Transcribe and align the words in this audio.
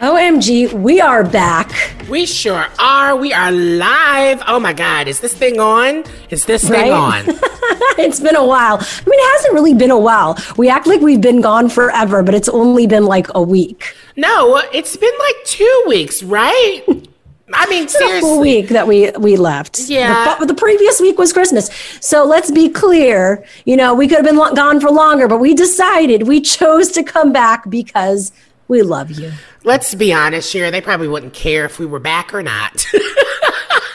OMG, 0.00 0.72
we 0.72 1.00
are 1.00 1.22
back. 1.22 1.70
We 2.10 2.26
sure 2.26 2.66
are. 2.80 3.14
We 3.14 3.32
are 3.32 3.52
live. 3.52 4.42
Oh 4.48 4.58
my 4.58 4.72
God, 4.72 5.06
is 5.06 5.20
this 5.20 5.32
thing 5.34 5.60
on? 5.60 6.02
Is 6.30 6.46
this 6.46 6.68
thing 6.68 6.90
Right? 6.90 6.90
on? 6.90 7.22
it's 7.96 8.18
been 8.18 8.34
a 8.34 8.44
while. 8.44 8.78
I 8.80 9.02
mean, 9.06 9.20
it 9.20 9.32
hasn't 9.36 9.54
really 9.54 9.72
been 9.72 9.92
a 9.92 9.98
while. 9.98 10.36
We 10.56 10.68
act 10.68 10.88
like 10.88 11.00
we've 11.00 11.20
been 11.20 11.40
gone 11.40 11.68
forever, 11.68 12.24
but 12.24 12.34
it's 12.34 12.48
only 12.48 12.88
been 12.88 13.04
like 13.04 13.28
a 13.36 13.40
week. 13.42 13.94
No, 14.16 14.60
it's 14.72 14.96
been 14.96 15.14
like 15.20 15.36
two 15.44 15.84
weeks, 15.86 16.24
right? 16.24 16.82
I 17.52 17.66
mean, 17.70 17.84
It's 17.84 17.94
a 17.94 17.98
full 17.98 18.08
seriously. 18.08 18.38
week 18.40 18.68
that 18.70 18.88
we 18.88 19.12
we 19.12 19.36
left. 19.36 19.78
Yeah. 19.88 20.36
The, 20.40 20.46
the 20.46 20.54
previous 20.54 21.00
week 21.00 21.18
was 21.18 21.32
Christmas. 21.32 21.70
So 22.00 22.24
let's 22.24 22.50
be 22.50 22.68
clear. 22.68 23.44
You 23.64 23.76
know, 23.76 23.94
we 23.94 24.08
could 24.08 24.16
have 24.16 24.24
been 24.26 24.38
lo- 24.38 24.54
gone 24.54 24.80
for 24.80 24.90
longer, 24.90 25.28
but 25.28 25.38
we 25.38 25.54
decided 25.54 26.26
we 26.26 26.40
chose 26.40 26.90
to 26.92 27.04
come 27.04 27.32
back 27.32 27.70
because 27.70 28.32
we 28.68 28.82
love 28.82 29.10
you. 29.10 29.32
Let's 29.64 29.94
be 29.94 30.12
honest 30.12 30.52
here. 30.52 30.70
They 30.70 30.80
probably 30.80 31.08
wouldn't 31.08 31.34
care 31.34 31.64
if 31.64 31.78
we 31.78 31.86
were 31.86 32.00
back 32.00 32.32
or 32.34 32.42
not. 32.42 32.86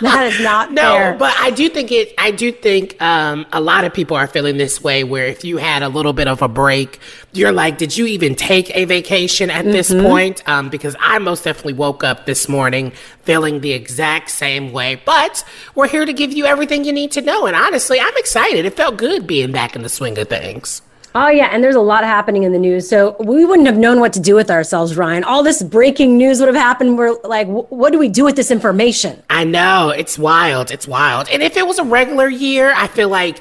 That 0.01 0.27
is 0.31 0.39
not 0.39 0.71
No, 0.71 0.81
fair. 0.81 1.13
but 1.15 1.35
I 1.37 1.49
do 1.51 1.67
think 1.67 1.91
it. 1.91 2.13
I 2.17 2.31
do 2.31 2.53
think 2.53 2.95
um, 3.01 3.45
a 3.51 3.59
lot 3.59 3.83
of 3.83 3.93
people 3.93 4.15
are 4.15 4.27
feeling 4.27 4.55
this 4.55 4.81
way. 4.81 5.03
Where 5.03 5.25
if 5.25 5.43
you 5.43 5.57
had 5.57 5.83
a 5.83 5.89
little 5.89 6.13
bit 6.13 6.29
of 6.29 6.41
a 6.41 6.47
break, 6.47 6.99
you're 7.33 7.51
like, 7.51 7.77
"Did 7.77 7.97
you 7.97 8.05
even 8.05 8.33
take 8.33 8.73
a 8.77 8.85
vacation 8.85 9.49
at 9.49 9.65
this 9.65 9.91
Mm-hmm. 9.91 10.05
point?" 10.07 10.47
Um, 10.47 10.69
because 10.69 10.95
I 11.01 11.19
most 11.19 11.43
definitely 11.43 11.73
woke 11.73 12.05
up 12.05 12.25
this 12.25 12.47
morning 12.47 12.93
feeling 13.23 13.59
the 13.59 13.73
exact 13.73 14.29
same 14.29 14.71
way. 14.71 15.01
But 15.05 15.43
we're 15.75 15.89
here 15.89 16.05
to 16.05 16.13
give 16.13 16.31
you 16.31 16.45
everything 16.45 16.85
you 16.85 16.93
need 16.93 17.11
to 17.11 17.21
know. 17.21 17.45
And 17.45 17.53
honestly, 17.53 17.99
I'm 17.99 18.15
excited. 18.15 18.63
It 18.63 18.77
felt 18.77 18.95
good 18.95 19.27
being 19.27 19.51
back 19.51 19.75
in 19.75 19.81
the 19.83 19.89
swing 19.89 20.17
of 20.17 20.29
things. 20.29 20.81
Oh 21.15 21.29
yeah, 21.29 21.49
and 21.51 21.63
there's 21.63 21.75
a 21.75 21.81
lot 21.81 22.03
happening 22.03 22.43
in 22.43 22.51
the 22.51 22.59
news, 22.59 22.87
so 22.87 23.15
we 23.19 23.43
wouldn't 23.43 23.67
have 23.67 23.77
known 23.77 23.99
what 23.99 24.13
to 24.13 24.19
do 24.19 24.35
with 24.35 24.51
ourselves, 24.51 24.95
Ryan. 24.95 25.23
All 25.23 25.41
this 25.41 25.63
breaking 25.63 26.17
news 26.17 26.39
would 26.39 26.47
have 26.47 26.55
happened. 26.55 26.97
We're 26.97 27.19
like, 27.23 27.47
what 27.47 27.91
do 27.91 27.97
we 27.97 28.09
do 28.09 28.25
with 28.25 28.35
this 28.35 28.51
information? 28.51 29.23
I 29.29 29.43
know 29.43 29.89
it's 29.89 30.19
wild. 30.19 30.69
It's 30.69 30.87
wild. 30.87 31.27
And 31.29 31.41
if 31.41 31.57
it 31.57 31.65
was 31.65 31.79
a 31.79 31.83
regular 31.83 32.29
year, 32.29 32.73
I 32.75 32.87
feel 32.87 33.09
like 33.09 33.39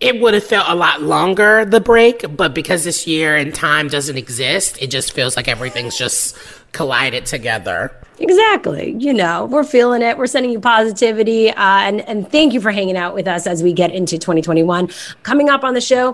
it 0.00 0.20
would 0.20 0.34
have 0.34 0.44
felt 0.44 0.68
a 0.68 0.76
lot 0.76 1.02
longer 1.02 1.64
the 1.64 1.80
break. 1.80 2.24
But 2.36 2.54
because 2.54 2.84
this 2.84 3.06
year 3.06 3.36
and 3.36 3.52
time 3.52 3.88
doesn't 3.88 4.16
exist, 4.16 4.80
it 4.80 4.88
just 4.88 5.12
feels 5.12 5.36
like 5.36 5.48
everything's 5.48 5.98
just 5.98 6.36
collided 6.78 7.26
together. 7.26 7.90
Exactly. 8.20 8.94
You 9.00 9.12
know, 9.12 9.46
we're 9.46 9.64
feeling 9.64 10.00
it. 10.00 10.16
We're 10.16 10.28
sending 10.28 10.52
you 10.52 10.60
positivity, 10.60 11.50
uh, 11.50 11.54
and 11.56 12.00
and 12.02 12.30
thank 12.30 12.52
you 12.52 12.60
for 12.60 12.70
hanging 12.70 12.96
out 12.96 13.14
with 13.14 13.26
us 13.26 13.48
as 13.48 13.64
we 13.64 13.72
get 13.72 13.90
into 13.90 14.16
2021. 14.16 14.88
Coming 15.24 15.48
up 15.48 15.64
on 15.64 15.74
the 15.74 15.80
show, 15.80 16.12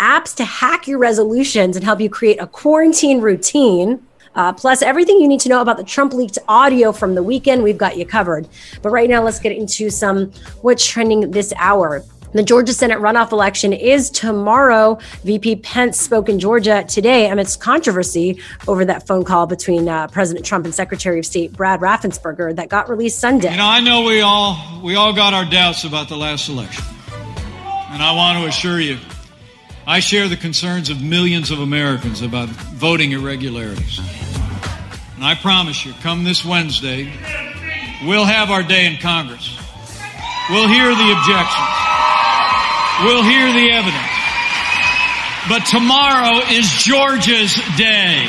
apps 0.00 0.34
to 0.36 0.44
hack 0.46 0.88
your 0.88 0.98
resolutions 0.98 1.76
and 1.76 1.84
help 1.84 2.00
you 2.00 2.08
create 2.08 2.40
a 2.40 2.46
quarantine 2.46 3.20
routine. 3.20 4.02
Uh, 4.34 4.54
plus, 4.54 4.80
everything 4.80 5.20
you 5.20 5.28
need 5.28 5.40
to 5.40 5.50
know 5.50 5.60
about 5.60 5.76
the 5.76 5.84
Trump 5.84 6.14
leaked 6.14 6.38
audio 6.48 6.92
from 6.92 7.14
the 7.14 7.22
weekend, 7.22 7.62
we've 7.62 7.78
got 7.78 7.98
you 7.98 8.06
covered. 8.06 8.48
But 8.80 8.90
right 8.90 9.10
now, 9.10 9.22
let's 9.22 9.38
get 9.38 9.52
into 9.52 9.90
some 9.90 10.32
what's 10.62 10.86
trending 10.86 11.30
this 11.30 11.52
hour. 11.58 12.02
The 12.36 12.42
Georgia 12.42 12.74
Senate 12.74 12.98
runoff 12.98 13.32
election 13.32 13.72
is 13.72 14.10
tomorrow. 14.10 14.98
VP 15.24 15.56
Pence 15.56 15.98
spoke 15.98 16.28
in 16.28 16.38
Georgia 16.38 16.84
today 16.86 17.30
amidst 17.30 17.60
controversy 17.60 18.38
over 18.68 18.84
that 18.84 19.06
phone 19.06 19.24
call 19.24 19.46
between 19.46 19.88
uh, 19.88 20.08
President 20.08 20.44
Trump 20.44 20.66
and 20.66 20.74
Secretary 20.74 21.18
of 21.18 21.24
State 21.24 21.54
Brad 21.54 21.80
Raffensperger 21.80 22.54
that 22.56 22.68
got 22.68 22.90
released 22.90 23.20
Sunday. 23.20 23.52
You 23.52 23.56
know, 23.56 23.66
I 23.66 23.80
know 23.80 24.02
we 24.02 24.20
all 24.20 24.82
we 24.82 24.96
all 24.96 25.14
got 25.14 25.32
our 25.32 25.46
doubts 25.46 25.84
about 25.84 26.10
the 26.10 26.16
last 26.18 26.50
election. 26.50 26.84
And 27.88 28.02
I 28.02 28.12
want 28.14 28.42
to 28.42 28.48
assure 28.48 28.80
you, 28.80 28.98
I 29.86 30.00
share 30.00 30.28
the 30.28 30.36
concerns 30.36 30.90
of 30.90 31.00
millions 31.00 31.50
of 31.50 31.60
Americans 31.60 32.20
about 32.20 32.50
voting 32.50 33.12
irregularities. 33.12 33.98
And 35.14 35.24
I 35.24 35.36
promise 35.36 35.86
you, 35.86 35.94
come 36.02 36.24
this 36.24 36.44
Wednesday, 36.44 37.10
we'll 38.04 38.26
have 38.26 38.50
our 38.50 38.62
day 38.62 38.84
in 38.84 38.98
Congress. 38.98 39.58
We'll 40.50 40.68
hear 40.68 40.94
the 40.94 41.12
objections. 41.18 41.76
We'll 43.04 43.22
hear 43.22 43.52
the 43.52 43.70
evidence. 43.72 44.26
But 45.50 45.66
tomorrow 45.66 46.38
is 46.50 46.66
Georgia's 46.82 47.54
day. 47.76 48.26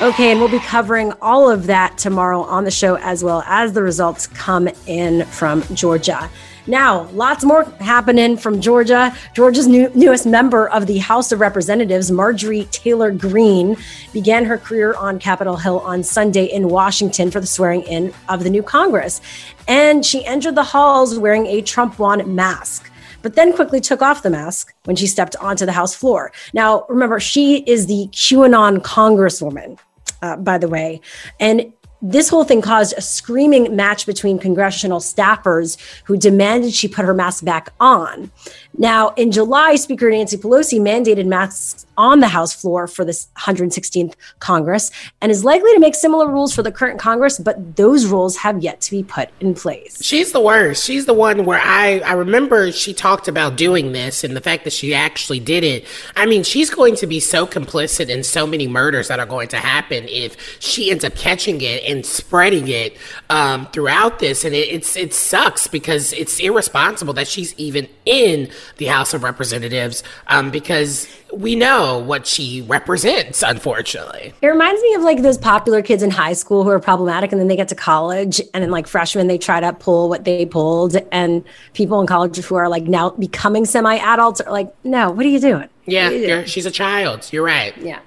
Okay, 0.00 0.30
and 0.30 0.40
we'll 0.40 0.48
be 0.48 0.58
covering 0.58 1.12
all 1.20 1.50
of 1.50 1.66
that 1.66 1.98
tomorrow 1.98 2.40
on 2.40 2.64
the 2.64 2.70
show 2.70 2.96
as 2.96 3.22
well 3.22 3.42
as 3.46 3.74
the 3.74 3.82
results 3.82 4.26
come 4.26 4.68
in 4.86 5.26
from 5.26 5.62
Georgia. 5.74 6.30
Now, 6.66 7.10
lots 7.10 7.44
more 7.44 7.64
happening 7.78 8.38
from 8.38 8.62
Georgia. 8.62 9.14
Georgia's 9.34 9.68
new, 9.68 9.90
newest 9.94 10.24
member 10.24 10.66
of 10.70 10.86
the 10.86 10.98
House 10.98 11.30
of 11.30 11.40
Representatives, 11.40 12.10
Marjorie 12.10 12.64
Taylor 12.70 13.12
Greene, 13.12 13.76
began 14.14 14.46
her 14.46 14.56
career 14.56 14.94
on 14.94 15.18
Capitol 15.18 15.56
Hill 15.56 15.80
on 15.80 16.02
Sunday 16.02 16.46
in 16.46 16.70
Washington 16.70 17.30
for 17.30 17.38
the 17.38 17.46
swearing 17.46 17.82
in 17.82 18.14
of 18.30 18.44
the 18.44 18.50
new 18.50 18.62
Congress. 18.62 19.20
And 19.68 20.06
she 20.06 20.24
entered 20.24 20.54
the 20.54 20.64
halls 20.64 21.18
wearing 21.18 21.46
a 21.46 21.60
Trump 21.60 21.98
won 21.98 22.34
mask 22.34 22.90
but 23.24 23.36
then 23.36 23.54
quickly 23.54 23.80
took 23.80 24.02
off 24.02 24.22
the 24.22 24.28
mask 24.28 24.74
when 24.84 24.96
she 24.96 25.06
stepped 25.06 25.34
onto 25.36 25.64
the 25.64 25.72
House 25.72 25.94
floor. 25.94 26.30
Now, 26.52 26.84
remember, 26.90 27.18
she 27.18 27.60
is 27.60 27.86
the 27.86 28.06
QAnon 28.12 28.80
congresswoman, 28.82 29.78
uh, 30.20 30.36
by 30.36 30.58
the 30.58 30.68
way. 30.68 31.00
And 31.40 31.72
this 32.02 32.28
whole 32.28 32.44
thing 32.44 32.60
caused 32.60 32.92
a 32.98 33.00
screaming 33.00 33.74
match 33.74 34.04
between 34.04 34.38
congressional 34.38 35.00
staffers 35.00 35.78
who 36.04 36.18
demanded 36.18 36.74
she 36.74 36.86
put 36.86 37.06
her 37.06 37.14
mask 37.14 37.46
back 37.46 37.72
on. 37.80 38.30
Now, 38.76 39.10
in 39.10 39.30
July, 39.30 39.76
Speaker 39.76 40.10
Nancy 40.10 40.36
Pelosi 40.36 40.80
mandated 40.80 41.26
masks 41.26 41.86
on 41.96 42.18
the 42.18 42.28
House 42.28 42.52
floor 42.52 42.88
for 42.88 43.04
this 43.04 43.28
116th 43.38 44.14
Congress 44.40 44.90
and 45.20 45.30
is 45.30 45.44
likely 45.44 45.72
to 45.74 45.78
make 45.78 45.94
similar 45.94 46.28
rules 46.28 46.52
for 46.52 46.62
the 46.62 46.72
current 46.72 46.98
Congress, 46.98 47.38
but 47.38 47.76
those 47.76 48.06
rules 48.06 48.36
have 48.38 48.62
yet 48.62 48.80
to 48.80 48.90
be 48.90 49.04
put 49.04 49.28
in 49.38 49.54
place. 49.54 50.02
She's 50.02 50.32
the 50.32 50.40
worst. 50.40 50.84
She's 50.84 51.06
the 51.06 51.14
one 51.14 51.44
where 51.44 51.60
I, 51.62 52.00
I 52.00 52.14
remember 52.14 52.72
she 52.72 52.92
talked 52.92 53.28
about 53.28 53.56
doing 53.56 53.92
this 53.92 54.24
and 54.24 54.36
the 54.36 54.40
fact 54.40 54.64
that 54.64 54.72
she 54.72 54.92
actually 54.92 55.38
did 55.38 55.62
it. 55.62 55.86
I 56.16 56.26
mean, 56.26 56.42
she's 56.42 56.68
going 56.68 56.96
to 56.96 57.06
be 57.06 57.20
so 57.20 57.46
complicit 57.46 58.08
in 58.08 58.24
so 58.24 58.44
many 58.44 58.66
murders 58.66 59.06
that 59.06 59.20
are 59.20 59.26
going 59.26 59.48
to 59.48 59.58
happen 59.58 60.04
if 60.08 60.36
she 60.60 60.90
ends 60.90 61.04
up 61.04 61.14
catching 61.14 61.60
it 61.60 61.84
and 61.84 62.04
spreading 62.04 62.66
it 62.66 62.96
um, 63.30 63.66
throughout 63.66 64.18
this. 64.18 64.44
And 64.44 64.54
it, 64.54 64.68
it's 64.68 64.96
it 64.96 65.14
sucks 65.14 65.68
because 65.68 66.12
it's 66.12 66.40
irresponsible 66.40 67.14
that 67.14 67.28
she's 67.28 67.54
even 67.54 67.88
in 68.04 68.50
the 68.76 68.86
House 68.86 69.14
of 69.14 69.22
Representatives 69.22 70.02
um, 70.28 70.50
because 70.50 71.08
we 71.32 71.56
know 71.56 71.98
what 71.98 72.26
she 72.26 72.62
represents, 72.62 73.42
unfortunately. 73.42 74.32
It 74.40 74.46
reminds 74.46 74.80
me 74.82 74.94
of 74.94 75.02
like 75.02 75.22
those 75.22 75.38
popular 75.38 75.82
kids 75.82 76.02
in 76.02 76.10
high 76.10 76.32
school 76.32 76.64
who 76.64 76.70
are 76.70 76.80
problematic 76.80 77.32
and 77.32 77.40
then 77.40 77.48
they 77.48 77.56
get 77.56 77.68
to 77.68 77.74
college 77.74 78.40
and 78.52 78.62
then 78.62 78.70
like 78.70 78.86
freshmen 78.86 79.26
they 79.26 79.38
try 79.38 79.60
to 79.60 79.72
pull 79.72 80.08
what 80.08 80.24
they 80.24 80.46
pulled 80.46 80.96
and 81.12 81.44
people 81.72 82.00
in 82.00 82.06
college 82.06 82.36
who 82.36 82.54
are 82.54 82.68
like 82.68 82.84
now 82.84 83.10
becoming 83.10 83.64
semi-adults 83.64 84.40
are 84.40 84.52
like, 84.52 84.72
no, 84.84 85.10
what 85.10 85.26
are 85.26 85.28
you 85.28 85.40
doing? 85.40 85.68
Yeah, 85.86 86.10
you're, 86.10 86.46
she's 86.46 86.66
a 86.66 86.70
child. 86.70 87.28
You're 87.32 87.44
right. 87.44 87.76
Yeah. 87.78 88.00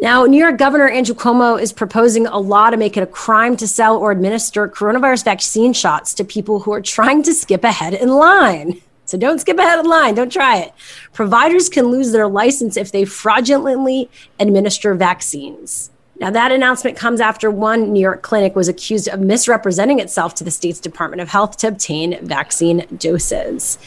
Now, 0.00 0.24
New 0.24 0.38
York 0.38 0.56
Governor 0.56 0.88
Andrew 0.88 1.14
Cuomo 1.14 1.60
is 1.60 1.74
proposing 1.74 2.26
a 2.26 2.38
law 2.38 2.70
to 2.70 2.78
make 2.78 2.96
it 2.96 3.02
a 3.02 3.06
crime 3.06 3.54
to 3.58 3.68
sell 3.68 3.98
or 3.98 4.10
administer 4.12 4.66
coronavirus 4.66 5.24
vaccine 5.24 5.74
shots 5.74 6.14
to 6.14 6.24
people 6.24 6.60
who 6.60 6.72
are 6.72 6.80
trying 6.80 7.22
to 7.24 7.34
skip 7.34 7.64
ahead 7.64 7.92
in 7.92 8.08
line. 8.08 8.80
So 9.10 9.18
don't 9.18 9.40
skip 9.40 9.58
ahead 9.58 9.80
of 9.80 9.84
the 9.84 9.90
line. 9.90 10.14
Don't 10.14 10.32
try 10.32 10.58
it. 10.58 10.72
Providers 11.12 11.68
can 11.68 11.86
lose 11.86 12.12
their 12.12 12.28
license 12.28 12.76
if 12.76 12.92
they 12.92 13.04
fraudulently 13.04 14.08
administer 14.38 14.94
vaccines. 14.94 15.90
Now, 16.20 16.30
that 16.30 16.52
announcement 16.52 16.96
comes 16.96 17.20
after 17.20 17.50
one 17.50 17.92
New 17.92 18.00
York 18.00 18.22
clinic 18.22 18.54
was 18.54 18.68
accused 18.68 19.08
of 19.08 19.18
misrepresenting 19.18 19.98
itself 19.98 20.34
to 20.36 20.44
the 20.44 20.50
state's 20.50 20.78
Department 20.78 21.22
of 21.22 21.28
Health 21.28 21.56
to 21.58 21.68
obtain 21.68 22.24
vaccine 22.24 22.86
doses. 22.98 23.78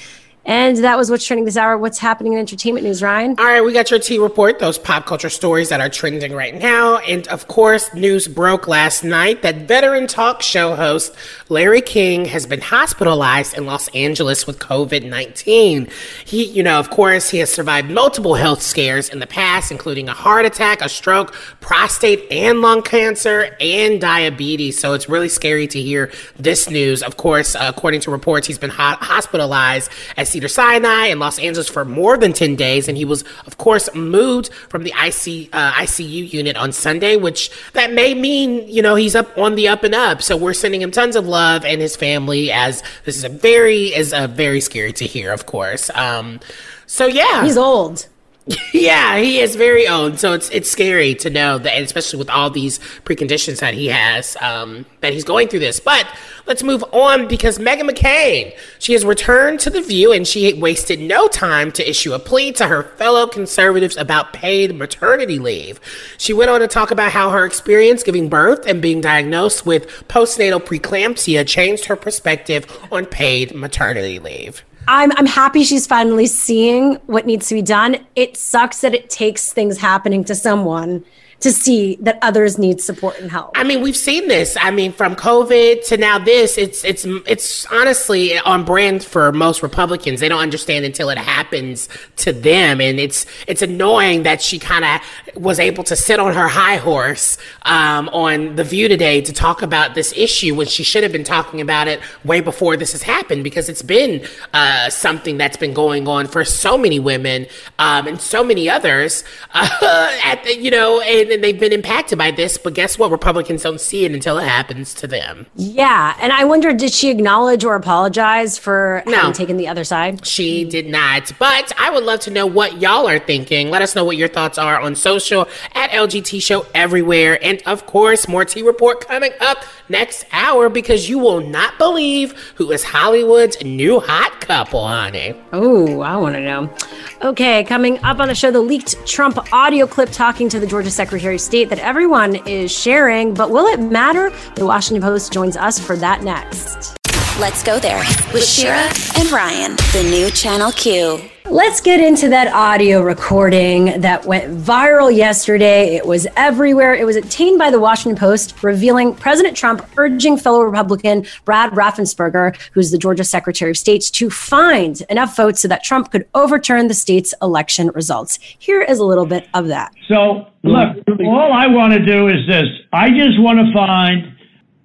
And 0.46 0.78
that 0.78 0.98
was 0.98 1.10
what's 1.10 1.26
trending 1.26 1.46
this 1.46 1.56
hour. 1.56 1.78
What's 1.78 2.00
happening 2.00 2.34
in 2.34 2.40
entertainment 2.40 2.86
news, 2.86 3.02
Ryan? 3.02 3.36
All 3.40 3.46
right, 3.46 3.62
we 3.62 3.72
got 3.72 3.90
your 3.90 4.00
T 4.00 4.20
report, 4.20 4.60
those 4.60 4.78
pop 4.78 5.06
culture 5.06 5.30
stories 5.30 5.70
that 5.70 5.80
are 5.80 5.88
trending 5.88 6.34
right 6.34 6.54
now. 6.54 6.98
And 6.98 7.26
of 7.30 7.48
course, 7.48 7.94
news 7.94 8.28
broke 8.28 8.68
last 8.68 9.06
night 9.06 9.42
that 9.44 9.68
veteran 9.68 10.06
talk 10.06 10.42
show 10.42 10.76
host 10.76 11.16
Larry 11.48 11.80
King 11.80 12.26
has 12.26 12.46
been 12.46 12.60
hospitalized 12.60 13.58
in 13.58 13.66
Los 13.66 13.88
Angeles 13.90 14.46
with 14.46 14.60
COVID 14.60 15.08
19. 15.08 15.88
He, 16.26 16.44
you 16.44 16.62
know, 16.62 16.78
of 16.78 16.90
course, 16.90 17.30
he 17.30 17.38
has 17.38 17.50
survived 17.50 17.90
multiple 17.90 18.36
health 18.36 18.62
scares 18.62 19.08
in 19.08 19.20
the 19.20 19.28
past, 19.28 19.72
including 19.72 20.10
a 20.10 20.14
heart 20.14 20.46
attack, 20.46 20.82
a 20.82 20.90
stroke, 20.90 21.34
prostate 21.62 22.30
and 22.30 22.60
lung 22.62 22.82
cancer, 22.82 23.56
and 23.62 24.02
diabetes. 24.02 24.78
So 24.78 24.94
it's 24.94 25.08
really 25.08 25.30
scary 25.30 25.68
to 25.68 25.82
hear 25.82 26.12
this 26.36 26.70
news. 26.70 27.02
Of 27.02 27.16
course, 27.16 27.56
according 27.58 28.02
to 28.02 28.12
reports, 28.12 28.46
he's 28.46 28.58
been 28.58 28.72
ho- 28.72 28.98
hospitalized 29.00 29.90
as 30.18 30.33
Cedar 30.34 30.48
Sinai 30.48 31.08
in 31.08 31.20
Los 31.20 31.40
Angeles 31.40 31.70
for 31.70 31.86
more 31.86 32.18
than 32.18 32.34
10 32.34 32.56
days. 32.56 32.88
And 32.88 32.98
he 32.98 33.06
was, 33.06 33.24
of 33.46 33.58
course, 33.58 33.94
moved 33.94 34.52
from 34.70 34.84
the 34.84 34.92
IC, 34.92 35.50
uh, 35.54 35.72
ICU 35.74 36.34
unit 36.34 36.58
on 36.58 36.72
Sunday, 36.72 37.16
which 37.16 37.52
that 37.74 37.94
may 37.94 38.14
mean, 38.14 38.68
you 38.68 38.82
know, 38.82 38.96
he's 38.96 39.16
up 39.16 39.38
on 39.38 39.56
the 39.56 39.68
up 39.68 39.84
and 39.84 39.94
up. 39.96 40.22
So 40.22 40.36
we're 40.36 40.54
sending 40.54 40.82
him 40.82 40.92
tons 40.92 41.16
of 41.16 41.28
love 41.28 41.64
and 41.64 41.80
his 41.80 41.96
family 41.96 42.52
as 42.52 42.82
this 43.06 43.16
is 43.16 43.24
a 43.24 43.30
very, 43.30 43.94
is 43.94 44.12
a 44.12 44.28
very 44.28 44.60
scary 44.60 44.92
to 44.94 45.06
hear, 45.06 45.32
of 45.32 45.46
course. 45.46 45.90
Um, 45.92 46.40
so 46.88 47.06
yeah. 47.06 47.44
He's 47.44 47.58
old. 47.58 48.08
yeah, 48.74 49.18
he 49.20 49.40
is 49.40 49.56
very 49.56 49.88
old, 49.88 50.20
so 50.20 50.34
it's 50.34 50.50
it's 50.50 50.70
scary 50.70 51.16
to 51.16 51.30
know 51.30 51.58
that, 51.60 51.82
especially 51.82 52.20
with 52.20 52.30
all 52.30 52.50
these 52.50 52.78
preconditions 53.06 53.62
that 53.62 53.74
he 53.74 53.88
has, 53.88 54.36
um, 54.42 54.86
that 55.00 55.14
he's 55.14 55.24
going 55.24 55.48
through 55.48 55.60
this. 55.60 55.80
But 55.80 56.06
let's 56.46 56.62
move 56.62 56.84
on 56.92 57.30
because 57.30 57.58
Meghan 57.58 57.90
McCain, 57.90 58.54
she 58.80 58.92
has 58.94 59.06
returned 59.06 59.62
to 59.62 59.70
the 59.70 59.82
View, 59.82 60.12
and 60.12 60.28
she 60.28 60.54
wasted 60.56 61.00
no 61.00 61.30
time 61.30 61.72
to 61.72 61.90
issue 61.90 62.12
a 62.12 62.20
plea 62.20 62.52
to 62.54 62.68
her 62.68 62.84
fellow 62.84 63.28
conservatives 63.28 63.96
about 63.96 64.34
paid 64.34 64.76
maternity 64.76 65.40
leave. 65.40 65.80
She 66.18 66.34
went 66.34 66.52
on 66.52 66.60
to 66.60 66.68
talk 66.68 66.92
about 66.92 67.14
how 67.14 67.30
her 67.30 67.46
experience 67.46 68.04
giving 68.04 68.28
birth 68.28 68.68
and 68.68 68.82
being 68.82 69.00
diagnosed 69.00 69.66
with 69.66 69.88
postnatal 70.10 70.62
preeclampsia 70.62 71.48
changed 71.48 71.86
her 71.86 71.96
perspective 71.96 72.66
on 72.92 73.06
paid 73.06 73.56
maternity 73.56 74.20
leave. 74.20 74.66
I'm 74.88 75.12
I'm 75.14 75.26
happy 75.26 75.64
she's 75.64 75.88
finally 75.88 76.26
seeing 76.26 76.96
what 77.06 77.26
needs 77.26 77.48
to 77.50 77.56
be 77.56 77.62
done. 77.62 78.06
It 78.16 78.36
sucks 78.36 78.82
that 78.82 78.94
it 78.94 79.10
takes 79.10 79.54
things 79.54 79.78
happening 79.78 80.24
to 80.26 80.36
someone 80.36 81.06
to 81.44 81.52
see 81.52 81.98
that 82.00 82.18
others 82.22 82.58
need 82.58 82.80
support 82.80 83.20
and 83.20 83.30
help. 83.30 83.52
I 83.54 83.66
mean, 83.66 83.82
we've 83.82 83.98
seen 83.98 84.30
this. 84.30 84.56
I 84.62 84.72
mean, 84.72 84.94
from 84.94 85.14
COVID 85.14 85.86
to 85.88 85.98
now 85.98 86.18
this, 86.18 86.58
it's 86.58 86.86
it's 86.86 87.04
it's 87.04 87.66
honestly 87.66 88.40
on 88.40 88.64
brand 88.64 89.04
for 89.04 89.34
most 89.34 89.62
Republicans. 89.62 90.22
They 90.22 90.30
don't 90.30 90.40
understand 90.40 90.86
until 90.86 91.10
it 91.10 91.18
happens 91.18 91.90
to 92.18 92.32
them, 92.32 92.80
and 92.80 92.98
it's 92.98 93.26
it's 93.46 93.62
annoying 93.62 94.24
that 94.24 94.42
she 94.42 94.58
kind 94.58 94.86
of 94.86 95.02
was 95.36 95.60
able 95.60 95.84
to 95.84 95.98
sit 95.98 96.18
on 96.18 96.34
her 96.34 96.48
high 96.48 96.78
horse 96.78 97.38
um, 97.64 98.08
on 98.10 98.56
the 98.56 98.64
View 98.64 98.88
today 98.88 99.20
to 99.20 99.34
talk 99.34 99.62
about 99.62 99.96
this 99.96 100.14
issue 100.16 100.56
when 100.56 100.68
she 100.68 100.84
should 100.84 101.04
have 101.04 101.12
been 101.12 101.26
talking 101.26 101.60
about 101.60 101.90
it 101.90 102.00
way 102.24 102.40
before 102.40 102.78
this 102.78 102.94
has 102.94 103.02
happened 103.02 103.44
because 103.44 103.68
it's 103.68 103.82
been 103.82 104.26
uh, 104.54 104.90
something 104.90 105.38
that's 105.38 105.58
been 105.58 105.74
going 105.74 106.08
on 106.08 106.26
for 106.26 106.46
so 106.46 106.78
many 106.78 107.02
women 107.02 107.48
um, 107.80 108.08
and 108.08 108.22
so 108.22 108.46
many 108.46 108.70
others. 108.70 109.26
Uh, 109.86 110.18
at 110.24 110.44
the, 110.44 110.58
you 110.58 110.72
know, 110.72 111.02
and 111.02 111.33
and 111.34 111.44
they've 111.44 111.60
been 111.60 111.74
impacted 111.74 112.18
by 112.18 112.32
this, 112.32 112.58
but 112.58 112.74
guess 112.74 112.98
what? 112.98 113.12
Republicans 113.12 113.64
don't 113.64 113.82
see 113.82 114.06
it 114.06 114.12
until 114.12 114.38
it 114.38 114.48
happens 114.48 114.94
to 114.96 115.08
them. 115.08 115.48
Yeah. 115.56 116.16
And 116.20 116.32
I 116.32 116.46
wonder, 116.46 116.74
did 116.74 116.94
she 116.94 117.10
acknowledge 117.10 117.66
or 117.66 117.76
apologize 117.76 118.58
for 118.58 119.04
no, 119.06 119.14
having 119.14 119.34
taken 119.34 119.58
the 119.58 119.68
other 119.68 119.84
side? 119.84 120.26
She 120.26 120.64
did 120.64 120.88
not. 120.88 121.32
But 121.40 121.74
I 121.78 121.90
would 121.90 122.04
love 122.04 122.22
to 122.22 122.32
know 122.32 122.46
what 122.46 122.82
y'all 122.82 123.08
are 123.08 123.20
thinking. 123.20 123.70
Let 123.70 123.82
us 123.82 123.96
know 123.96 124.06
what 124.06 124.18
your 124.18 124.28
thoughts 124.28 124.58
are 124.58 124.80
on 124.80 124.96
social 124.96 125.48
at 125.74 125.90
LGT 125.90 126.42
Show 126.42 126.66
everywhere. 126.74 127.44
And 127.44 127.62
of 127.66 127.86
course, 127.86 128.28
more 128.28 128.46
T 128.46 128.62
Report 128.62 129.06
coming 129.08 129.32
up 129.42 129.64
next 129.90 130.26
hour 130.32 130.70
because 130.70 131.10
you 131.10 131.20
will 131.20 131.42
not 131.42 131.78
believe 131.78 132.32
who 132.56 132.72
is 132.72 132.84
Hollywood's 132.84 133.64
new 133.64 134.00
hot 134.00 134.42
couple, 134.42 134.88
honey. 134.88 135.36
Oh, 135.52 136.02
I 136.02 136.16
want 136.18 136.36
to 136.36 136.42
know. 136.42 136.74
Okay, 137.22 137.64
coming 137.64 138.00
up 138.04 138.20
on 138.20 138.28
the 138.28 138.36
show, 138.36 138.52
the 138.52 138.62
leaked 138.62 139.06
Trump 139.08 139.38
audio 139.54 139.88
clip 139.88 140.10
talking 140.12 140.50
to 140.50 140.60
the 140.60 140.68
Georgia 140.68 140.92
Secretary 140.92 141.23
of 141.32 141.42
State 141.42 141.70
that 141.70 141.80
everyone 141.80 142.36
is 142.48 142.72
sharing. 142.72 143.34
But 143.34 143.50
will 143.50 143.66
it 143.66 143.80
matter? 143.80 144.32
The 144.56 144.66
Washington 144.66 145.02
Post 145.02 145.32
joins 145.32 145.58
us 145.58 145.80
for 145.80 145.96
that 145.98 146.24
next. 146.24 146.96
Let's 147.40 147.64
go 147.64 147.80
there 147.80 148.04
with 148.34 148.46
Shira 148.46 148.92
and 149.18 149.32
Ryan, 149.32 149.76
the 149.92 150.08
new 150.10 150.30
Channel 150.30 150.72
Q. 150.72 151.33
Let's 151.54 151.80
get 151.82 152.00
into 152.00 152.30
that 152.30 152.48
audio 152.48 153.04
recording 153.04 154.02
that 154.02 154.26
went 154.26 154.58
viral 154.58 155.16
yesterday. 155.16 155.96
It 155.96 156.04
was 156.04 156.26
everywhere. 156.36 156.96
It 156.96 157.06
was 157.06 157.16
obtained 157.16 157.60
by 157.60 157.70
the 157.70 157.80
Washington 157.80 158.20
Post, 158.20 158.64
revealing 158.64 159.14
President 159.14 159.56
Trump 159.56 159.86
urging 159.96 160.36
fellow 160.36 160.64
Republican 160.64 161.28
Brad 161.46 161.70
Raffensperger, 161.74 162.60
who's 162.72 162.90
the 162.90 162.98
Georgia 162.98 163.24
Secretary 163.24 163.70
of 163.70 163.78
State, 163.78 164.02
to 164.14 164.32
find 164.32 165.04
enough 165.12 165.36
votes 165.36 165.62
so 165.62 165.68
that 165.68 165.84
Trump 165.84 166.12
could 166.12 166.28
overturn 166.34 166.88
the 166.88 166.96
state's 166.96 167.36
election 167.40 167.90
results. 167.90 168.40
Here 168.58 168.82
is 168.82 168.98
a 168.98 169.06
little 169.06 169.28
bit 169.28 169.48
of 169.54 169.68
that. 169.68 169.94
So, 170.08 170.48
look, 170.64 170.98
all 171.20 171.54
I 171.54 171.68
want 171.68 171.94
to 171.94 172.04
do 172.04 172.30
is 172.30 172.48
this 172.48 172.66
I 172.92 173.12
just 173.12 173.40
want 173.40 173.60
to 173.60 173.72
find 173.72 174.36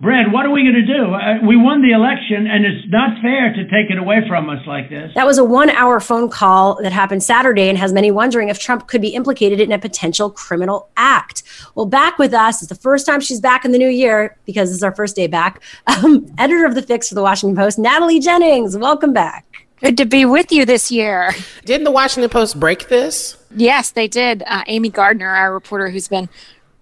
Brad, 0.02 0.32
what 0.34 0.46
are 0.46 0.52
we 0.52 0.64
going 0.64 0.76
to 0.76 0.86
do? 0.86 1.14
Uh, 1.14 1.48
we 1.48 1.56
won 1.56 1.82
the 1.82 1.92
election, 1.92 2.48
and 2.48 2.66
it's 2.66 2.86
not 2.90 3.22
fair 3.22 3.54
to 3.54 3.64
take 3.64 3.90
it 3.90 3.98
away 3.98 4.18
from 4.28 4.50
us 4.50 4.60
like 4.68 4.90
this. 4.90 5.14
That 5.16 5.26
was 5.26 5.38
a 5.38 5.44
one 5.44 5.70
hour 5.70 6.02
phone 6.02 6.30
call 6.30 6.82
that 6.84 6.92
happened 6.92 7.24
Saturday 7.24 7.70
and 7.70 7.78
has 7.78 7.94
many 7.94 8.12
wondering 8.12 8.50
if 8.50 8.60
Trump 8.60 8.88
could 8.88 9.02
be 9.02 9.10
implicated 9.10 9.62
in 9.62 9.72
a 9.72 9.80
potential 9.80 10.30
criminal 10.30 10.90
act. 10.98 11.44
Well, 11.76 11.86
back 11.86 12.20
with 12.20 12.34
us, 12.34 12.62
it's 12.62 12.70
the 12.70 12.76
first 12.76 13.06
time 13.06 13.22
she's 13.22 13.40
back 13.40 13.64
in 13.64 13.72
the 13.72 13.78
new 13.78 13.88
year 13.88 14.36
because 14.46 14.70
this 14.70 14.78
is 14.78 14.84
our 14.84 14.94
first 14.94 15.16
day 15.16 15.28
back. 15.28 15.62
Um, 16.04 16.30
editor 16.38 16.66
of 16.66 16.76
The 16.76 16.82
Fix 16.82 17.08
for 17.08 17.16
the 17.16 17.22
Washington 17.22 17.56
Post, 17.56 17.80
Natalie 17.80 18.20
Jennings. 18.20 18.76
Welcome 18.76 19.14
back. 19.14 19.46
Good 19.80 19.98
to 19.98 20.06
be 20.06 20.26
with 20.26 20.52
you 20.52 20.66
this 20.66 20.92
year. 20.92 21.32
Didn't 21.64 21.86
the 21.86 21.92
Washington 21.92 22.30
Post 22.30 22.60
break 22.60 22.90
this? 22.90 23.38
Yes, 23.56 23.92
they 23.92 24.08
did. 24.08 24.44
Uh, 24.46 24.64
Amy 24.68 24.90
Gardner, 24.90 25.30
our 25.30 25.54
reporter 25.54 25.90
who's 25.90 26.08
been 26.08 26.30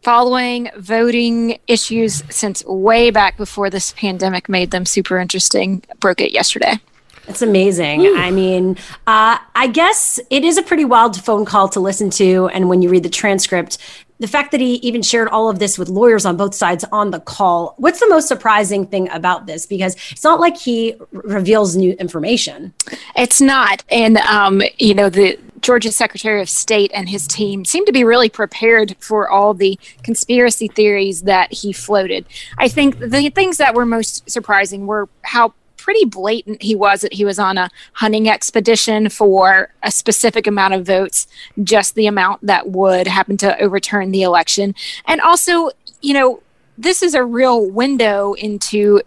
following 0.01 0.69
voting 0.75 1.59
issues 1.67 2.23
since 2.29 2.63
way 2.65 3.09
back 3.09 3.37
before 3.37 3.69
this 3.69 3.93
pandemic 3.93 4.49
made 4.49 4.71
them 4.71 4.85
super 4.85 5.17
interesting, 5.17 5.81
broke 5.99 6.19
it 6.19 6.33
yesterday. 6.33 6.79
It's 7.27 7.41
amazing. 7.41 8.05
Ooh. 8.05 8.17
I 8.17 8.31
mean, 8.31 8.75
uh, 9.07 9.37
I 9.55 9.67
guess 9.67 10.19
it 10.29 10.43
is 10.43 10.57
a 10.57 10.63
pretty 10.63 10.83
wild 10.83 11.23
phone 11.23 11.45
call 11.45 11.69
to 11.69 11.79
listen 11.79 12.09
to. 12.11 12.49
And 12.49 12.67
when 12.67 12.81
you 12.81 12.89
read 12.89 13.03
the 13.03 13.09
transcript, 13.09 13.77
the 14.19 14.27
fact 14.27 14.51
that 14.51 14.59
he 14.59 14.75
even 14.75 15.01
shared 15.01 15.29
all 15.29 15.49
of 15.49 15.59
this 15.59 15.77
with 15.77 15.87
lawyers 15.87 16.25
on 16.25 16.35
both 16.35 16.53
sides 16.53 16.83
on 16.91 17.11
the 17.11 17.19
call. 17.21 17.75
What's 17.77 17.99
the 17.99 18.09
most 18.09 18.27
surprising 18.27 18.85
thing 18.85 19.09
about 19.09 19.47
this? 19.47 19.65
Because 19.65 19.95
it's 20.11 20.23
not 20.23 20.39
like 20.41 20.57
he 20.57 20.95
r- 20.99 21.21
reveals 21.23 21.77
new 21.77 21.93
information. 21.93 22.73
It's 23.15 23.39
not. 23.39 23.83
And, 23.89 24.17
um, 24.17 24.61
you 24.77 24.93
know, 24.93 25.09
the 25.09 25.39
Georgia 25.63 25.91
Secretary 25.91 26.41
of 26.41 26.49
State 26.49 26.91
and 26.93 27.09
his 27.09 27.25
team 27.25 27.65
seem 27.65 27.85
to 27.85 27.91
be 27.91 28.03
really 28.03 28.29
prepared 28.29 28.95
for 28.99 29.29
all 29.29 29.53
the 29.53 29.79
conspiracy 30.03 30.67
theories 30.67 31.23
that 31.23 31.51
he 31.51 31.71
floated. 31.73 32.25
I 32.57 32.67
think 32.67 32.99
the 32.99 33.29
things 33.29 33.57
that 33.57 33.73
were 33.73 33.85
most 33.85 34.29
surprising 34.29 34.85
were 34.85 35.07
how 35.23 35.53
pretty 35.77 36.05
blatant 36.05 36.61
he 36.61 36.75
was 36.75 37.01
that 37.01 37.13
he 37.13 37.25
was 37.25 37.39
on 37.39 37.57
a 37.57 37.69
hunting 37.93 38.29
expedition 38.29 39.09
for 39.09 39.73
a 39.83 39.91
specific 39.91 40.47
amount 40.47 40.73
of 40.73 40.85
votes, 40.85 41.27
just 41.63 41.95
the 41.95 42.07
amount 42.07 42.45
that 42.45 42.69
would 42.69 43.07
happen 43.07 43.37
to 43.37 43.57
overturn 43.59 44.11
the 44.11 44.21
election. 44.21 44.75
And 45.07 45.21
also, 45.21 45.71
you 46.01 46.13
know, 46.13 46.43
this 46.77 47.01
is 47.01 47.13
a 47.13 47.23
real 47.23 47.69
window 47.69 48.33
into 48.33 49.01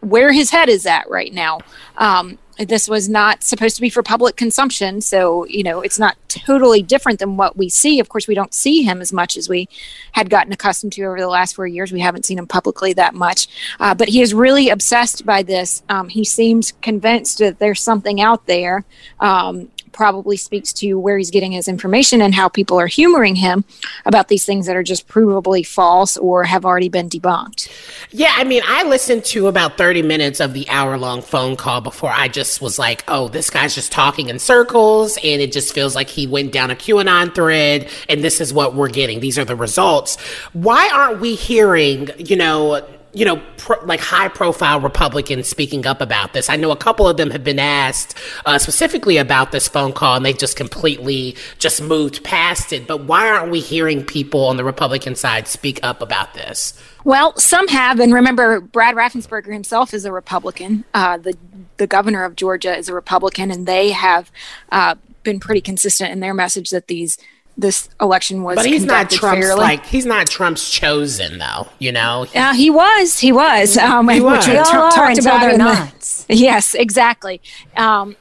where 0.00 0.32
his 0.32 0.50
head 0.50 0.68
is 0.68 0.86
at 0.86 1.08
right 1.08 1.32
now. 1.32 1.60
Um, 1.96 2.38
this 2.58 2.88
was 2.88 3.08
not 3.08 3.42
supposed 3.42 3.76
to 3.76 3.82
be 3.82 3.90
for 3.90 4.02
public 4.02 4.36
consumption. 4.36 5.00
So 5.00 5.46
you 5.46 5.62
know 5.62 5.80
it's 5.80 5.98
not 5.98 6.16
totally 6.28 6.82
different 6.82 7.18
than 7.18 7.36
what 7.36 7.56
we 7.56 7.68
see. 7.68 8.00
Of 8.00 8.08
course 8.08 8.28
we 8.28 8.34
don't 8.34 8.54
see 8.54 8.82
him 8.82 9.00
as 9.00 9.12
much 9.12 9.36
as 9.36 9.48
we 9.48 9.68
had 10.12 10.30
gotten 10.30 10.52
accustomed 10.52 10.92
to 10.94 11.02
over 11.02 11.20
the 11.20 11.28
last 11.28 11.54
four 11.54 11.66
years. 11.66 11.92
We 11.92 12.00
haven't 12.00 12.24
seen 12.24 12.38
him 12.38 12.46
publicly 12.46 12.92
that 12.94 13.14
much. 13.14 13.48
Uh, 13.80 13.94
but 13.94 14.08
he 14.08 14.22
is 14.22 14.34
really 14.34 14.68
obsessed 14.68 15.24
by 15.26 15.42
this. 15.42 15.82
Um, 15.88 16.08
he 16.08 16.24
seems 16.24 16.72
convinced 16.82 17.38
that 17.38 17.58
there's 17.58 17.80
something 17.80 18.20
out 18.20 18.46
there. 18.46 18.84
Um, 19.20 19.68
probably 19.96 20.36
speaks 20.36 20.72
to 20.74 20.94
where 20.98 21.16
he's 21.16 21.30
getting 21.30 21.52
his 21.52 21.66
information 21.66 22.20
and 22.20 22.34
how 22.34 22.48
people 22.48 22.78
are 22.78 22.86
humoring 22.86 23.34
him 23.34 23.64
about 24.04 24.28
these 24.28 24.44
things 24.44 24.66
that 24.66 24.76
are 24.76 24.82
just 24.82 25.08
provably 25.08 25.66
false 25.66 26.16
or 26.18 26.44
have 26.44 26.66
already 26.66 26.90
been 26.90 27.08
debunked. 27.08 27.68
Yeah, 28.10 28.32
I 28.36 28.44
mean, 28.44 28.62
I 28.66 28.84
listened 28.84 29.24
to 29.26 29.48
about 29.48 29.78
30 29.78 30.02
minutes 30.02 30.38
of 30.38 30.52
the 30.52 30.68
hour 30.68 30.98
long 30.98 31.22
phone 31.22 31.56
call 31.56 31.80
before 31.80 32.10
I 32.10 32.28
just 32.28 32.60
was 32.60 32.78
like, 32.78 33.04
oh, 33.08 33.28
this 33.28 33.48
guy's 33.48 33.74
just 33.74 33.90
talking 33.90 34.28
in 34.28 34.38
circles. 34.38 35.16
And 35.24 35.40
it 35.40 35.50
just 35.50 35.74
feels 35.74 35.94
like 35.94 36.10
he 36.10 36.26
went 36.26 36.52
down 36.52 36.70
a 36.70 36.76
QAnon 36.76 37.34
thread 37.34 37.88
and 38.08 38.22
this 38.22 38.40
is 38.40 38.52
what 38.52 38.74
we're 38.74 38.90
getting. 38.90 39.20
These 39.20 39.38
are 39.38 39.44
the 39.46 39.56
results. 39.56 40.20
Why 40.52 40.90
aren't 40.92 41.20
we 41.20 41.34
hearing, 41.34 42.10
you 42.18 42.36
know, 42.36 42.86
you 43.16 43.24
know, 43.24 43.42
pro, 43.56 43.82
like 43.86 43.98
high 43.98 44.28
profile 44.28 44.78
Republicans 44.78 45.48
speaking 45.48 45.86
up 45.86 46.02
about 46.02 46.34
this. 46.34 46.50
I 46.50 46.56
know 46.56 46.70
a 46.70 46.76
couple 46.76 47.08
of 47.08 47.16
them 47.16 47.30
have 47.30 47.42
been 47.42 47.58
asked 47.58 48.14
uh, 48.44 48.58
specifically 48.58 49.16
about 49.16 49.52
this 49.52 49.66
phone 49.68 49.94
call 49.94 50.16
and 50.16 50.24
they 50.24 50.34
just 50.34 50.54
completely 50.54 51.34
just 51.58 51.80
moved 51.80 52.22
past 52.24 52.74
it. 52.74 52.86
But 52.86 53.04
why 53.04 53.26
aren't 53.26 53.50
we 53.50 53.60
hearing 53.60 54.04
people 54.04 54.44
on 54.44 54.58
the 54.58 54.64
Republican 54.64 55.14
side 55.14 55.48
speak 55.48 55.80
up 55.82 56.02
about 56.02 56.34
this? 56.34 56.78
Well, 57.04 57.34
some 57.38 57.68
have, 57.68 58.00
and 58.00 58.12
remember, 58.12 58.60
Brad 58.60 58.94
Raffensperger 58.94 59.50
himself 59.50 59.94
is 59.94 60.04
a 60.04 60.12
Republican. 60.12 60.84
Uh, 60.92 61.16
the 61.16 61.36
the 61.78 61.86
governor 61.86 62.24
of 62.24 62.36
Georgia 62.36 62.76
is 62.76 62.88
a 62.88 62.94
Republican, 62.94 63.50
and 63.50 63.66
they 63.66 63.92
have 63.92 64.30
uh, 64.72 64.94
been 65.22 65.40
pretty 65.40 65.60
consistent 65.60 66.10
in 66.10 66.20
their 66.20 66.34
message 66.34 66.70
that 66.70 66.88
these 66.88 67.18
this 67.58 67.88
election 68.00 68.42
was. 68.42 68.56
But 68.56 68.66
he's 68.66 68.84
not 68.84 69.10
Trump's 69.10 69.46
fairly. 69.46 69.60
like 69.60 69.84
he's 69.86 70.06
not 70.06 70.28
Trump's 70.28 70.70
chosen 70.70 71.38
though. 71.38 71.68
You 71.78 71.92
know. 71.92 72.26
Yeah, 72.34 72.50
uh, 72.50 72.54
he 72.54 72.70
was. 72.70 73.18
He 73.18 73.32
was. 73.32 73.76
Um, 73.76 74.08
he 74.08 74.20
was. 74.20 74.38
Which 74.46 74.52
we 74.54 74.58
all 74.58 74.64
ta- 74.64 74.84
are 74.86 74.90
talked 74.90 75.18
about 75.18 75.40
they're 75.40 75.50
in 75.50 75.58
the- 75.58 75.64
not. 75.64 76.24
Yes, 76.28 76.74
exactly. 76.74 77.40
Um, 77.76 78.16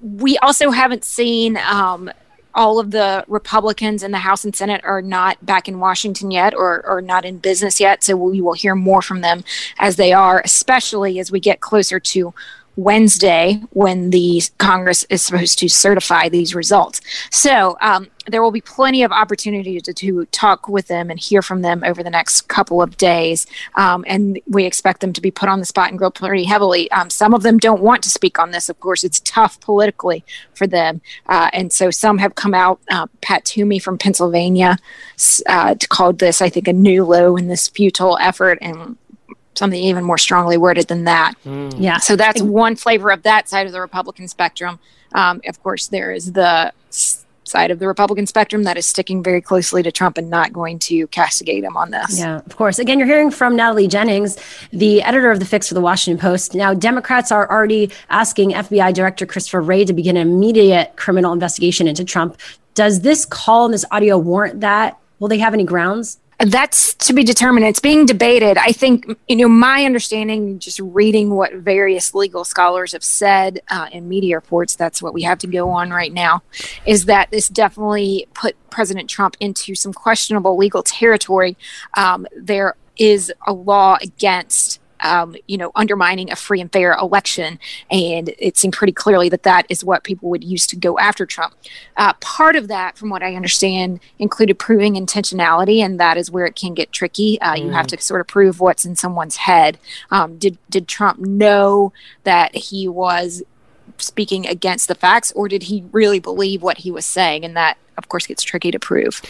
we 0.00 0.38
also 0.38 0.70
haven't 0.70 1.04
seen 1.04 1.58
um, 1.58 2.10
all 2.54 2.78
of 2.78 2.90
the 2.90 3.24
Republicans 3.28 4.02
in 4.02 4.10
the 4.10 4.18
House 4.18 4.44
and 4.44 4.54
Senate 4.56 4.80
are 4.84 5.02
not 5.02 5.44
back 5.44 5.68
in 5.68 5.78
Washington 5.78 6.30
yet 6.30 6.54
or, 6.54 6.84
or 6.86 7.00
not 7.00 7.24
in 7.24 7.38
business 7.38 7.78
yet. 7.78 8.02
So 8.02 8.16
we 8.16 8.40
will 8.40 8.54
hear 8.54 8.74
more 8.74 9.02
from 9.02 9.20
them 9.20 9.44
as 9.78 9.96
they 9.96 10.12
are, 10.12 10.40
especially 10.44 11.18
as 11.18 11.30
we 11.30 11.40
get 11.40 11.60
closer 11.60 12.00
to 12.00 12.34
Wednesday 12.76 13.60
when 13.70 14.10
the 14.10 14.42
Congress 14.58 15.04
is 15.10 15.22
supposed 15.22 15.58
to 15.58 15.68
certify 15.68 16.28
these 16.28 16.54
results. 16.54 17.00
So 17.30 17.76
um, 17.80 18.08
there 18.26 18.42
will 18.42 18.50
be 18.50 18.60
plenty 18.60 19.02
of 19.02 19.12
opportunity 19.12 19.80
to, 19.80 19.92
to 19.92 20.24
talk 20.26 20.68
with 20.68 20.86
them 20.86 21.10
and 21.10 21.18
hear 21.18 21.42
from 21.42 21.62
them 21.62 21.82
over 21.84 22.02
the 22.02 22.10
next 22.10 22.42
couple 22.42 22.80
of 22.80 22.96
days. 22.96 23.46
Um, 23.74 24.04
and 24.06 24.40
we 24.46 24.64
expect 24.64 25.00
them 25.00 25.12
to 25.12 25.20
be 25.20 25.30
put 25.30 25.48
on 25.48 25.58
the 25.58 25.66
spot 25.66 25.90
and 25.90 25.98
grilled 25.98 26.14
pretty 26.14 26.44
heavily. 26.44 26.90
Um, 26.92 27.10
some 27.10 27.34
of 27.34 27.42
them 27.42 27.58
don't 27.58 27.82
want 27.82 28.02
to 28.04 28.10
speak 28.10 28.38
on 28.38 28.52
this. 28.52 28.68
Of 28.68 28.80
course, 28.80 29.04
it's 29.04 29.20
tough 29.20 29.60
politically 29.60 30.24
for 30.54 30.66
them. 30.66 31.00
Uh, 31.26 31.50
and 31.52 31.72
so 31.72 31.90
some 31.90 32.18
have 32.18 32.34
come 32.36 32.54
out. 32.54 32.80
Uh, 32.90 33.06
Pat 33.20 33.44
Toomey 33.44 33.78
from 33.78 33.98
Pennsylvania 33.98 34.78
uh, 35.46 35.74
called 35.88 36.18
this, 36.18 36.40
I 36.40 36.48
think, 36.48 36.68
a 36.68 36.72
new 36.72 37.04
low 37.04 37.36
in 37.36 37.48
this 37.48 37.68
futile 37.68 38.18
effort. 38.20 38.58
And 38.62 38.96
something 39.54 39.82
even 39.82 40.04
more 40.04 40.18
strongly 40.18 40.56
worded 40.56 40.88
than 40.88 41.04
that. 41.04 41.34
Yeah. 41.44 41.98
So 41.98 42.16
that's 42.16 42.42
one 42.42 42.76
flavor 42.76 43.10
of 43.10 43.22
that 43.22 43.48
side 43.48 43.66
of 43.66 43.72
the 43.72 43.80
Republican 43.80 44.28
spectrum. 44.28 44.78
Um, 45.14 45.40
of 45.46 45.62
course, 45.62 45.88
there 45.88 46.12
is 46.12 46.32
the 46.32 46.72
side 47.52 47.70
of 47.70 47.78
the 47.78 47.86
Republican 47.86 48.26
spectrum 48.26 48.64
that 48.64 48.76
is 48.76 48.86
sticking 48.86 49.22
very 49.22 49.40
closely 49.40 49.82
to 49.82 49.92
Trump 49.92 50.16
and 50.16 50.30
not 50.30 50.52
going 50.52 50.78
to 50.78 51.06
castigate 51.08 51.62
him 51.64 51.76
on 51.76 51.90
this. 51.90 52.18
Yeah, 52.18 52.40
of 52.44 52.56
course. 52.56 52.78
Again, 52.78 52.98
you're 52.98 53.08
hearing 53.08 53.30
from 53.30 53.56
Natalie 53.56 53.88
Jennings, 53.88 54.38
the 54.72 55.02
editor 55.02 55.30
of 55.30 55.38
the 55.38 55.44
Fix 55.44 55.68
for 55.68 55.74
the 55.74 55.80
Washington 55.80 56.20
Post. 56.20 56.54
Now, 56.54 56.72
Democrats 56.74 57.30
are 57.30 57.50
already 57.50 57.90
asking 58.10 58.52
FBI 58.52 58.94
Director 58.94 59.26
Christopher 59.26 59.60
Wray 59.60 59.84
to 59.84 59.92
begin 59.92 60.16
an 60.16 60.26
immediate 60.26 60.96
criminal 60.96 61.32
investigation 61.32 61.86
into 61.86 62.04
Trump. 62.04 62.38
Does 62.74 63.00
this 63.00 63.24
call 63.24 63.66
and 63.66 63.74
this 63.74 63.84
audio 63.90 64.16
warrant 64.16 64.60
that? 64.60 64.98
Will 65.18 65.28
they 65.28 65.38
have 65.38 65.54
any 65.54 65.64
grounds? 65.64 66.18
That's 66.44 66.94
to 66.94 67.12
be 67.12 67.22
determined. 67.22 67.66
It's 67.66 67.78
being 67.78 68.04
debated. 68.04 68.58
I 68.58 68.72
think, 68.72 69.06
you 69.28 69.36
know, 69.36 69.48
my 69.48 69.84
understanding, 69.84 70.58
just 70.58 70.80
reading 70.80 71.36
what 71.36 71.54
various 71.54 72.16
legal 72.16 72.44
scholars 72.44 72.92
have 72.92 73.04
said 73.04 73.60
uh, 73.68 73.88
in 73.92 74.08
media 74.08 74.36
reports, 74.36 74.74
that's 74.74 75.00
what 75.00 75.14
we 75.14 75.22
have 75.22 75.38
to 75.38 75.46
go 75.46 75.70
on 75.70 75.90
right 75.90 76.12
now, 76.12 76.42
is 76.84 77.04
that 77.04 77.30
this 77.30 77.46
definitely 77.48 78.26
put 78.34 78.56
President 78.70 79.08
Trump 79.08 79.36
into 79.38 79.76
some 79.76 79.92
questionable 79.92 80.56
legal 80.56 80.82
territory. 80.82 81.56
Um, 81.94 82.26
there 82.36 82.74
is 82.96 83.32
a 83.46 83.52
law 83.52 83.98
against. 84.02 84.80
Um, 85.02 85.36
you 85.46 85.56
know, 85.56 85.72
undermining 85.74 86.30
a 86.30 86.36
free 86.36 86.60
and 86.60 86.72
fair 86.72 86.92
election. 86.92 87.58
And 87.90 88.32
it 88.38 88.56
seemed 88.56 88.74
pretty 88.74 88.92
clearly 88.92 89.28
that 89.30 89.42
that 89.42 89.66
is 89.68 89.84
what 89.84 90.04
people 90.04 90.30
would 90.30 90.44
use 90.44 90.66
to 90.68 90.76
go 90.76 90.98
after 90.98 91.26
Trump. 91.26 91.54
Uh, 91.96 92.12
part 92.20 92.56
of 92.56 92.68
that, 92.68 92.96
from 92.96 93.10
what 93.10 93.22
I 93.22 93.34
understand, 93.34 94.00
included 94.18 94.58
proving 94.58 94.94
intentionality, 94.94 95.78
and 95.78 95.98
that 95.98 96.16
is 96.16 96.30
where 96.30 96.46
it 96.46 96.56
can 96.56 96.74
get 96.74 96.92
tricky. 96.92 97.40
Uh, 97.40 97.54
You 97.54 97.70
have 97.70 97.86
to 97.88 98.00
sort 98.00 98.20
of 98.20 98.26
prove 98.26 98.60
what's 98.60 98.84
in 98.84 98.96
someone's 98.96 99.36
head. 99.36 99.78
Um, 100.10 100.38
did 100.38 100.58
did 100.68 100.88
Trump 100.88 101.18
know 101.18 101.92
that 102.24 102.54
he 102.54 102.88
was 102.88 103.42
speaking 103.98 104.46
against 104.46 104.88
the 104.88 104.94
facts, 104.94 105.32
or 105.32 105.48
did 105.48 105.64
he 105.64 105.84
really 105.92 106.18
believe 106.18 106.62
what 106.62 106.78
he 106.78 106.90
was 106.90 107.06
saying? 107.06 107.44
And 107.44 107.56
that, 107.56 107.76
of 107.96 108.08
course, 108.08 108.26
gets 108.26 108.42
tricky 108.42 108.70
to 108.70 108.78
prove. 108.78 109.22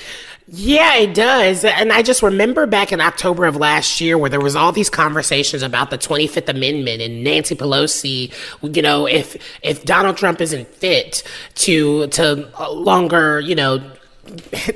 Yeah, 0.47 0.97
it 0.97 1.14
does. 1.14 1.64
And 1.64 1.92
I 1.92 2.02
just 2.02 2.23
remember 2.23 2.66
back 2.66 2.92
in 2.92 3.00
October 3.00 3.47
of 3.47 3.56
last 3.56 4.00
year 4.00 4.18
where 4.18 4.30
there 4.30 4.40
was 4.40 4.56
all 4.56 4.73
these 4.73 4.90
conversations 4.90 5.62
about 5.62 5.90
the 5.90 5.99
25th 5.99 6.49
Amendment 6.49 7.00
and 7.02 7.25
Nancy 7.25 7.54
Pelosi, 7.54 8.32
you 8.62 8.82
know, 8.82 9.06
if 9.06 9.37
if 9.62 9.85
Donald 9.85 10.16
Trump 10.16 10.40
isn't 10.40 10.68
fit 10.68 11.23
to 11.56 12.06
to 12.09 12.49
longer, 12.71 13.40
you 13.40 13.54
know, 13.54 13.82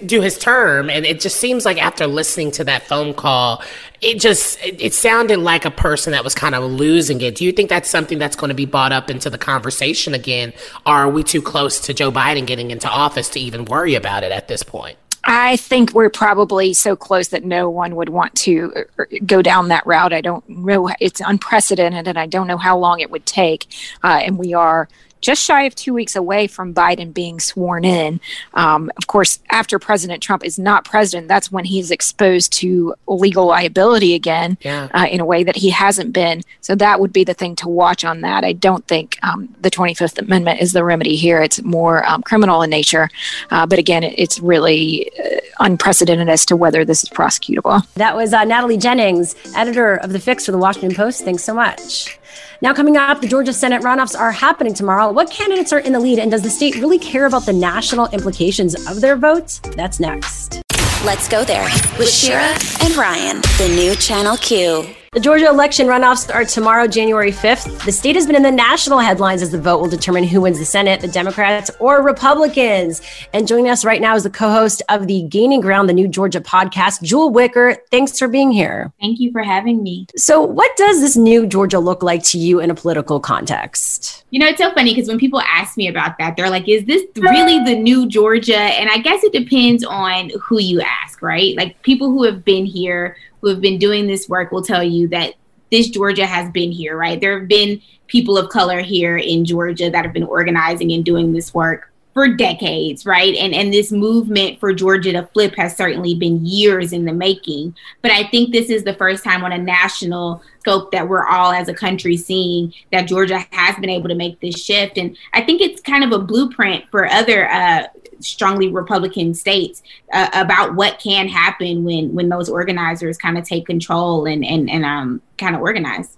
do 0.04 0.20
his 0.20 0.36
term 0.38 0.90
and 0.90 1.06
it 1.06 1.20
just 1.20 1.36
seems 1.36 1.64
like 1.64 1.80
after 1.80 2.06
listening 2.06 2.50
to 2.50 2.64
that 2.64 2.82
phone 2.82 3.14
call 3.14 3.62
it 4.00 4.18
just 4.18 4.60
it, 4.64 4.80
it 4.80 4.92
sounded 4.92 5.38
like 5.38 5.64
a 5.64 5.70
person 5.70 6.10
that 6.10 6.24
was 6.24 6.34
kind 6.34 6.54
of 6.54 6.64
losing 6.64 7.20
it 7.20 7.36
do 7.36 7.44
you 7.44 7.52
think 7.52 7.70
that's 7.70 7.88
something 7.88 8.18
that's 8.18 8.34
going 8.34 8.48
to 8.48 8.54
be 8.56 8.66
brought 8.66 8.90
up 8.90 9.08
into 9.08 9.30
the 9.30 9.38
conversation 9.38 10.14
again 10.14 10.52
or 10.84 10.94
are 10.94 11.08
we 11.08 11.22
too 11.22 11.40
close 11.40 11.78
to 11.78 11.94
joe 11.94 12.10
biden 12.10 12.44
getting 12.44 12.72
into 12.72 12.88
office 12.88 13.28
to 13.28 13.38
even 13.38 13.64
worry 13.66 13.94
about 13.94 14.24
it 14.24 14.32
at 14.32 14.48
this 14.48 14.64
point 14.64 14.98
I 15.28 15.56
think 15.56 15.92
we're 15.92 16.08
probably 16.08 16.72
so 16.72 16.94
close 16.94 17.28
that 17.28 17.44
no 17.44 17.68
one 17.68 17.96
would 17.96 18.10
want 18.10 18.36
to 18.36 18.72
uh, 18.96 19.04
go 19.26 19.42
down 19.42 19.68
that 19.68 19.84
route. 19.84 20.12
I 20.12 20.20
don't 20.20 20.48
know. 20.48 20.88
It's 21.00 21.20
unprecedented, 21.20 22.06
and 22.06 22.16
I 22.16 22.26
don't 22.26 22.46
know 22.46 22.56
how 22.56 22.78
long 22.78 23.00
it 23.00 23.10
would 23.10 23.26
take. 23.26 23.66
Uh, 24.04 24.20
and 24.22 24.38
we 24.38 24.54
are 24.54 24.88
just 25.26 25.42
shy 25.42 25.62
of 25.64 25.74
two 25.74 25.92
weeks 25.92 26.14
away 26.16 26.46
from 26.46 26.72
Biden 26.72 27.12
being 27.12 27.40
sworn 27.40 27.84
in. 27.84 28.20
Um, 28.54 28.90
of 28.96 29.06
course, 29.08 29.40
after 29.50 29.78
President 29.78 30.22
Trump 30.22 30.44
is 30.44 30.58
not 30.58 30.84
president, 30.84 31.26
that's 31.28 31.50
when 31.52 31.64
he's 31.64 31.90
exposed 31.90 32.52
to 32.54 32.94
legal 33.08 33.46
liability 33.46 34.14
again 34.14 34.56
Yeah. 34.62 34.88
uh, 34.94 35.06
in 35.10 35.20
a 35.20 35.24
way 35.24 35.42
that 35.44 35.56
he 35.56 35.70
hasn't 35.70 36.12
been. 36.12 36.42
So 36.60 36.74
that 36.76 37.00
would 37.00 37.12
be 37.12 37.24
the 37.24 37.34
thing 37.34 37.56
to 37.56 37.68
watch 37.68 38.04
on 38.04 38.20
that. 38.20 38.44
I 38.44 38.52
don't 38.52 38.86
think 38.86 39.18
um, 39.22 39.54
the 39.60 39.70
25th 39.70 40.18
Amendment 40.18 40.60
is 40.60 40.72
the 40.72 40.84
remedy 40.84 41.16
here. 41.16 41.42
It's 41.42 41.60
more 41.62 42.06
um, 42.08 42.22
criminal 42.22 42.62
in 42.62 42.70
nature. 42.70 43.08
Uh, 43.50 43.66
but 43.66 43.78
again, 43.78 44.04
it, 44.04 44.14
it's 44.16 44.38
really 44.40 45.10
uh, 45.18 45.40
unprecedented 45.60 46.28
as 46.28 46.46
to 46.46 46.56
whether 46.56 46.84
this 46.84 47.02
is 47.02 47.08
prosecutable. 47.10 47.84
That 47.94 48.14
was 48.14 48.32
uh, 48.32 48.44
Natalie 48.44 48.76
Jennings, 48.78 49.34
editor 49.56 49.96
of 49.96 50.12
The 50.12 50.20
Fix 50.20 50.46
for 50.46 50.52
the 50.52 50.58
Washington 50.58 50.94
Post. 50.94 51.24
Thanks 51.24 51.42
so 51.44 51.52
much. 51.54 52.18
Now, 52.60 52.72
coming 52.74 52.96
up, 52.96 53.20
the 53.20 53.28
Georgia 53.28 53.52
Senate 53.52 53.82
runoffs 53.82 54.18
are 54.18 54.32
happening 54.32 54.74
tomorrow. 54.74 55.12
What 55.12 55.30
candidates 55.30 55.72
are 55.72 55.78
in 55.78 55.92
the 55.92 56.00
lead, 56.00 56.18
and 56.18 56.30
does 56.30 56.42
the 56.42 56.50
state 56.50 56.76
really 56.76 56.98
care 56.98 57.26
about 57.26 57.46
the 57.46 57.52
national 57.52 58.08
implications 58.08 58.74
of 58.86 59.00
their 59.00 59.16
votes? 59.16 59.60
That's 59.76 60.00
next. 60.00 60.62
Let's 61.04 61.28
go 61.28 61.44
there 61.44 61.68
with 61.98 62.10
Shira 62.10 62.56
and 62.82 62.96
Ryan, 62.96 63.40
the 63.58 63.72
new 63.76 63.94
Channel 63.94 64.36
Q. 64.38 64.86
The 65.16 65.22
Georgia 65.22 65.48
election 65.48 65.86
runoffs 65.86 66.30
are 66.34 66.44
tomorrow, 66.44 66.86
January 66.86 67.32
5th. 67.32 67.86
The 67.86 67.90
state 67.90 68.16
has 68.16 68.26
been 68.26 68.36
in 68.36 68.42
the 68.42 68.50
national 68.50 68.98
headlines 68.98 69.40
as 69.40 69.50
the 69.50 69.58
vote 69.58 69.80
will 69.80 69.88
determine 69.88 70.24
who 70.24 70.42
wins 70.42 70.58
the 70.58 70.66
Senate, 70.66 71.00
the 71.00 71.08
Democrats 71.08 71.70
or 71.80 72.02
Republicans. 72.02 73.00
And 73.32 73.48
joining 73.48 73.70
us 73.70 73.82
right 73.82 74.02
now 74.02 74.14
is 74.14 74.24
the 74.24 74.30
co 74.30 74.52
host 74.52 74.82
of 74.90 75.06
the 75.06 75.22
Gaining 75.22 75.62
Ground, 75.62 75.88
the 75.88 75.94
new 75.94 76.06
Georgia 76.06 76.42
podcast, 76.42 77.00
Jewel 77.00 77.30
Wicker. 77.30 77.78
Thanks 77.90 78.18
for 78.18 78.28
being 78.28 78.50
here. 78.50 78.92
Thank 79.00 79.18
you 79.18 79.32
for 79.32 79.42
having 79.42 79.82
me. 79.82 80.06
So, 80.18 80.42
what 80.42 80.76
does 80.76 81.00
this 81.00 81.16
new 81.16 81.46
Georgia 81.46 81.78
look 81.78 82.02
like 82.02 82.22
to 82.24 82.38
you 82.38 82.60
in 82.60 82.70
a 82.70 82.74
political 82.74 83.18
context? 83.18 84.22
You 84.28 84.38
know, 84.38 84.46
it's 84.48 84.58
so 84.58 84.70
funny 84.74 84.94
because 84.94 85.08
when 85.08 85.18
people 85.18 85.40
ask 85.40 85.78
me 85.78 85.88
about 85.88 86.18
that, 86.18 86.36
they're 86.36 86.50
like, 86.50 86.68
is 86.68 86.84
this 86.84 87.04
really 87.16 87.64
the 87.64 87.74
new 87.74 88.06
Georgia? 88.06 88.58
And 88.58 88.90
I 88.90 88.98
guess 88.98 89.24
it 89.24 89.32
depends 89.32 89.82
on 89.82 90.30
who 90.42 90.60
you 90.60 90.82
ask, 90.82 91.22
right? 91.22 91.56
Like 91.56 91.80
people 91.80 92.10
who 92.10 92.22
have 92.24 92.44
been 92.44 92.66
here, 92.66 93.16
who 93.40 93.48
have 93.48 93.60
been 93.60 93.78
doing 93.78 94.06
this 94.06 94.28
work 94.28 94.52
will 94.52 94.62
tell 94.62 94.82
you 94.82 95.08
that 95.08 95.34
this 95.70 95.88
Georgia 95.88 96.26
has 96.26 96.50
been 96.52 96.70
here, 96.70 96.96
right? 96.96 97.20
There 97.20 97.38
have 97.38 97.48
been 97.48 97.80
people 98.06 98.38
of 98.38 98.50
color 98.50 98.80
here 98.80 99.16
in 99.16 99.44
Georgia 99.44 99.90
that 99.90 100.04
have 100.04 100.14
been 100.14 100.24
organizing 100.24 100.92
and 100.92 101.04
doing 101.04 101.32
this 101.32 101.52
work 101.52 101.92
for 102.14 102.28
decades, 102.28 103.04
right? 103.04 103.34
And 103.34 103.52
and 103.52 103.74
this 103.74 103.92
movement 103.92 104.58
for 104.58 104.72
Georgia 104.72 105.12
to 105.12 105.26
flip 105.34 105.54
has 105.56 105.76
certainly 105.76 106.14
been 106.14 106.46
years 106.46 106.94
in 106.94 107.04
the 107.04 107.12
making. 107.12 107.76
But 108.00 108.10
I 108.10 108.24
think 108.28 108.52
this 108.52 108.70
is 108.70 108.84
the 108.84 108.94
first 108.94 109.22
time 109.22 109.44
on 109.44 109.52
a 109.52 109.58
national 109.58 110.42
scope 110.66 110.90
that 110.90 111.08
we're 111.08 111.26
all 111.26 111.52
as 111.52 111.68
a 111.68 111.74
country 111.74 112.16
seeing 112.16 112.72
that 112.90 113.02
Georgia 113.02 113.38
has 113.52 113.76
been 113.76 113.90
able 113.90 114.08
to 114.08 114.14
make 114.14 114.40
this 114.40 114.62
shift. 114.62 114.98
And 114.98 115.16
I 115.32 115.42
think 115.42 115.60
it's 115.60 115.80
kind 115.80 116.02
of 116.02 116.12
a 116.12 116.18
blueprint 116.18 116.84
for 116.90 117.06
other 117.06 117.48
uh, 117.48 117.86
strongly 118.20 118.68
Republican 118.68 119.34
states 119.34 119.82
uh, 120.12 120.28
about 120.32 120.74
what 120.74 120.98
can 120.98 121.28
happen 121.28 121.84
when 121.84 122.14
when 122.14 122.28
those 122.28 122.48
organizers 122.48 123.16
kind 123.18 123.38
of 123.38 123.44
take 123.44 123.66
control 123.66 124.26
and 124.26 124.44
and 124.44 124.68
and 124.70 124.84
um 124.84 125.22
kind 125.38 125.54
of 125.54 125.60
organize. 125.60 126.16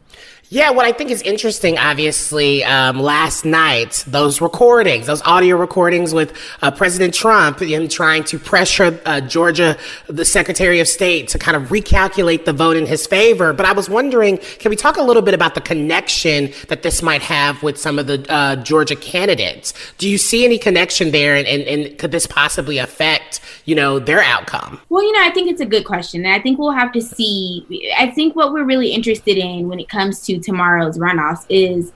Yeah, 0.51 0.71
what 0.71 0.87
I 0.87 0.93
think 0.93 1.11
is 1.11 1.21
interesting, 1.21 1.77
obviously, 1.77 2.65
um, 2.65 2.99
last 2.99 3.45
night, 3.45 4.03
those 4.07 4.41
recordings, 4.41 5.05
those 5.05 5.21
audio 5.21 5.59
recordings 5.59 6.15
with 6.15 6.33
uh, 6.63 6.71
President 6.71 7.13
Trump, 7.13 7.61
him 7.61 7.87
trying 7.87 8.25
to 8.25 8.39
pressure 8.39 8.99
uh, 9.05 9.21
Georgia, 9.21 9.77
the 10.07 10.25
Secretary 10.25 10.81
of 10.81 10.89
State, 10.89 11.29
to 11.29 11.39
kind 11.39 11.55
of 11.55 11.65
recalculate 11.65 12.47
the 12.47 12.55
vote 12.55 12.79
in 12.79 12.87
his 12.87 13.07
favor. 13.07 13.53
But 13.53 13.67
I 13.67 13.73
was 13.73 13.91
wondering, 13.91 14.38
can 14.59 14.71
we 14.71 14.77
talk 14.77 14.97
a 14.97 15.03
little 15.03 15.23
bit 15.23 15.35
about 15.35 15.55
the 15.55 15.61
connection 15.61 16.53
that 16.69 16.83
this 16.83 17.03
might 17.03 17.23
have 17.23 17.63
with 17.63 17.79
some 17.79 17.99
of 17.99 18.07
the 18.07 18.25
uh, 18.29 18.57
Georgia 18.57 18.97
candidates? 18.97 19.75
Do 19.99 20.09
you 20.09 20.19
see 20.19 20.45
any 20.45 20.59
connection 20.59 21.11
there, 21.11 21.37
and, 21.37 21.47
and, 21.47 21.63
and 21.63 21.99
could 21.99 22.13
this 22.13 22.27
possibly 22.27 22.79
affect, 22.79 23.41
you 23.65 23.75
know, 23.75 23.99
their 23.99 24.23
outcome? 24.23 24.81
Well, 24.89 25.03
you 25.03 25.13
know, 25.13 25.23
I 25.23 25.31
think 25.31 25.51
it's 25.51 25.61
a 25.61 25.67
good 25.67 25.85
question, 25.85 26.25
and 26.25 26.35
I 26.35 26.41
think 26.41 26.59
we'll 26.59 26.73
have 26.73 26.93
to 26.93 27.01
see. 27.01 27.93
I 27.99 28.11
think 28.11 28.37
what 28.37 28.53
we're 28.53 28.65
really 28.65 28.93
interested 28.93 29.37
in 29.37 29.69
when 29.69 29.81
it 29.81 29.89
comes 29.89 30.21
to 30.27 30.39
tomorrow's 30.39 30.99
runoffs 30.99 31.45
is 31.49 31.93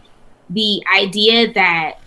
the 0.51 0.83
idea 0.95 1.53
that 1.53 1.99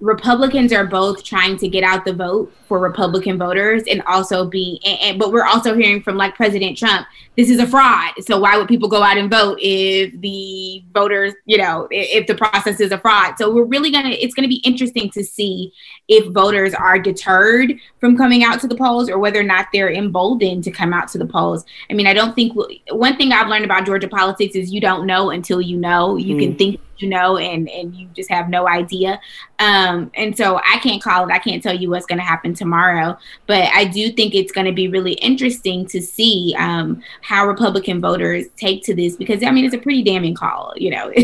Republicans 0.00 0.72
are 0.72 0.86
both 0.86 1.22
trying 1.22 1.56
to 1.58 1.68
get 1.68 1.84
out 1.84 2.04
the 2.04 2.12
vote 2.12 2.52
for 2.66 2.78
Republican 2.78 3.36
voters 3.38 3.82
and 3.90 4.02
also 4.02 4.46
be, 4.46 4.80
and, 4.84 4.98
and, 5.00 5.18
but 5.18 5.32
we're 5.32 5.44
also 5.44 5.74
hearing 5.74 6.02
from 6.02 6.16
like 6.16 6.34
President 6.34 6.78
Trump, 6.78 7.06
this 7.36 7.50
is 7.50 7.58
a 7.58 7.66
fraud. 7.66 8.12
So 8.20 8.40
why 8.40 8.56
would 8.56 8.68
people 8.68 8.88
go 8.88 9.02
out 9.02 9.18
and 9.18 9.30
vote 9.30 9.58
if 9.60 10.18
the 10.20 10.82
voters, 10.94 11.34
you 11.44 11.58
know, 11.58 11.86
if, 11.90 12.22
if 12.22 12.26
the 12.26 12.34
process 12.34 12.80
is 12.80 12.92
a 12.92 12.98
fraud? 12.98 13.34
So 13.38 13.52
we're 13.52 13.64
really 13.64 13.90
gonna, 13.90 14.10
it's 14.10 14.34
gonna 14.34 14.48
be 14.48 14.62
interesting 14.64 15.10
to 15.10 15.22
see 15.22 15.72
if 16.08 16.32
voters 16.32 16.74
are 16.74 16.98
deterred 16.98 17.74
from 17.98 18.16
coming 18.16 18.42
out 18.42 18.60
to 18.60 18.68
the 18.68 18.76
polls 18.76 19.10
or 19.10 19.18
whether 19.18 19.40
or 19.40 19.44
not 19.44 19.66
they're 19.72 19.92
emboldened 19.92 20.64
to 20.64 20.70
come 20.70 20.92
out 20.92 21.08
to 21.08 21.18
the 21.18 21.26
polls. 21.26 21.64
I 21.90 21.94
mean, 21.94 22.06
I 22.06 22.14
don't 22.14 22.34
think 22.34 22.56
one 22.90 23.16
thing 23.16 23.32
I've 23.32 23.48
learned 23.48 23.64
about 23.64 23.84
Georgia 23.84 24.08
politics 24.08 24.56
is 24.56 24.72
you 24.72 24.80
don't 24.80 25.06
know 25.06 25.30
until 25.30 25.60
you 25.60 25.76
know. 25.76 26.16
You 26.16 26.36
mm. 26.36 26.40
can 26.40 26.56
think 26.56 26.80
you 27.00 27.08
know 27.08 27.36
and 27.36 27.68
and 27.68 27.94
you 27.94 28.08
just 28.14 28.30
have 28.30 28.48
no 28.48 28.68
idea. 28.68 29.20
Um 29.58 30.10
and 30.14 30.36
so 30.36 30.58
i 30.64 30.78
can't 30.78 31.02
call 31.02 31.28
it 31.28 31.32
i 31.32 31.38
can't 31.38 31.62
tell 31.62 31.74
you 31.74 31.90
what's 31.90 32.06
going 32.06 32.18
to 32.18 32.24
happen 32.24 32.54
tomorrow 32.54 33.16
but 33.46 33.64
i 33.74 33.84
do 33.84 34.10
think 34.10 34.34
it's 34.34 34.52
going 34.52 34.66
to 34.66 34.72
be 34.72 34.88
really 34.88 35.12
interesting 35.14 35.86
to 35.86 36.00
see 36.00 36.54
um 36.58 37.02
how 37.20 37.46
republican 37.46 38.00
voters 38.00 38.46
take 38.56 38.82
to 38.84 38.94
this 38.94 39.16
because 39.16 39.42
i 39.42 39.50
mean 39.50 39.64
it's 39.64 39.74
a 39.74 39.78
pretty 39.78 40.02
damning 40.02 40.34
call 40.34 40.72
you 40.76 40.90
know. 40.90 41.12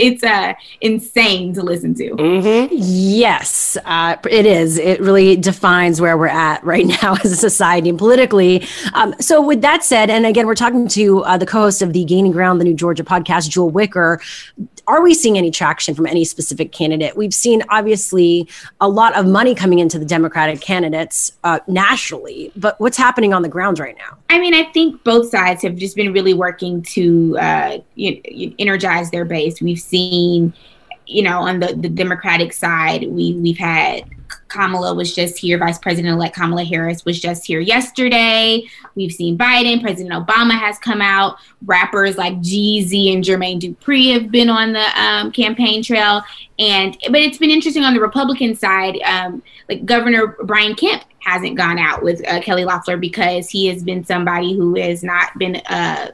It's 0.00 0.22
uh 0.22 0.54
insane 0.80 1.52
to 1.54 1.62
listen 1.62 1.94
to. 1.94 2.10
Mm-hmm. 2.10 2.74
yes 2.78 3.76
uh 3.84 4.16
it 4.30 4.46
is. 4.46 4.78
It 4.78 5.00
really 5.00 5.36
defines 5.36 6.00
where 6.00 6.16
we're 6.16 6.28
at 6.28 6.62
right 6.64 6.86
now 7.02 7.14
as 7.24 7.32
a 7.32 7.36
society 7.36 7.88
and 7.88 7.98
politically. 7.98 8.66
Um 8.94 9.14
so 9.20 9.40
with 9.40 9.62
that 9.62 9.82
said 9.82 10.10
and 10.10 10.26
again 10.26 10.46
we're 10.46 10.54
talking 10.54 10.86
to 10.88 11.24
uh, 11.24 11.36
the 11.36 11.46
co-host 11.46 11.82
of 11.82 11.92
the 11.92 12.04
gaining 12.04 12.32
ground 12.32 12.60
the 12.60 12.64
new 12.64 12.74
georgia 12.74 13.04
podcast 13.04 13.50
jewel 13.50 13.70
wicker 13.70 14.20
are 14.90 15.02
we 15.02 15.14
seeing 15.14 15.38
any 15.38 15.50
traction 15.50 15.94
from 15.94 16.06
any 16.06 16.24
specific 16.24 16.72
candidate? 16.72 17.16
We've 17.16 17.34
seen 17.34 17.62
obviously 17.68 18.48
a 18.80 18.88
lot 18.88 19.16
of 19.16 19.26
money 19.26 19.54
coming 19.54 19.78
into 19.78 19.98
the 19.98 20.04
Democratic 20.04 20.60
candidates 20.60 21.32
uh, 21.44 21.60
nationally, 21.66 22.52
but 22.56 22.78
what's 22.80 22.96
happening 22.96 23.32
on 23.32 23.42
the 23.42 23.48
ground 23.48 23.78
right 23.78 23.96
now? 23.96 24.18
I 24.28 24.38
mean, 24.38 24.54
I 24.54 24.64
think 24.64 25.02
both 25.04 25.30
sides 25.30 25.62
have 25.62 25.76
just 25.76 25.96
been 25.96 26.12
really 26.12 26.34
working 26.34 26.82
to 26.82 27.38
uh, 27.38 27.78
you 27.94 28.14
know, 28.14 28.54
energize 28.58 29.10
their 29.10 29.24
base. 29.24 29.60
We've 29.60 29.80
seen, 29.80 30.52
you 31.06 31.22
know, 31.22 31.40
on 31.40 31.60
the, 31.60 31.74
the 31.74 31.88
Democratic 31.88 32.52
side, 32.52 33.06
we 33.08 33.34
we've 33.34 33.58
had 33.58 34.04
Kamala 34.50 34.94
was 34.94 35.14
just 35.14 35.38
here. 35.38 35.58
Vice 35.58 35.78
President 35.78 36.12
elect 36.12 36.34
Kamala 36.34 36.64
Harris 36.64 37.04
was 37.04 37.20
just 37.20 37.46
here 37.46 37.60
yesterday. 37.60 38.62
We've 38.94 39.12
seen 39.12 39.38
Biden. 39.38 39.80
President 39.80 40.14
Obama 40.14 40.58
has 40.58 40.78
come 40.78 41.00
out. 41.00 41.36
Rappers 41.64 42.18
like 42.18 42.34
Jeezy 42.40 43.14
and 43.14 43.24
Jermaine 43.24 43.60
Dupri 43.60 44.12
have 44.12 44.30
been 44.30 44.50
on 44.50 44.72
the 44.72 45.00
um, 45.00 45.32
campaign 45.32 45.82
trail. 45.82 46.22
And 46.58 46.96
but 47.10 47.20
it's 47.20 47.38
been 47.38 47.50
interesting 47.50 47.84
on 47.84 47.94
the 47.94 48.00
Republican 48.00 48.54
side. 48.54 48.98
Um, 49.04 49.42
like 49.68 49.86
Governor 49.86 50.36
Brian 50.44 50.74
Kemp 50.74 51.04
hasn't 51.20 51.56
gone 51.56 51.78
out 51.78 52.02
with 52.02 52.26
uh, 52.28 52.40
Kelly 52.40 52.64
Loeffler 52.64 52.96
because 52.96 53.48
he 53.48 53.66
has 53.66 53.82
been 53.82 54.04
somebody 54.04 54.54
who 54.54 54.74
has 54.76 55.02
not 55.02 55.38
been 55.38 55.56
uh, 55.68 56.08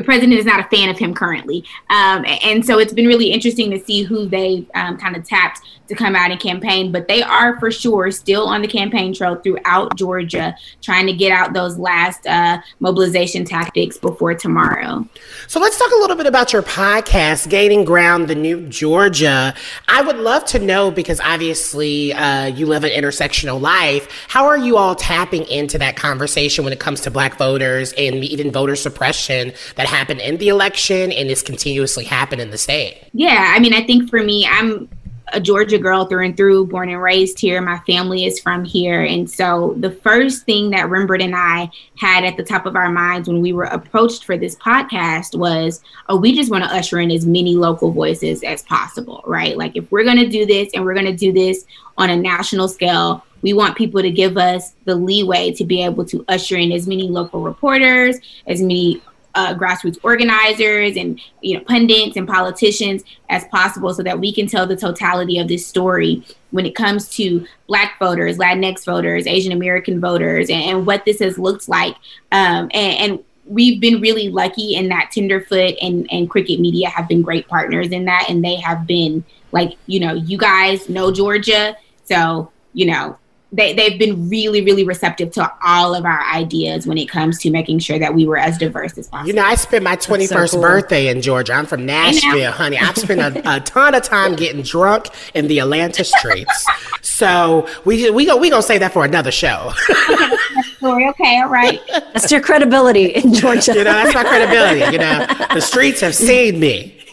the 0.00 0.04
president 0.06 0.38
is 0.38 0.46
not 0.46 0.60
a 0.60 0.68
fan 0.74 0.88
of 0.88 0.98
him 0.98 1.12
currently. 1.12 1.62
Um, 1.90 2.24
and 2.42 2.64
so 2.64 2.78
it's 2.78 2.92
been 2.92 3.06
really 3.06 3.32
interesting 3.32 3.70
to 3.70 3.78
see 3.78 4.02
who 4.02 4.26
they 4.26 4.66
um, 4.74 4.96
kind 4.96 5.14
of 5.14 5.24
tapped 5.24 5.60
to 5.90 5.94
come 5.94 6.16
out 6.16 6.30
and 6.30 6.40
campaign. 6.40 6.90
But 6.90 7.08
they 7.08 7.22
are 7.22 7.58
for 7.60 7.70
sure 7.70 8.10
still 8.10 8.46
on 8.46 8.62
the 8.62 8.68
campaign 8.68 9.12
trail 9.12 9.36
throughout 9.36 9.96
Georgia, 9.96 10.56
trying 10.80 11.06
to 11.06 11.12
get 11.12 11.32
out 11.32 11.52
those 11.52 11.78
last 11.78 12.26
uh, 12.26 12.62
mobilization 12.80 13.44
tactics 13.44 13.98
before 13.98 14.34
tomorrow. 14.34 15.06
So 15.46 15.60
let's 15.60 15.78
talk 15.78 15.90
a 15.92 16.00
little 16.00 16.16
bit 16.16 16.26
about 16.26 16.52
your 16.52 16.62
podcast, 16.62 17.50
Gaining 17.50 17.84
Ground, 17.84 18.28
the 18.28 18.34
New 18.34 18.66
Georgia. 18.68 19.54
I 19.88 20.00
would 20.02 20.16
love 20.16 20.44
to 20.46 20.58
know 20.58 20.90
because 20.90 21.20
obviously 21.20 22.12
uh, 22.14 22.46
you 22.46 22.66
live 22.66 22.84
an 22.84 22.90
intersectional 22.90 23.60
life. 23.60 24.08
How 24.28 24.46
are 24.46 24.58
you 24.58 24.76
all 24.76 24.94
tapping 24.94 25.44
into 25.46 25.76
that 25.78 25.96
conversation 25.96 26.64
when 26.64 26.72
it 26.72 26.80
comes 26.80 27.02
to 27.02 27.10
Black 27.10 27.36
voters 27.36 27.92
and 27.92 28.24
even 28.24 28.50
voter 28.50 28.76
suppression? 28.76 29.52
that 29.76 29.86
happened 29.86 30.20
in 30.20 30.36
the 30.38 30.48
election 30.48 31.12
and 31.12 31.30
is 31.30 31.42
continuously 31.42 32.04
happening 32.04 32.46
in 32.46 32.50
the 32.50 32.58
state? 32.58 33.02
Yeah, 33.12 33.52
I 33.54 33.58
mean, 33.58 33.74
I 33.74 33.84
think 33.84 34.10
for 34.10 34.22
me, 34.22 34.46
I'm 34.46 34.88
a 35.32 35.40
Georgia 35.40 35.78
girl 35.78 36.04
through 36.04 36.24
and 36.24 36.36
through, 36.36 36.66
born 36.66 36.88
and 36.88 37.00
raised 37.00 37.38
here. 37.38 37.60
My 37.60 37.78
family 37.80 38.24
is 38.24 38.40
from 38.40 38.64
here. 38.64 39.02
And 39.02 39.30
so 39.30 39.74
the 39.78 39.90
first 39.90 40.44
thing 40.44 40.70
that 40.70 40.88
Rembert 40.88 41.22
and 41.22 41.34
I 41.34 41.70
had 41.96 42.24
at 42.24 42.36
the 42.36 42.44
top 42.44 42.66
of 42.66 42.76
our 42.76 42.90
minds 42.90 43.28
when 43.28 43.40
we 43.40 43.52
were 43.52 43.64
approached 43.64 44.24
for 44.24 44.36
this 44.36 44.56
podcast 44.56 45.38
was, 45.38 45.82
oh, 46.08 46.16
we 46.16 46.34
just 46.34 46.50
want 46.50 46.64
to 46.64 46.74
usher 46.74 47.00
in 47.00 47.10
as 47.10 47.26
many 47.26 47.54
local 47.54 47.92
voices 47.92 48.42
as 48.42 48.62
possible, 48.62 49.22
right? 49.26 49.56
Like 49.56 49.76
if 49.76 49.90
we're 49.90 50.04
going 50.04 50.18
to 50.18 50.28
do 50.28 50.46
this 50.46 50.70
and 50.74 50.84
we're 50.84 50.94
going 50.94 51.06
to 51.06 51.16
do 51.16 51.32
this 51.32 51.64
on 51.98 52.10
a 52.10 52.16
national 52.16 52.68
scale, 52.68 53.24
we 53.42 53.52
want 53.52 53.76
people 53.76 54.02
to 54.02 54.10
give 54.10 54.36
us 54.36 54.74
the 54.84 54.94
leeway 54.94 55.52
to 55.52 55.64
be 55.64 55.82
able 55.82 56.04
to 56.06 56.24
usher 56.28 56.56
in 56.56 56.72
as 56.72 56.86
many 56.86 57.08
local 57.08 57.42
reporters, 57.42 58.16
as 58.46 58.60
many 58.60 59.02
uh, 59.34 59.54
grassroots 59.54 59.98
organizers 60.02 60.96
and 60.96 61.20
you 61.40 61.56
know 61.56 61.64
pundits 61.64 62.16
and 62.16 62.26
politicians 62.26 63.02
as 63.28 63.44
possible 63.46 63.94
so 63.94 64.02
that 64.02 64.18
we 64.18 64.32
can 64.32 64.46
tell 64.46 64.66
the 64.66 64.76
totality 64.76 65.38
of 65.38 65.48
this 65.48 65.66
story 65.66 66.24
when 66.50 66.66
it 66.66 66.74
comes 66.74 67.08
to 67.08 67.46
black 67.68 67.98
voters 67.98 68.38
latinx 68.38 68.84
voters 68.84 69.26
asian 69.26 69.52
american 69.52 70.00
voters 70.00 70.50
and, 70.50 70.62
and, 70.62 70.86
what 70.86 71.04
this 71.04 71.20
has 71.20 71.38
looked 71.38 71.68
like. 71.68 71.94
Um, 72.32 72.70
and, 72.72 73.12
and 73.12 73.24
we've 73.46 73.80
been 73.80 74.00
really 74.00 74.28
lucky 74.28 74.74
in 74.76 74.88
that 74.88 75.10
tenderfoot 75.12 75.74
and, 75.82 76.06
and 76.10 76.30
cricket 76.30 76.60
media 76.60 76.88
have 76.88 77.08
been 77.08 77.22
great 77.22 77.48
partners 77.48 77.88
in 77.88 78.04
that 78.04 78.26
and 78.28 78.44
they 78.44 78.56
have 78.56 78.86
been 78.86 79.24
like 79.52 79.76
you 79.86 80.00
know 80.00 80.14
you 80.14 80.38
guys 80.38 80.88
know 80.88 81.10
georgia 81.10 81.76
so 82.04 82.50
you 82.72 82.86
know 82.86 83.18
they, 83.52 83.72
they've 83.72 83.98
been 83.98 84.28
really, 84.28 84.62
really 84.62 84.84
receptive 84.84 85.32
to 85.32 85.52
all 85.64 85.94
of 85.94 86.04
our 86.04 86.22
ideas 86.32 86.86
when 86.86 86.98
it 86.98 87.08
comes 87.08 87.38
to 87.40 87.50
making 87.50 87.80
sure 87.80 87.98
that 87.98 88.14
we 88.14 88.26
were 88.26 88.36
as 88.36 88.58
diverse 88.58 88.96
as 88.96 89.08
possible. 89.08 89.28
You 89.28 89.34
know, 89.34 89.44
I 89.44 89.56
spent 89.56 89.82
my 89.82 89.96
21st 89.96 90.48
so 90.48 90.56
cool. 90.56 90.60
birthday 90.60 91.08
in 91.08 91.20
Georgia. 91.20 91.54
I'm 91.54 91.66
from 91.66 91.84
Nashville, 91.84 92.52
honey. 92.52 92.78
I've 92.78 92.96
spent 92.96 93.20
a, 93.20 93.56
a, 93.56 93.60
ton 93.60 93.94
of 93.94 94.02
time 94.02 94.36
getting 94.36 94.62
drunk 94.62 95.08
in 95.34 95.48
the 95.48 95.58
Atlanta 95.58 96.04
streets. 96.04 96.66
so 97.02 97.68
we 97.84 98.10
we 98.10 98.24
go 98.24 98.36
we 98.36 98.50
gonna 98.50 98.62
say 98.62 98.78
that 98.78 98.92
for 98.92 99.04
another 99.04 99.30
show. 99.32 99.72
okay, 100.10 100.36
story. 100.76 101.08
Okay, 101.08 101.40
all 101.40 101.48
right. 101.48 101.80
That's 101.88 102.30
your 102.30 102.40
credibility 102.40 103.06
in 103.06 103.34
Georgia. 103.34 103.72
you 103.72 103.84
know, 103.84 103.92
that's 103.92 104.14
my 104.14 104.24
credibility. 104.24 104.92
You 104.92 104.98
know, 104.98 105.26
the 105.54 105.60
streets 105.60 106.00
have 106.00 106.14
seen 106.14 106.60
me. 106.60 106.96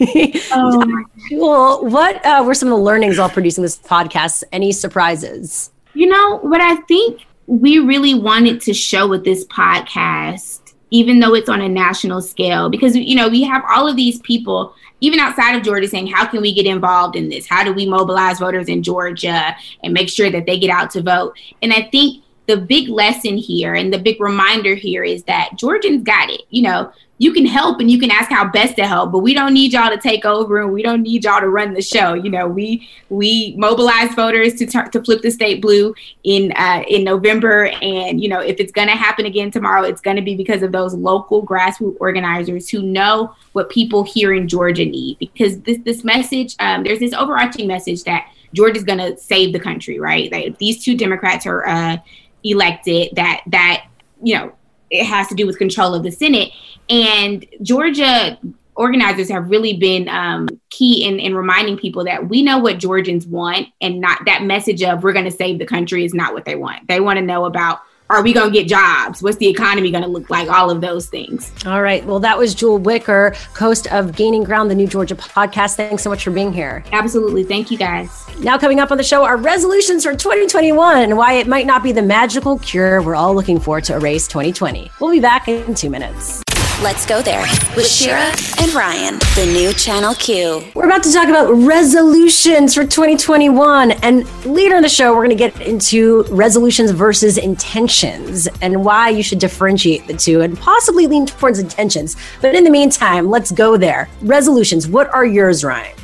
oh, 0.52 1.04
well, 1.32 1.84
what 1.84 2.24
uh, 2.24 2.42
were 2.46 2.54
some 2.54 2.68
of 2.68 2.78
the 2.78 2.82
learnings 2.82 3.18
while 3.18 3.28
producing 3.28 3.62
this 3.62 3.76
podcast? 3.76 4.44
Any 4.52 4.70
surprises? 4.72 5.70
You 5.98 6.06
know, 6.06 6.38
what 6.42 6.60
I 6.60 6.76
think 6.82 7.26
we 7.48 7.80
really 7.80 8.14
wanted 8.14 8.60
to 8.60 8.72
show 8.72 9.08
with 9.08 9.24
this 9.24 9.44
podcast, 9.46 10.74
even 10.92 11.18
though 11.18 11.34
it's 11.34 11.48
on 11.48 11.60
a 11.60 11.68
national 11.68 12.22
scale, 12.22 12.70
because, 12.70 12.94
you 12.94 13.16
know, 13.16 13.28
we 13.28 13.42
have 13.42 13.64
all 13.68 13.88
of 13.88 13.96
these 13.96 14.20
people, 14.20 14.76
even 15.00 15.18
outside 15.18 15.56
of 15.56 15.64
Georgia, 15.64 15.88
saying, 15.88 16.06
how 16.06 16.24
can 16.24 16.40
we 16.40 16.54
get 16.54 16.66
involved 16.66 17.16
in 17.16 17.28
this? 17.28 17.48
How 17.48 17.64
do 17.64 17.72
we 17.72 17.84
mobilize 17.84 18.38
voters 18.38 18.68
in 18.68 18.84
Georgia 18.84 19.56
and 19.82 19.92
make 19.92 20.08
sure 20.08 20.30
that 20.30 20.46
they 20.46 20.56
get 20.56 20.70
out 20.70 20.92
to 20.92 21.02
vote? 21.02 21.36
And 21.62 21.72
I 21.72 21.88
think 21.90 22.22
the 22.48 22.56
big 22.56 22.88
lesson 22.88 23.36
here 23.36 23.74
and 23.74 23.92
the 23.92 23.98
big 23.98 24.18
reminder 24.20 24.74
here 24.74 25.04
is 25.04 25.22
that 25.24 25.50
Georgians 25.56 26.02
got 26.02 26.30
it. 26.30 26.40
You 26.48 26.62
know, 26.62 26.92
you 27.18 27.32
can 27.32 27.44
help 27.44 27.78
and 27.78 27.90
you 27.90 27.98
can 27.98 28.10
ask 28.10 28.30
how 28.30 28.48
best 28.48 28.76
to 28.76 28.86
help, 28.86 29.12
but 29.12 29.18
we 29.18 29.34
don't 29.34 29.52
need 29.52 29.74
y'all 29.74 29.90
to 29.90 29.98
take 29.98 30.24
over 30.24 30.62
and 30.62 30.72
we 30.72 30.82
don't 30.82 31.02
need 31.02 31.24
y'all 31.24 31.40
to 31.40 31.48
run 31.48 31.74
the 31.74 31.82
show. 31.82 32.14
You 32.14 32.30
know, 32.30 32.48
we 32.48 32.88
we 33.10 33.54
mobilize 33.58 34.14
voters 34.14 34.54
to 34.54 34.66
t- 34.66 34.90
to 34.92 35.02
flip 35.04 35.20
the 35.20 35.30
state 35.30 35.60
blue 35.60 35.94
in 36.24 36.52
uh, 36.52 36.84
in 36.88 37.04
November, 37.04 37.66
and 37.82 38.22
you 38.22 38.30
know, 38.30 38.40
if 38.40 38.60
it's 38.60 38.72
to 38.88 38.94
happen 38.94 39.26
again 39.26 39.50
tomorrow, 39.50 39.82
it's 39.82 40.00
to 40.16 40.22
be 40.22 40.34
because 40.34 40.62
of 40.62 40.72
those 40.72 40.94
local 40.94 41.44
grassroots 41.44 41.96
organizers 42.00 42.68
who 42.70 42.80
know 42.80 43.34
what 43.52 43.68
people 43.68 44.04
here 44.04 44.32
in 44.32 44.48
Georgia 44.48 44.86
need. 44.86 45.18
Because 45.18 45.60
this 45.60 45.78
this 45.84 46.04
message, 46.04 46.56
um, 46.60 46.84
there's 46.84 47.00
this 47.00 47.12
overarching 47.12 47.66
message 47.66 48.04
that 48.04 48.26
Georgia's 48.54 48.84
to 48.98 49.16
save 49.18 49.52
the 49.52 49.60
country, 49.60 49.98
right? 49.98 50.30
If 50.32 50.58
these 50.58 50.82
two 50.82 50.96
Democrats 50.96 51.46
are 51.46 51.66
uh, 51.66 51.98
elected, 52.44 53.10
that 53.16 53.42
that 53.46 53.86
you 54.22 54.34
know 54.34 54.52
it 54.90 55.04
has 55.04 55.28
to 55.28 55.34
do 55.34 55.46
with 55.46 55.58
control 55.58 55.94
of 55.94 56.02
the 56.02 56.10
Senate. 56.10 56.50
And 56.88 57.44
Georgia 57.62 58.38
organizers 58.78 59.28
have 59.28 59.50
really 59.50 59.76
been 59.76 60.08
um, 60.08 60.48
key 60.70 61.04
in, 61.04 61.18
in 61.18 61.34
reminding 61.34 61.76
people 61.76 62.04
that 62.04 62.28
we 62.28 62.42
know 62.42 62.58
what 62.58 62.78
Georgians 62.78 63.26
want 63.26 63.66
and 63.80 64.00
not 64.00 64.20
that 64.24 64.44
message 64.44 64.82
of 64.84 65.02
we're 65.02 65.12
going 65.12 65.24
to 65.24 65.32
save 65.32 65.58
the 65.58 65.66
country 65.66 66.04
is 66.04 66.14
not 66.14 66.32
what 66.32 66.44
they 66.44 66.54
want. 66.54 66.86
They 66.86 67.00
want 67.00 67.18
to 67.18 67.24
know 67.24 67.44
about 67.44 67.80
are 68.10 68.22
we 68.22 68.32
going 68.32 68.52
to 68.52 68.58
get 68.58 68.68
jobs? 68.68 69.22
What's 69.22 69.36
the 69.36 69.48
economy 69.48 69.90
going 69.90 70.04
to 70.04 70.08
look 70.08 70.30
like? 70.30 70.48
All 70.48 70.70
of 70.70 70.80
those 70.80 71.06
things. 71.06 71.52
All 71.66 71.82
right. 71.82 72.04
Well, 72.06 72.20
that 72.20 72.38
was 72.38 72.54
Jewel 72.54 72.78
Wicker, 72.78 73.34
host 73.54 73.86
of 73.92 74.16
Gaining 74.16 74.44
Ground, 74.44 74.70
the 74.70 74.74
New 74.74 74.86
Georgia 74.86 75.14
podcast. 75.14 75.76
Thanks 75.76 76.02
so 76.02 76.10
much 76.10 76.24
for 76.24 76.30
being 76.30 76.52
here. 76.52 76.82
Absolutely. 76.92 77.44
Thank 77.44 77.70
you, 77.70 77.78
guys. 77.78 78.24
Now, 78.40 78.56
coming 78.56 78.80
up 78.80 78.90
on 78.90 78.98
the 78.98 79.04
show 79.04 79.24
are 79.24 79.36
resolutions 79.36 80.04
for 80.04 80.12
2021 80.12 80.98
and 81.02 81.16
why 81.16 81.34
it 81.34 81.46
might 81.46 81.66
not 81.66 81.82
be 81.82 81.92
the 81.92 82.02
magical 82.02 82.58
cure 82.58 83.02
we're 83.02 83.14
all 83.14 83.34
looking 83.34 83.60
for 83.60 83.80
to 83.80 83.94
erase 83.94 84.26
2020. 84.28 84.90
We'll 85.00 85.10
be 85.10 85.20
back 85.20 85.48
in 85.48 85.74
two 85.74 85.90
minutes. 85.90 86.42
Let's 86.80 87.06
go 87.06 87.20
there 87.22 87.44
with 87.74 87.88
Shira 87.88 88.32
and 88.60 88.72
Ryan, 88.72 89.18
the 89.34 89.50
new 89.52 89.72
Channel 89.72 90.14
Q. 90.14 90.62
We're 90.76 90.86
about 90.86 91.02
to 91.02 91.12
talk 91.12 91.26
about 91.26 91.52
resolutions 91.52 92.72
for 92.72 92.84
2021. 92.84 93.90
And 93.90 94.24
later 94.46 94.76
in 94.76 94.82
the 94.82 94.88
show, 94.88 95.12
we're 95.12 95.26
going 95.26 95.30
to 95.30 95.34
get 95.34 95.60
into 95.60 96.22
resolutions 96.30 96.92
versus 96.92 97.36
intentions 97.36 98.46
and 98.62 98.84
why 98.84 99.08
you 99.08 99.24
should 99.24 99.40
differentiate 99.40 100.06
the 100.06 100.14
two 100.14 100.40
and 100.40 100.56
possibly 100.56 101.08
lean 101.08 101.26
towards 101.26 101.58
intentions. 101.58 102.14
But 102.40 102.54
in 102.54 102.62
the 102.62 102.70
meantime, 102.70 103.28
let's 103.28 103.50
go 103.50 103.76
there. 103.76 104.08
Resolutions, 104.22 104.86
what 104.86 105.12
are 105.12 105.26
yours, 105.26 105.64
Ryan? 105.64 105.96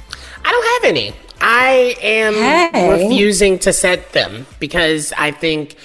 I 0.45 0.51
don't 0.51 0.83
have 0.83 0.91
any. 0.91 1.15
I 1.41 1.95
am 2.03 2.35
hey. 2.35 3.05
refusing 3.05 3.61
to 3.61 3.73
set 3.73 4.13
them 4.13 4.45
because 4.59 5.13
I 5.17 5.31
think, 5.31 5.77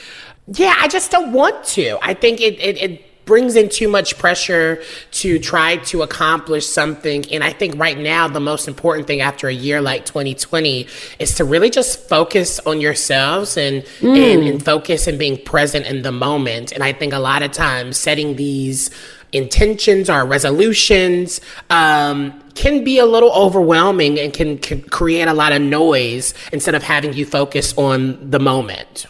yeah, 0.47 0.73
I 0.79 0.87
just 0.87 1.11
don't 1.11 1.31
want 1.31 1.63
to. 1.65 1.99
I 2.01 2.15
think 2.15 2.41
it, 2.41 2.59
it, 2.59 2.77
it 2.81 3.08
brings 3.29 3.55
in 3.55 3.69
too 3.69 3.87
much 3.87 4.17
pressure 4.17 4.81
to 5.11 5.37
try 5.37 5.77
to 5.77 6.01
accomplish 6.01 6.65
something. 6.65 7.23
And 7.31 7.43
I 7.43 7.53
think 7.53 7.77
right 7.77 7.95
now, 7.95 8.27
the 8.27 8.39
most 8.39 8.67
important 8.67 9.05
thing 9.05 9.21
after 9.21 9.47
a 9.47 9.53
year 9.53 9.81
like 9.81 10.03
2020 10.03 10.87
is 11.19 11.35
to 11.35 11.45
really 11.45 11.69
just 11.69 12.09
focus 12.09 12.59
on 12.61 12.81
yourselves 12.81 13.55
and, 13.55 13.83
mm. 13.99 14.17
and, 14.17 14.47
and 14.47 14.65
focus 14.65 15.05
and 15.05 15.19
being 15.19 15.37
present 15.43 15.85
in 15.85 16.01
the 16.01 16.11
moment. 16.11 16.71
And 16.71 16.83
I 16.83 16.91
think 16.91 17.13
a 17.13 17.19
lot 17.19 17.43
of 17.43 17.51
times 17.51 17.97
setting 17.97 18.35
these 18.35 18.89
intentions 19.31 20.09
or 20.09 20.25
resolutions 20.25 21.39
um, 21.69 22.33
can 22.55 22.83
be 22.83 22.97
a 22.97 23.05
little 23.05 23.31
overwhelming 23.31 24.17
and 24.17 24.33
can, 24.33 24.57
can 24.57 24.81
create 24.81 25.27
a 25.27 25.35
lot 25.35 25.51
of 25.51 25.61
noise 25.61 26.33
instead 26.51 26.73
of 26.73 26.81
having 26.81 27.13
you 27.13 27.27
focus 27.27 27.75
on 27.77 28.31
the 28.31 28.39
moment. 28.39 29.05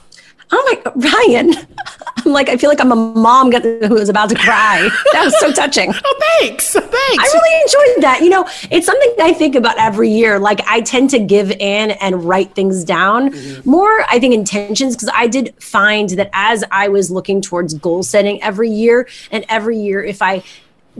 Oh 0.52 0.82
my, 0.86 0.92
Ryan. 0.96 1.54
I'm 2.26 2.34
like, 2.34 2.50
I 2.50 2.58
feel 2.58 2.70
like 2.70 2.82
I'm 2.82 2.92
a 2.92 2.96
mom 2.96 3.52
who 3.52 3.96
is 3.96 4.10
about 4.10 4.30
to 4.30 4.36
cry. 4.36 4.90
That 5.14 5.24
was 5.24 5.40
so 5.40 5.52
touching. 5.54 5.92
oh, 5.94 6.20
thanks. 6.40 6.74
Thanks. 6.74 6.94
I 6.94 7.30
really 7.34 7.62
enjoyed 7.62 8.04
that. 8.04 8.20
You 8.22 8.30
know, 8.30 8.48
it's 8.70 8.86
something 8.86 9.16
I 9.22 9.34
think 9.34 9.56
about 9.56 9.80
every 9.80 10.10
year. 10.10 10.40
Like, 10.40 10.62
I 10.68 10.82
tend 10.82 11.12
to 11.12 11.20
give 11.20 11.52
in 11.52 11.92
and 11.92 12.24
write 12.24 12.56
things 12.56 12.84
down 12.84 13.32
mm-hmm. 13.32 13.70
more, 13.70 14.06
I 14.10 14.20
think, 14.20 14.34
intentions, 14.34 14.96
because 14.96 15.10
I 15.14 15.28
did 15.28 15.56
find 15.62 16.10
that 16.12 16.30
as 16.34 16.64
I 16.72 16.90
was 16.90 17.10
looking 17.10 17.42
towards 17.42 17.74
goal 17.76 18.04
setting 18.04 18.42
every 18.44 18.70
year, 18.70 19.08
and 19.32 19.46
every 19.50 19.78
year, 19.78 20.04
if 20.04 20.22
I 20.22 20.44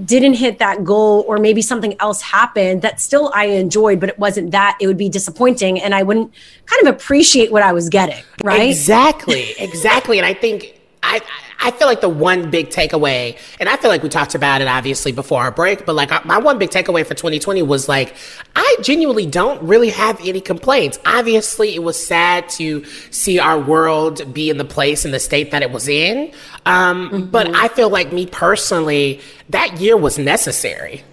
didn't 0.06 0.36
hit 0.36 0.60
that 0.60 0.84
goal 0.84 1.26
or 1.28 1.38
maybe 1.38 1.62
something 1.62 1.96
else 2.00 2.22
happened 2.22 2.82
that 2.82 3.00
still 3.00 3.32
I 3.34 3.46
enjoyed, 3.46 4.00
but 4.00 4.10
it 4.10 4.20
wasn't 4.20 4.52
that, 4.52 4.78
it 4.80 4.88
would 4.88 4.98
be 4.98 5.10
disappointing 5.10 5.80
and 5.82 5.94
I 5.94 6.04
wouldn't 6.04 6.34
kind 6.66 6.88
of 6.88 6.96
appreciate 6.96 7.52
what 7.52 7.64
I 7.64 7.74
was 7.74 7.90
getting. 7.90 8.24
Right. 8.44 8.70
Exactly. 8.70 9.54
Exactly. 9.58 10.18
and 10.18 10.26
I 10.26 10.34
think 10.34 10.80
I, 11.04 11.18
I 11.18 11.49
feel 11.72 11.88
like 11.88 12.02
the 12.02 12.10
one 12.10 12.50
big 12.50 12.70
takeaway, 12.70 13.38
and 13.60 13.68
I 13.68 13.76
feel 13.78 13.90
like 13.90 14.02
we 14.02 14.10
talked 14.10 14.34
about 14.36 14.62
it 14.62 14.68
obviously 14.68 15.12
before 15.12 15.42
our 15.42 15.52
break, 15.52 15.86
but 15.86 15.94
like 15.94 16.26
my 16.26 16.38
one 16.38 16.58
big 16.58 16.70
takeaway 16.70 17.06
for 17.06 17.14
2020 17.14 17.62
was 17.64 17.90
like, 17.90 18.16
I 18.56 18.78
genuinely 18.82 19.26
don't 19.26 19.62
really 19.62 19.90
have 19.90 20.20
any 20.26 20.42
complaints. 20.42 21.00
Obviously, 21.06 21.76
it 21.76 21.84
was 21.84 22.04
sad 22.04 22.48
to 22.50 22.86
see 23.12 23.40
our 23.40 23.60
world 23.60 24.34
be 24.34 24.50
in 24.50 24.58
the 24.58 24.66
place 24.66 25.06
and 25.06 25.14
the 25.14 25.20
state 25.20 25.52
that 25.52 25.62
it 25.62 25.72
was 25.72 25.88
in. 25.88 26.32
Um, 26.66 27.10
mm-hmm. 27.10 27.26
But 27.26 27.56
I 27.56 27.68
feel 27.68 27.90
like 27.90 28.14
me 28.14 28.26
personally, 28.26 29.20
that 29.50 29.80
year 29.80 29.98
was 29.98 30.18
necessary. 30.18 31.04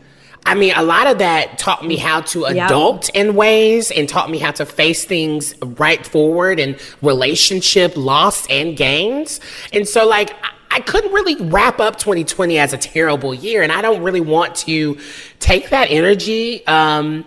I 0.46 0.54
mean, 0.54 0.72
a 0.76 0.82
lot 0.82 1.08
of 1.08 1.18
that 1.18 1.58
taught 1.58 1.84
me 1.84 1.96
how 1.96 2.20
to 2.20 2.44
adult 2.44 3.08
in 3.10 3.34
ways 3.34 3.90
and 3.90 4.08
taught 4.08 4.30
me 4.30 4.38
how 4.38 4.52
to 4.52 4.64
face 4.64 5.04
things 5.04 5.54
right 5.60 6.06
forward 6.06 6.60
and 6.60 6.78
relationship 7.02 7.96
loss 7.96 8.48
and 8.48 8.76
gains. 8.76 9.40
And 9.72 9.88
so, 9.88 10.06
like, 10.06 10.32
I 10.70 10.80
couldn't 10.80 11.12
really 11.12 11.34
wrap 11.36 11.80
up 11.80 11.96
2020 11.96 12.58
as 12.58 12.72
a 12.72 12.78
terrible 12.78 13.34
year. 13.34 13.62
And 13.62 13.72
I 13.72 13.82
don't 13.82 14.02
really 14.02 14.20
want 14.20 14.54
to 14.56 14.98
take 15.40 15.70
that 15.70 15.90
energy. 15.90 16.64
Um, 16.66 17.26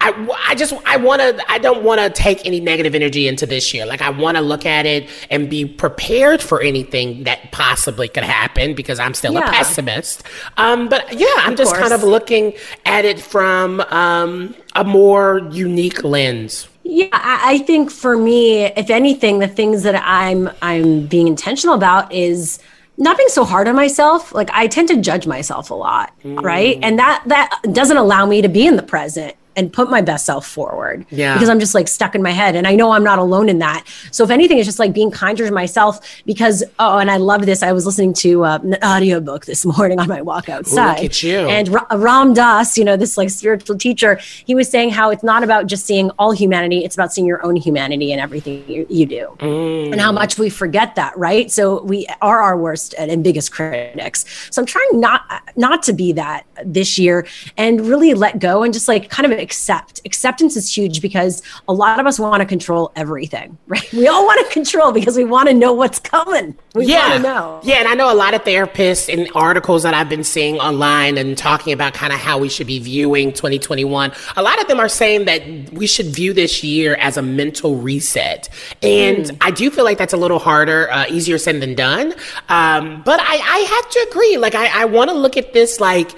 I, 0.00 0.36
I 0.48 0.54
just 0.54 0.74
I 0.84 0.96
want 0.98 1.22
to 1.22 1.50
I 1.50 1.58
don't 1.58 1.82
want 1.82 2.00
to 2.00 2.10
take 2.10 2.44
any 2.46 2.60
negative 2.60 2.94
energy 2.94 3.28
into 3.28 3.46
this 3.46 3.72
year. 3.72 3.86
Like 3.86 4.02
I 4.02 4.10
want 4.10 4.36
to 4.36 4.42
look 4.42 4.66
at 4.66 4.86
it 4.86 5.08
and 5.30 5.48
be 5.48 5.64
prepared 5.64 6.42
for 6.42 6.60
anything 6.60 7.24
that 7.24 7.50
possibly 7.52 8.08
could 8.08 8.24
happen 8.24 8.74
because 8.74 8.98
I'm 8.98 9.14
still 9.14 9.32
yeah. 9.32 9.48
a 9.48 9.50
pessimist. 9.50 10.22
Um, 10.56 10.88
but 10.88 11.18
yeah, 11.18 11.26
I'm 11.38 11.52
of 11.52 11.58
just 11.58 11.72
course. 11.72 11.80
kind 11.80 11.94
of 11.94 12.02
looking 12.02 12.52
at 12.84 13.04
it 13.04 13.20
from 13.20 13.80
um, 13.80 14.54
a 14.74 14.84
more 14.84 15.40
unique 15.50 16.04
lens. 16.04 16.68
Yeah, 16.84 17.08
I 17.12 17.58
think 17.58 17.90
for 17.90 18.16
me, 18.16 18.64
if 18.64 18.90
anything, 18.90 19.40
the 19.40 19.48
things 19.48 19.82
that 19.82 20.00
I'm 20.04 20.50
I'm 20.62 21.06
being 21.06 21.26
intentional 21.26 21.74
about 21.74 22.12
is 22.12 22.60
not 22.98 23.16
being 23.16 23.28
so 23.28 23.44
hard 23.44 23.68
on 23.68 23.74
myself 23.74 24.32
like 24.32 24.48
i 24.54 24.66
tend 24.66 24.88
to 24.88 24.96
judge 24.96 25.26
myself 25.26 25.68
a 25.68 25.74
lot 25.74 26.18
mm. 26.24 26.42
right 26.42 26.78
and 26.82 26.98
that 26.98 27.22
that 27.26 27.60
doesn't 27.72 27.98
allow 27.98 28.24
me 28.24 28.40
to 28.40 28.48
be 28.48 28.66
in 28.66 28.76
the 28.76 28.82
present 28.82 29.36
and 29.56 29.72
put 29.72 29.90
my 29.90 30.00
best 30.00 30.26
self 30.26 30.46
forward. 30.46 31.06
Yeah. 31.10 31.34
Because 31.34 31.48
I'm 31.48 31.58
just 31.58 31.74
like 31.74 31.88
stuck 31.88 32.14
in 32.14 32.22
my 32.22 32.30
head. 32.30 32.54
And 32.54 32.66
I 32.66 32.74
know 32.74 32.92
I'm 32.92 33.02
not 33.02 33.18
alone 33.18 33.48
in 33.48 33.58
that. 33.58 33.84
So 34.10 34.22
if 34.22 34.30
anything, 34.30 34.58
it's 34.58 34.66
just 34.66 34.78
like 34.78 34.92
being 34.92 35.10
kinder 35.10 35.46
to 35.46 35.52
myself 35.52 36.22
because, 36.24 36.62
oh, 36.78 36.98
and 36.98 37.10
I 37.10 37.16
love 37.16 37.46
this. 37.46 37.62
I 37.62 37.72
was 37.72 37.86
listening 37.86 38.12
to 38.14 38.44
uh, 38.44 38.58
an 38.62 38.76
audiobook 38.84 39.46
this 39.46 39.64
morning 39.76 39.98
on 39.98 40.08
my 40.08 40.22
walk 40.22 40.48
outside. 40.48 40.98
Ooh, 40.98 41.02
look 41.02 41.10
at 41.10 41.22
you. 41.22 41.38
And 41.38 41.68
Ra- 41.68 41.86
Ram 41.92 42.34
Dass, 42.34 42.76
you 42.76 42.84
know, 42.84 42.96
this 42.96 43.16
like 43.16 43.30
spiritual 43.30 43.78
teacher, 43.78 44.16
he 44.16 44.54
was 44.54 44.68
saying 44.68 44.90
how 44.90 45.10
it's 45.10 45.22
not 45.22 45.42
about 45.42 45.66
just 45.66 45.86
seeing 45.86 46.10
all 46.18 46.32
humanity, 46.32 46.84
it's 46.84 46.94
about 46.94 47.12
seeing 47.12 47.26
your 47.26 47.44
own 47.44 47.56
humanity 47.56 48.12
and 48.12 48.20
everything 48.20 48.68
you, 48.68 48.86
you 48.90 49.06
do. 49.06 49.36
Mm. 49.38 49.92
And 49.92 50.00
how 50.00 50.12
much 50.12 50.38
we 50.38 50.50
forget 50.50 50.94
that, 50.96 51.16
right? 51.16 51.50
So 51.50 51.82
we 51.82 52.06
are 52.20 52.40
our 52.40 52.56
worst 52.56 52.94
and 52.98 53.24
biggest 53.24 53.52
critics. 53.52 54.24
So 54.50 54.60
I'm 54.60 54.66
trying 54.66 55.00
not 55.00 55.22
not 55.56 55.82
to 55.84 55.92
be 55.92 56.12
that 56.12 56.46
this 56.64 56.98
year 56.98 57.26
and 57.56 57.80
really 57.80 58.14
let 58.14 58.38
go 58.38 58.62
and 58.62 58.72
just 58.74 58.88
like 58.88 59.08
kind 59.10 59.30
of 59.30 59.38
accept. 59.46 60.00
Acceptance 60.04 60.56
is 60.56 60.76
huge 60.76 61.00
because 61.00 61.40
a 61.68 61.72
lot 61.72 62.00
of 62.00 62.06
us 62.06 62.18
want 62.18 62.40
to 62.40 62.46
control 62.46 62.90
everything, 62.96 63.56
right? 63.68 63.90
We 63.92 64.08
all 64.08 64.26
want 64.26 64.44
to 64.44 64.52
control 64.52 64.90
because 64.90 65.16
we 65.16 65.24
want 65.24 65.48
to 65.48 65.54
know 65.54 65.72
what's 65.72 66.00
coming. 66.00 66.56
We 66.74 66.86
yeah. 66.86 67.10
want 67.10 67.14
to 67.14 67.22
know. 67.22 67.60
Yeah, 67.62 67.76
and 67.76 67.88
I 67.88 67.94
know 67.94 68.12
a 68.12 68.14
lot 68.14 68.34
of 68.34 68.42
therapists 68.42 69.12
and 69.12 69.30
articles 69.34 69.84
that 69.84 69.94
I've 69.94 70.08
been 70.08 70.24
seeing 70.24 70.58
online 70.58 71.16
and 71.16 71.38
talking 71.38 71.72
about 71.72 71.94
kind 71.94 72.12
of 72.12 72.18
how 72.18 72.38
we 72.38 72.48
should 72.48 72.66
be 72.66 72.80
viewing 72.80 73.32
2021. 73.32 74.12
A 74.36 74.42
lot 74.42 74.60
of 74.60 74.66
them 74.66 74.80
are 74.80 74.88
saying 74.88 75.26
that 75.26 75.42
we 75.72 75.86
should 75.86 76.06
view 76.06 76.32
this 76.32 76.64
year 76.64 76.96
as 76.96 77.16
a 77.16 77.22
mental 77.22 77.76
reset. 77.76 78.48
And 78.82 79.26
mm. 79.26 79.38
I 79.40 79.52
do 79.52 79.70
feel 79.70 79.84
like 79.84 79.98
that's 79.98 80.12
a 80.12 80.18
little 80.18 80.40
harder, 80.40 80.90
uh, 80.90 81.06
easier 81.08 81.38
said 81.38 81.60
than 81.60 81.74
done. 81.74 82.12
Um, 82.48 83.02
but 83.04 83.20
I, 83.20 83.36
I 83.36 83.58
have 83.58 83.90
to 83.90 84.06
agree. 84.10 84.38
Like, 84.38 84.54
I, 84.54 84.82
I 84.82 84.84
want 84.86 85.10
to 85.10 85.16
look 85.16 85.36
at 85.36 85.52
this 85.52 85.78
like, 85.80 86.10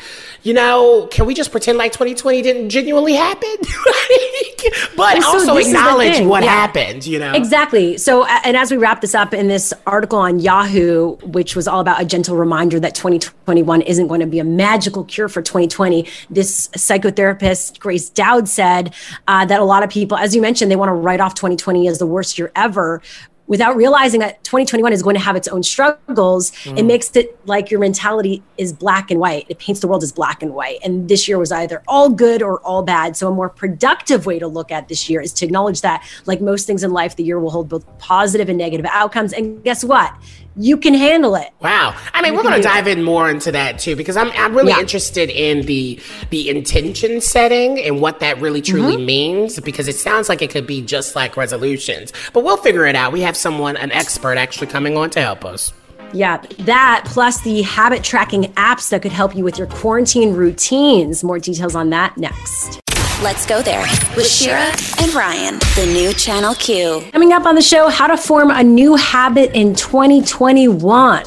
you 0.43 0.55
know, 0.55 1.09
can 1.11 1.27
we 1.27 1.35
just 1.35 1.51
pretend 1.51 1.79
like 1.79 1.93
2020 1.93 2.43
didn't 2.43 2.71
genuinely 2.71 3.15
happen? 3.15 3.57
but 4.97 5.21
so 5.23 5.29
also 5.29 5.57
acknowledge 5.57 6.21
what 6.21 6.43
yeah. 6.43 6.51
happened, 6.51 7.07
you 7.07 7.19
know? 7.19 7.33
Exactly. 7.33 7.99
So, 7.99 8.25
and 8.25 8.57
as 8.57 8.71
we 8.71 8.77
wrap 8.77 9.01
this 9.01 9.15
up 9.15 9.35
in 9.35 9.49
this 9.49 9.73
article 9.87 10.19
on 10.19 10.39
Yahoo, 10.39 11.17
which 11.17 11.57
was 11.57 11.67
all 11.67 11.81
about 11.81 12.01
a 12.01 12.05
gentle 12.05 12.37
reminder 12.37 12.79
that 12.81 12.95
2021 12.95 13.83
isn't 13.83 14.07
going 14.07 14.21
to 14.21 14.27
be 14.27 14.39
a 14.39 14.45
magical 14.45 15.05
cure 15.05 15.29
for 15.29 15.43
2020, 15.43 16.07
this 16.31 16.69
psychotherapist, 16.69 17.79
Grace 17.79 18.09
Dowd, 18.09 18.49
said 18.49 18.95
uh, 19.27 19.45
that 19.45 19.61
a 19.61 19.65
lot 19.65 19.83
of 19.83 19.91
people, 19.91 20.17
as 20.17 20.35
you 20.35 20.41
mentioned, 20.41 20.71
they 20.71 20.77
want 20.77 20.89
to 20.89 20.95
write 20.95 21.21
off 21.21 21.35
2020 21.35 21.89
as 21.89 21.99
the 21.99 22.07
worst 22.07 22.39
year 22.39 22.53
ever 22.55 23.03
without 23.49 23.75
realizing 23.77 24.21
that 24.21 24.45
2021 24.45 24.93
is 24.93 25.03
going 25.03 25.17
to 25.17 25.21
have 25.21 25.35
its 25.35 25.49
own 25.49 25.63
struggles, 25.63 26.53
mm. 26.63 26.79
it 26.79 26.85
makes 26.85 27.17
it 27.17 27.37
like 27.47 27.71
your 27.71 27.81
mentality 27.81 28.43
is 28.59 28.73
black 28.73 29.11
and 29.11 29.19
white. 29.19 29.47
It 29.49 29.59
paints 29.59 29.81
the 29.81 29.89
world 29.89 30.03
as 30.03 30.13
black 30.13 30.43
and 30.43 30.55
white. 30.55 30.79
And 30.85 31.09
this 31.09 31.27
year 31.27 31.39
was 31.39 31.51
either 31.51 31.83
all 31.89 32.11
good 32.11 32.43
or 32.43 32.61
all 32.61 32.83
bad. 32.83 33.17
So, 33.17 33.29
a 33.29 33.35
more 33.35 33.49
productive 33.49 34.27
way 34.27 34.39
to 34.39 34.47
look 34.47 34.71
at 34.71 34.89
this 34.89 35.09
year 35.09 35.21
is 35.21 35.33
to 35.35 35.47
acknowledge 35.47 35.81
that, 35.81 36.07
like 36.27 36.41
most 36.41 36.67
things 36.67 36.85
in 36.85 36.93
life, 36.93 37.17
the 37.17 37.25
year 37.25 37.41
will 37.41 37.51
hold 37.51 37.69
both 37.69 37.87
positive 37.99 38.49
and 38.49 38.59
negative 38.59 38.87
outcomes. 38.87 39.33
And 39.33 39.65
guess 39.65 39.83
what? 39.83 40.15
You 40.59 40.77
can 40.77 40.93
handle 40.93 41.37
it. 41.37 41.51
Wow. 41.61 41.97
I 42.13 42.21
mean, 42.21 42.33
you 42.33 42.37
we're 42.37 42.43
going 42.43 42.57
to 42.57 42.63
dive 42.63 42.89
in 42.89 43.03
more 43.03 43.31
into 43.31 43.53
that 43.53 43.79
too 43.79 43.95
because 43.95 44.17
I'm 44.17 44.31
I'm 44.33 44.55
really 44.55 44.73
yeah. 44.73 44.81
interested 44.81 45.31
in 45.31 45.65
the 45.67 46.01
the 46.31 46.51
intention 46.51 47.21
setting 47.21 47.79
and 47.79 48.01
what 48.01 48.21
that 48.21 48.41
really 48.41 48.61
truly 48.61 48.97
mm-hmm. 48.97 49.07
means 49.07 49.61
because 49.61 49.87
it 49.87 49.97
sounds 49.97 50.29
like 50.29 50.43
it 50.43 50.51
could 50.51 50.67
be 50.67 50.83
just 50.83 51.15
like 51.15 51.37
resolutions. 51.37 52.13
But 52.33 52.45
we'll 52.45 52.57
figure 52.57 52.87
it 52.87 52.97
out. 52.97 53.13
We 53.13 53.21
have 53.21 53.37
someone 53.37 53.77
an 53.77 53.93
expert 53.93 54.37
actually 54.37 54.67
coming 54.67 54.97
on 54.97 55.11
to 55.11 55.21
help 55.21 55.45
us. 55.45 55.73
Yeah, 56.13 56.39
that 56.61 57.05
plus 57.07 57.41
the 57.43 57.63
habit 57.63 58.03
tracking 58.03 58.45
apps 58.55 58.89
that 58.91 59.03
could 59.03 59.13
help 59.13 59.37
you 59.37 59.45
with 59.45 59.59
your 59.59 59.67
quarantine 59.67 60.33
routines. 60.33 61.23
More 61.23 61.39
details 61.39 61.75
on 61.75 61.91
that 61.91 62.17
next. 62.17 62.81
Let's 63.21 63.47
go 63.47 63.63
there 63.63 63.81
with 64.15 64.29
Shira 64.29 64.73
and 65.01 65.13
Ryan, 65.13 65.59
the 65.75 65.91
new 65.93 66.13
Channel 66.13 66.55
Q. 66.55 67.03
Coming 67.11 67.33
up 67.33 67.47
on 67.47 67.57
the 67.57 67.61
show, 67.61 67.89
how 67.89 68.07
to 68.07 68.17
form 68.17 68.53
a 68.53 68.63
new 68.63 68.95
habit 68.95 69.51
in 69.55 69.75
2021. 69.75 71.25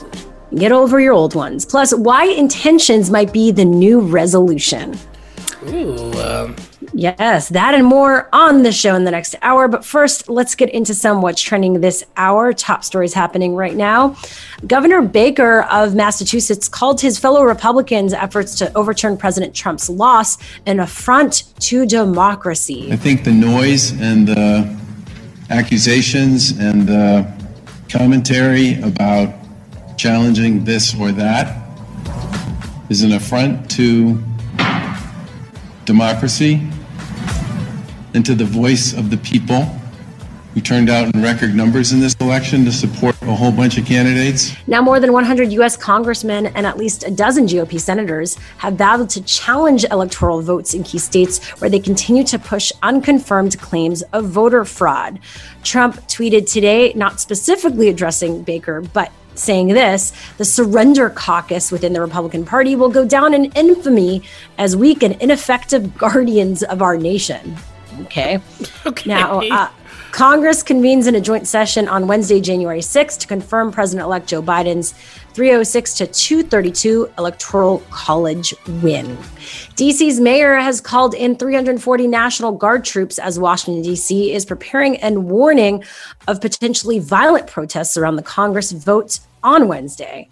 Get 0.56 0.72
over 0.72 1.02
your 1.02 1.12
old 1.12 1.36
ones. 1.36 1.66
Plus, 1.66 1.94
why 1.94 2.28
intentions 2.28 3.12
might 3.12 3.34
be 3.34 3.52
the 3.52 3.66
new 3.66 4.00
resolution. 4.00 4.98
Ooh, 5.68 6.14
um, 6.14 6.56
Yes, 6.94 7.50
that 7.50 7.74
and 7.74 7.86
more 7.86 8.28
on 8.34 8.64
the 8.64 8.72
show 8.72 8.96
in 8.96 9.06
the 9.06 9.12
next 9.12 9.36
hour. 9.42 9.68
But 9.68 9.86
first, 9.86 10.30
let's 10.30 10.56
get 10.56 10.70
into 10.70 10.94
some 10.94 11.22
what's 11.22 11.42
trending 11.42 11.80
this 11.80 12.04
hour. 12.18 12.52
Top 12.54 12.84
stories 12.84 13.14
happening 13.14 13.56
right 13.56 13.76
now. 13.76 14.18
Governor 14.68 15.02
Baker 15.02 15.62
of 15.64 15.96
Massachusetts 15.96 16.68
called 16.68 17.00
his 17.00 17.18
fellow 17.18 17.44
Republicans' 17.44 18.14
efforts 18.14 18.56
to 18.56 18.76
overturn 18.78 19.16
President 19.16 19.56
Trump's 19.56 19.90
loss 19.90 20.38
an 20.66 20.80
affront 20.80 21.44
to 21.62 21.86
democracy. 21.86 22.92
I 22.92 22.98
think 22.98 23.24
the 23.24 23.32
noise 23.32 23.92
and 24.02 24.28
the 24.28 24.78
accusations 25.50 26.58
and 26.58 26.88
the 26.88 27.32
commentary 27.90 28.82
about 28.82 29.34
challenging 29.98 30.64
this 30.66 30.94
or 31.00 31.12
that 31.14 31.58
is 32.90 33.04
an 33.04 33.14
affront 33.14 33.70
to 33.72 34.22
democracy 35.86 36.62
and 38.14 38.26
to 38.26 38.36
the 38.36 38.46
voice 38.46 38.94
of 38.94 39.10
the 39.10 39.18
people 39.18 39.66
who 40.54 40.62
turned 40.62 40.90
out 40.90 41.14
in 41.14 41.22
record 41.22 41.56
numbers 41.56 41.94
in 41.94 42.00
this 42.00 42.14
election 42.16 42.66
to 42.66 42.72
support 42.72 43.16
a 43.22 43.34
whole 43.34 43.52
bunch 43.52 43.78
of 43.78 43.86
candidates. 43.86 44.54
Now, 44.68 44.82
more 44.82 45.00
than 45.00 45.14
100 45.14 45.52
U.S. 45.54 45.78
congressmen 45.78 46.48
and 46.48 46.66
at 46.66 46.78
least 46.78 47.04
a 47.04 47.12
dozen 47.12 47.48
GOP 47.48 47.80
senators 47.80 48.36
have 48.58 48.74
vowed 48.74 49.10
to 49.12 49.22
challenge 49.24 49.86
electoral 49.86 50.42
votes 50.42 50.74
in 50.74 50.84
key 50.84 51.00
states 51.00 51.40
where 51.62 51.70
they 51.70 51.80
continue 51.80 52.24
to 52.26 52.38
push 52.38 52.72
unconfirmed 52.84 53.60
claims 53.60 54.02
of 54.14 54.26
voter 54.26 54.66
fraud. 54.66 55.20
Trump 55.64 55.96
tweeted 56.08 56.52
today, 56.52 56.92
not 56.94 57.22
specifically 57.22 57.88
addressing 57.88 58.44
Baker, 58.44 58.82
but 58.82 59.12
saying 59.36 59.70
this 59.70 60.12
the 60.38 60.46
surrender 60.46 61.10
caucus 61.10 61.72
within 61.72 61.94
the 61.94 62.02
Republican 62.02 62.46
Party 62.46 62.76
will 62.76 62.90
go 62.90 63.06
down 63.06 63.34
in 63.34 63.46
infamy 63.54 64.22
as 64.58 64.76
weak 64.76 65.02
and 65.02 65.16
ineffective 65.22 65.98
guardians 65.98 66.64
of 66.64 66.82
our 66.82 66.98
nation. 66.98 67.56
Okay. 68.02 68.40
Okay. 68.84 69.10
Now, 69.10 69.42
uh, 69.42 69.70
Congress 70.12 70.62
convenes 70.64 71.08
in 71.08 71.16
a 71.16 71.22
joint 71.22 71.48
session 71.48 71.88
on 71.88 72.08
Wednesday, 72.08 72.42
January 72.42 72.80
6th 72.80 73.20
to 73.20 73.28
confirm 73.28 73.72
President 73.72 74.06
elect 74.06 74.28
Joe 74.28 74.42
Biden's 74.42 74.94
306 75.34 75.94
to 75.96 76.08
232 76.08 77.10
electoral 77.18 77.80
college 77.90 78.54
win. 78.82 79.16
DC's 79.76 80.20
mayor 80.20 80.56
has 80.56 80.82
called 80.82 81.14
in 81.14 81.38
340 81.38 82.08
National 82.08 82.52
Guard 82.52 82.84
troops 82.84 83.20
as 83.20 83.40
Washington, 83.40 83.82
D.C. 83.84 84.34
is 84.34 84.46
preparing 84.46 84.98
and 84.98 85.30
warning 85.30 85.84
of 86.28 86.42
potentially 86.42 87.00
violent 87.00 87.48
protests 87.48 87.96
around 87.96 88.18
the 88.18 88.24
Congress 88.24 88.74
vote 88.74 89.20
on 89.44 89.68
Wednesday. 89.70 90.28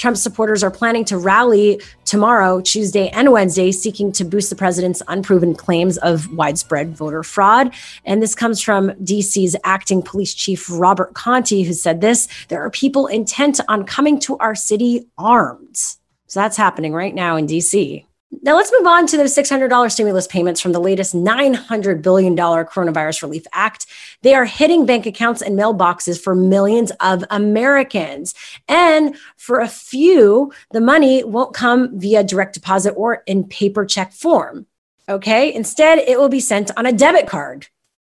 Trump 0.00 0.16
supporters 0.16 0.64
are 0.64 0.70
planning 0.70 1.04
to 1.04 1.18
rally 1.18 1.78
tomorrow, 2.06 2.62
Tuesday, 2.62 3.10
and 3.10 3.32
Wednesday, 3.32 3.70
seeking 3.70 4.10
to 4.12 4.24
boost 4.24 4.48
the 4.48 4.56
president's 4.56 5.02
unproven 5.08 5.54
claims 5.54 5.98
of 5.98 6.32
widespread 6.32 6.96
voter 6.96 7.22
fraud. 7.22 7.74
And 8.06 8.22
this 8.22 8.34
comes 8.34 8.62
from 8.62 8.92
DC's 8.92 9.56
acting 9.62 10.00
police 10.00 10.32
chief, 10.32 10.70
Robert 10.70 11.12
Contee, 11.12 11.64
who 11.64 11.74
said 11.74 12.00
this 12.00 12.28
there 12.48 12.64
are 12.64 12.70
people 12.70 13.08
intent 13.08 13.60
on 13.68 13.84
coming 13.84 14.18
to 14.20 14.38
our 14.38 14.54
city 14.54 15.06
armed. 15.18 15.76
So 15.76 16.40
that's 16.40 16.56
happening 16.56 16.94
right 16.94 17.14
now 17.14 17.36
in 17.36 17.46
DC. 17.46 18.06
Now 18.42 18.56
let's 18.56 18.72
move 18.76 18.86
on 18.86 19.06
to 19.08 19.16
those 19.16 19.34
$600 19.34 19.90
stimulus 19.90 20.28
payments 20.28 20.60
from 20.60 20.70
the 20.72 20.80
latest 20.80 21.14
$900 21.14 22.00
billion 22.00 22.36
Coronavirus 22.36 23.22
Relief 23.22 23.44
Act. 23.52 23.86
They 24.22 24.34
are 24.34 24.44
hitting 24.44 24.86
bank 24.86 25.04
accounts 25.04 25.42
and 25.42 25.58
mailboxes 25.58 26.20
for 26.20 26.34
millions 26.34 26.92
of 27.00 27.24
Americans. 27.30 28.34
And 28.68 29.16
for 29.36 29.58
a 29.58 29.66
few, 29.66 30.52
the 30.70 30.80
money 30.80 31.24
won't 31.24 31.54
come 31.54 31.98
via 31.98 32.22
direct 32.22 32.54
deposit 32.54 32.92
or 32.92 33.24
in 33.26 33.44
paper 33.44 33.84
check 33.84 34.12
form. 34.12 34.66
Okay. 35.08 35.52
Instead, 35.52 35.98
it 35.98 36.18
will 36.18 36.28
be 36.28 36.40
sent 36.40 36.70
on 36.76 36.86
a 36.86 36.92
debit 36.92 37.26
card. 37.26 37.66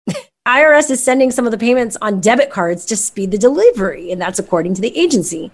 IRS 0.48 0.92
is 0.92 1.04
sending 1.04 1.32
some 1.32 1.46
of 1.46 1.52
the 1.52 1.58
payments 1.58 1.98
on 2.02 2.20
debit 2.20 2.52
cards 2.52 2.86
to 2.86 2.96
speed 2.96 3.32
the 3.32 3.38
delivery, 3.38 4.12
and 4.12 4.22
that's 4.22 4.40
according 4.40 4.76
to 4.76 4.82
the 4.82 4.96
agency. 4.96 5.52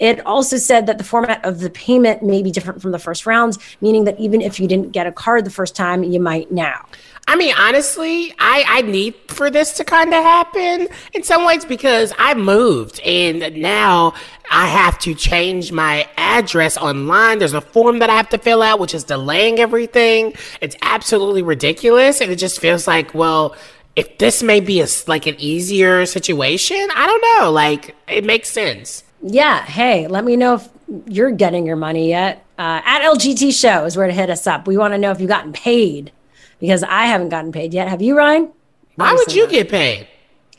It 0.00 0.24
also 0.26 0.56
said 0.56 0.86
that 0.86 0.98
the 0.98 1.04
format 1.04 1.44
of 1.44 1.60
the 1.60 1.70
payment 1.70 2.22
may 2.22 2.42
be 2.42 2.50
different 2.50 2.80
from 2.80 2.90
the 2.90 2.98
first 2.98 3.26
rounds, 3.26 3.58
meaning 3.80 4.04
that 4.04 4.18
even 4.18 4.40
if 4.40 4.58
you 4.58 4.66
didn't 4.66 4.92
get 4.92 5.06
a 5.06 5.12
card 5.12 5.44
the 5.44 5.50
first 5.50 5.76
time, 5.76 6.02
you 6.02 6.18
might 6.18 6.50
now. 6.50 6.86
I 7.28 7.36
mean, 7.36 7.54
honestly, 7.56 8.34
I, 8.40 8.64
I 8.66 8.82
need 8.82 9.14
for 9.28 9.50
this 9.50 9.74
to 9.74 9.84
kind 9.84 10.12
of 10.12 10.20
happen 10.20 10.88
in 11.12 11.22
some 11.22 11.44
ways 11.44 11.64
because 11.64 12.12
I 12.18 12.34
moved 12.34 12.98
and 13.00 13.56
now 13.56 14.14
I 14.50 14.66
have 14.66 14.98
to 15.00 15.14
change 15.14 15.70
my 15.70 16.08
address 16.16 16.76
online. 16.76 17.38
There's 17.38 17.52
a 17.52 17.60
form 17.60 18.00
that 18.00 18.10
I 18.10 18.16
have 18.16 18.30
to 18.30 18.38
fill 18.38 18.62
out, 18.62 18.80
which 18.80 18.94
is 18.94 19.04
delaying 19.04 19.60
everything. 19.60 20.32
It's 20.60 20.74
absolutely 20.82 21.42
ridiculous. 21.42 22.20
And 22.20 22.32
it 22.32 22.36
just 22.36 22.58
feels 22.58 22.88
like, 22.88 23.14
well, 23.14 23.54
if 23.94 24.18
this 24.18 24.42
may 24.42 24.60
be 24.60 24.80
a, 24.80 24.88
like 25.06 25.26
an 25.26 25.36
easier 25.38 26.06
situation, 26.06 26.88
I 26.96 27.06
don't 27.06 27.42
know. 27.44 27.52
Like, 27.52 27.94
it 28.08 28.24
makes 28.24 28.50
sense 28.50 29.04
yeah, 29.22 29.64
hey, 29.64 30.06
let 30.06 30.24
me 30.24 30.36
know 30.36 30.54
if 30.54 30.68
you're 31.06 31.30
getting 31.30 31.66
your 31.66 31.76
money 31.76 32.08
yet. 32.08 32.44
Uh, 32.58 32.80
at 32.84 33.02
LGT 33.02 33.58
Show 33.58 33.84
is 33.84 33.96
where 33.96 34.06
to 34.06 34.12
hit 34.12 34.30
us 34.30 34.46
up. 34.46 34.66
We 34.66 34.76
want 34.76 34.94
to 34.94 34.98
know 34.98 35.10
if 35.10 35.20
you've 35.20 35.28
gotten 35.28 35.52
paid 35.52 36.12
because 36.58 36.82
I 36.82 37.06
haven't 37.06 37.30
gotten 37.30 37.52
paid 37.52 37.72
yet. 37.72 37.88
Have 37.88 38.02
you, 38.02 38.16
Ryan? 38.16 38.50
Why 38.96 39.14
would 39.14 39.34
you 39.34 39.48
get 39.48 39.68
paid? 39.70 40.06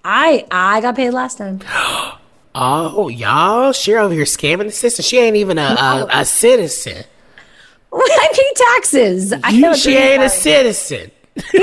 I 0.04 0.47
I 0.50 0.82
got 0.82 0.95
paid 0.95 1.12
last 1.12 1.38
time. 1.38 1.62
oh, 2.56 3.10
y'all, 3.10 3.71
she 3.71 3.93
over 3.93 4.13
here 4.13 4.24
scamming 4.24 4.65
the 4.65 4.71
system. 4.71 5.04
She 5.04 5.19
ain't 5.19 5.36
even 5.36 5.58
a, 5.58 5.62
a, 5.62 6.08
a 6.12 6.26
citizen. 6.26 7.04
I 7.93 8.30
pay 8.34 8.54
taxes. 8.56 9.34
You, 9.52 9.76
she 9.76 9.95
ain't 9.95 10.24
a 10.24 10.30
citizen. 10.30 11.12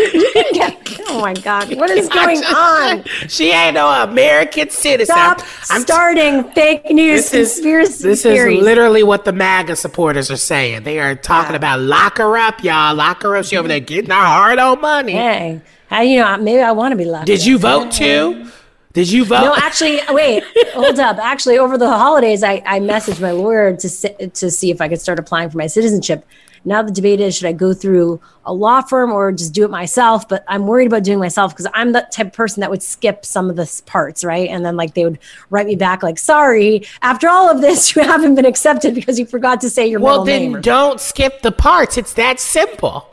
oh 1.08 1.18
my 1.20 1.34
God, 1.34 1.74
what 1.76 1.90
is 1.90 2.08
going 2.08 2.42
on? 2.42 3.04
She 3.28 3.50
ain't 3.50 3.74
no 3.74 3.88
American 4.02 4.70
citizen. 4.70 5.14
Stop 5.14 5.42
I'm, 5.68 5.82
starting 5.82 6.44
t- 6.44 6.50
fake 6.52 6.90
news 6.90 7.30
this 7.30 7.56
conspiracy 7.56 7.92
is, 7.92 7.98
This 7.98 8.22
theories. 8.22 8.58
is 8.58 8.64
literally 8.64 9.02
what 9.02 9.26
the 9.26 9.32
MAGA 9.32 9.76
supporters 9.76 10.30
are 10.30 10.38
saying. 10.38 10.84
They 10.84 10.98
are 11.00 11.14
talking 11.14 11.54
about 11.54 11.80
lock 11.80 12.16
her 12.16 12.36
up, 12.38 12.64
y'all. 12.64 12.94
Lock 12.94 13.22
her 13.22 13.36
up. 13.36 13.44
She 13.44 13.58
over 13.58 13.68
there 13.68 13.80
getting 13.80 14.10
her 14.10 14.16
hard 14.16 14.58
on 14.58 14.80
money. 14.80 15.12
Hey, 15.12 15.60
how 15.88 16.00
you 16.00 16.20
know? 16.20 16.38
Maybe 16.38 16.62
I 16.62 16.72
want 16.72 16.92
to 16.92 16.96
be 16.96 17.04
locked. 17.04 17.26
Did 17.26 17.40
up. 17.40 17.46
you 17.46 17.58
vote 17.58 17.92
too? 17.92 18.50
Did 18.94 19.10
you 19.10 19.26
vote? 19.26 19.42
No, 19.42 19.54
actually, 19.54 20.00
wait, 20.08 20.42
hold 20.72 20.98
up. 20.98 21.18
Actually, 21.18 21.58
over 21.58 21.76
the 21.76 21.88
holidays, 21.88 22.42
I, 22.42 22.62
I 22.64 22.80
messaged 22.80 23.20
my 23.20 23.32
lawyer 23.32 23.76
to 23.76 24.28
to 24.28 24.50
see 24.50 24.70
if 24.70 24.80
I 24.80 24.88
could 24.88 25.00
start 25.00 25.18
applying 25.18 25.50
for 25.50 25.58
my 25.58 25.66
citizenship. 25.66 26.24
Now 26.64 26.82
the 26.82 26.92
debate 26.92 27.20
is 27.20 27.36
should 27.36 27.46
I 27.46 27.52
go 27.52 27.72
through 27.74 28.20
a 28.44 28.52
law 28.52 28.80
firm 28.82 29.12
or 29.12 29.32
just 29.32 29.52
do 29.52 29.64
it 29.64 29.70
myself? 29.70 30.28
But 30.28 30.44
I'm 30.48 30.66
worried 30.66 30.86
about 30.86 31.04
doing 31.04 31.18
myself 31.18 31.52
because 31.54 31.70
I'm 31.74 31.92
the 31.92 32.06
type 32.12 32.28
of 32.28 32.32
person 32.32 32.60
that 32.60 32.70
would 32.70 32.82
skip 32.82 33.24
some 33.24 33.50
of 33.50 33.56
the 33.56 33.82
parts, 33.86 34.24
right? 34.24 34.48
And 34.48 34.64
then 34.64 34.76
like 34.76 34.94
they 34.94 35.04
would 35.04 35.18
write 35.50 35.66
me 35.66 35.76
back 35.76 36.02
like, 36.02 36.18
sorry, 36.18 36.86
after 37.02 37.28
all 37.28 37.50
of 37.50 37.60
this, 37.60 37.94
you 37.96 38.02
haven't 38.02 38.34
been 38.34 38.46
accepted 38.46 38.94
because 38.94 39.18
you 39.18 39.26
forgot 39.26 39.60
to 39.62 39.70
say 39.70 39.86
your 39.86 40.00
well, 40.00 40.24
middle 40.24 40.40
name. 40.40 40.52
Well, 40.52 40.62
then 40.62 40.62
don't 40.62 41.00
skip 41.00 41.42
the 41.42 41.52
parts. 41.52 41.96
It's 41.96 42.14
that 42.14 42.40
simple. 42.40 43.08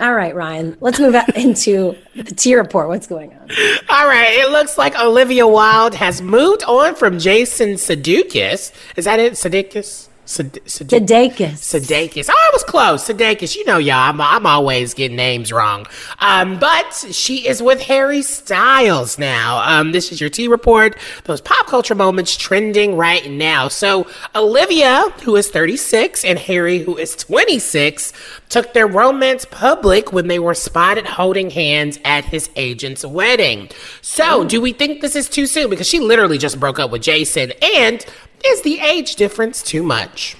All 0.00 0.12
right, 0.12 0.34
Ryan. 0.34 0.76
Let's 0.80 0.98
move 0.98 1.14
into 1.36 1.96
the 2.14 2.24
T 2.24 2.54
report. 2.56 2.88
What's 2.88 3.06
going 3.06 3.32
on? 3.32 3.48
All 3.88 4.06
right. 4.06 4.32
It 4.32 4.50
looks 4.50 4.76
like 4.76 4.98
Olivia 4.98 5.46
Wilde 5.46 5.94
has 5.94 6.20
moved 6.20 6.64
on 6.64 6.94
from 6.94 7.18
Jason 7.18 7.74
Sudeikis. 7.74 8.72
Is 8.96 9.04
that 9.04 9.20
it? 9.20 9.34
Sudeikis? 9.34 10.08
Sudeikis. 10.26 11.58
Sudeikis. 11.60 12.28
Oh, 12.30 12.34
I 12.34 12.50
was 12.52 12.64
close. 12.64 13.06
Sudeikis. 13.06 13.56
You 13.56 13.64
know, 13.66 13.78
y'all. 13.78 13.94
I'm, 13.96 14.20
I'm 14.20 14.46
always 14.46 14.94
getting 14.94 15.16
names 15.16 15.52
wrong. 15.52 15.86
Um, 16.18 16.58
but 16.58 16.92
she 17.10 17.46
is 17.46 17.62
with 17.62 17.80
Harry 17.82 18.22
Styles 18.22 19.18
now. 19.18 19.62
Um, 19.64 19.92
this 19.92 20.12
is 20.12 20.20
your 20.20 20.30
T 20.30 20.48
report. 20.48 20.96
Those 21.24 21.40
pop 21.40 21.66
culture 21.66 21.94
moments 21.94 22.36
trending 22.36 22.96
right 22.96 23.30
now. 23.30 23.68
So 23.68 24.06
Olivia, 24.34 25.02
who 25.22 25.36
is 25.36 25.48
36, 25.50 26.24
and 26.24 26.38
Harry, 26.38 26.78
who 26.78 26.96
is 26.96 27.14
26, 27.16 28.12
took 28.48 28.72
their 28.72 28.86
romance 28.86 29.44
public 29.50 30.12
when 30.12 30.28
they 30.28 30.38
were 30.38 30.54
spotted 30.54 31.06
holding 31.06 31.50
hands 31.50 31.98
at 32.04 32.24
his 32.24 32.48
agent's 32.56 33.04
wedding. 33.04 33.68
So, 34.00 34.44
do 34.44 34.60
we 34.60 34.72
think 34.72 35.00
this 35.00 35.16
is 35.16 35.28
too 35.28 35.46
soon? 35.46 35.70
Because 35.70 35.88
she 35.88 36.00
literally 36.00 36.38
just 36.38 36.60
broke 36.60 36.78
up 36.78 36.90
with 36.90 37.02
Jason, 37.02 37.52
and 37.62 38.04
is 38.44 38.62
the 38.62 38.80
age 38.80 39.16
difference 39.16 39.62
too 39.62 39.82
much? 39.82 40.36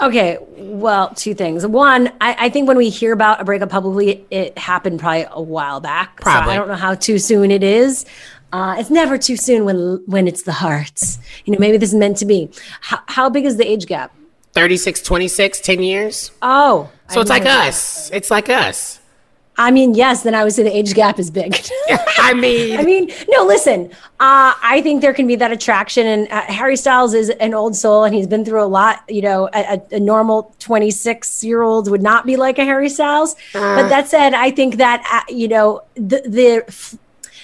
Okay, 0.00 0.38
well, 0.56 1.12
two 1.14 1.34
things. 1.34 1.66
One, 1.66 2.12
I, 2.20 2.46
I, 2.46 2.48
think 2.50 2.68
when 2.68 2.76
we 2.76 2.88
hear 2.88 3.12
about 3.12 3.40
a 3.40 3.44
breakup 3.44 3.70
publicly, 3.70 4.24
it 4.30 4.56
happened 4.56 5.00
probably 5.00 5.26
a 5.28 5.42
while 5.42 5.80
back. 5.80 6.20
Probably. 6.20 6.50
So 6.50 6.52
I 6.52 6.56
don't 6.56 6.68
know 6.68 6.74
how 6.74 6.94
too 6.94 7.18
soon 7.18 7.50
it 7.50 7.64
is. 7.64 8.06
Uh, 8.52 8.76
it's 8.78 8.90
never 8.90 9.18
too 9.18 9.36
soon 9.36 9.64
when 9.64 10.02
when 10.06 10.28
it's 10.28 10.42
the 10.42 10.52
hearts. 10.52 11.18
You 11.44 11.52
know, 11.52 11.58
maybe 11.58 11.78
this 11.78 11.90
is 11.90 11.96
meant 11.96 12.16
to 12.18 12.26
be. 12.26 12.48
How, 12.80 13.00
how 13.06 13.28
big 13.28 13.44
is 13.44 13.56
the 13.56 13.68
age 13.68 13.86
gap? 13.86 14.14
36, 14.52 15.02
26, 15.02 15.60
10 15.60 15.82
years. 15.82 16.30
Oh. 16.42 16.90
So 17.10 17.20
it's 17.20 17.30
like 17.30 17.44
us. 17.44 18.10
It's 18.12 18.30
like 18.30 18.48
us. 18.48 19.00
I 19.58 19.72
mean, 19.72 19.94
yes, 19.94 20.22
then 20.22 20.36
I 20.36 20.44
would 20.44 20.52
say 20.52 20.62
the 20.62 20.74
age 20.74 20.94
gap 20.94 21.18
is 21.18 21.32
big. 21.32 21.60
I 22.18 22.32
mean, 22.32 22.78
I 22.78 22.84
mean, 22.84 23.10
no, 23.28 23.44
listen, 23.44 23.90
uh, 24.20 24.54
I 24.62 24.80
think 24.84 25.02
there 25.02 25.12
can 25.12 25.26
be 25.26 25.34
that 25.34 25.50
attraction. 25.50 26.06
And 26.06 26.28
uh, 26.30 26.42
Harry 26.42 26.76
Styles 26.76 27.12
is 27.12 27.28
an 27.28 27.54
old 27.54 27.74
soul 27.74 28.04
and 28.04 28.14
he's 28.14 28.28
been 28.28 28.44
through 28.44 28.62
a 28.62 28.66
lot. 28.66 29.02
You 29.08 29.22
know, 29.22 29.50
a, 29.52 29.82
a 29.90 29.98
normal 29.98 30.54
26 30.60 31.42
year 31.42 31.62
old 31.62 31.90
would 31.90 32.02
not 32.02 32.24
be 32.24 32.36
like 32.36 32.58
a 32.58 32.64
Harry 32.64 32.88
Styles. 32.88 33.34
Uh. 33.52 33.82
but 33.82 33.88
that 33.88 34.06
said, 34.06 34.32
I 34.32 34.52
think 34.52 34.76
that, 34.76 35.04
uh, 35.12 35.32
you 35.32 35.48
know, 35.48 35.82
the, 35.94 36.22
the, 36.24 36.96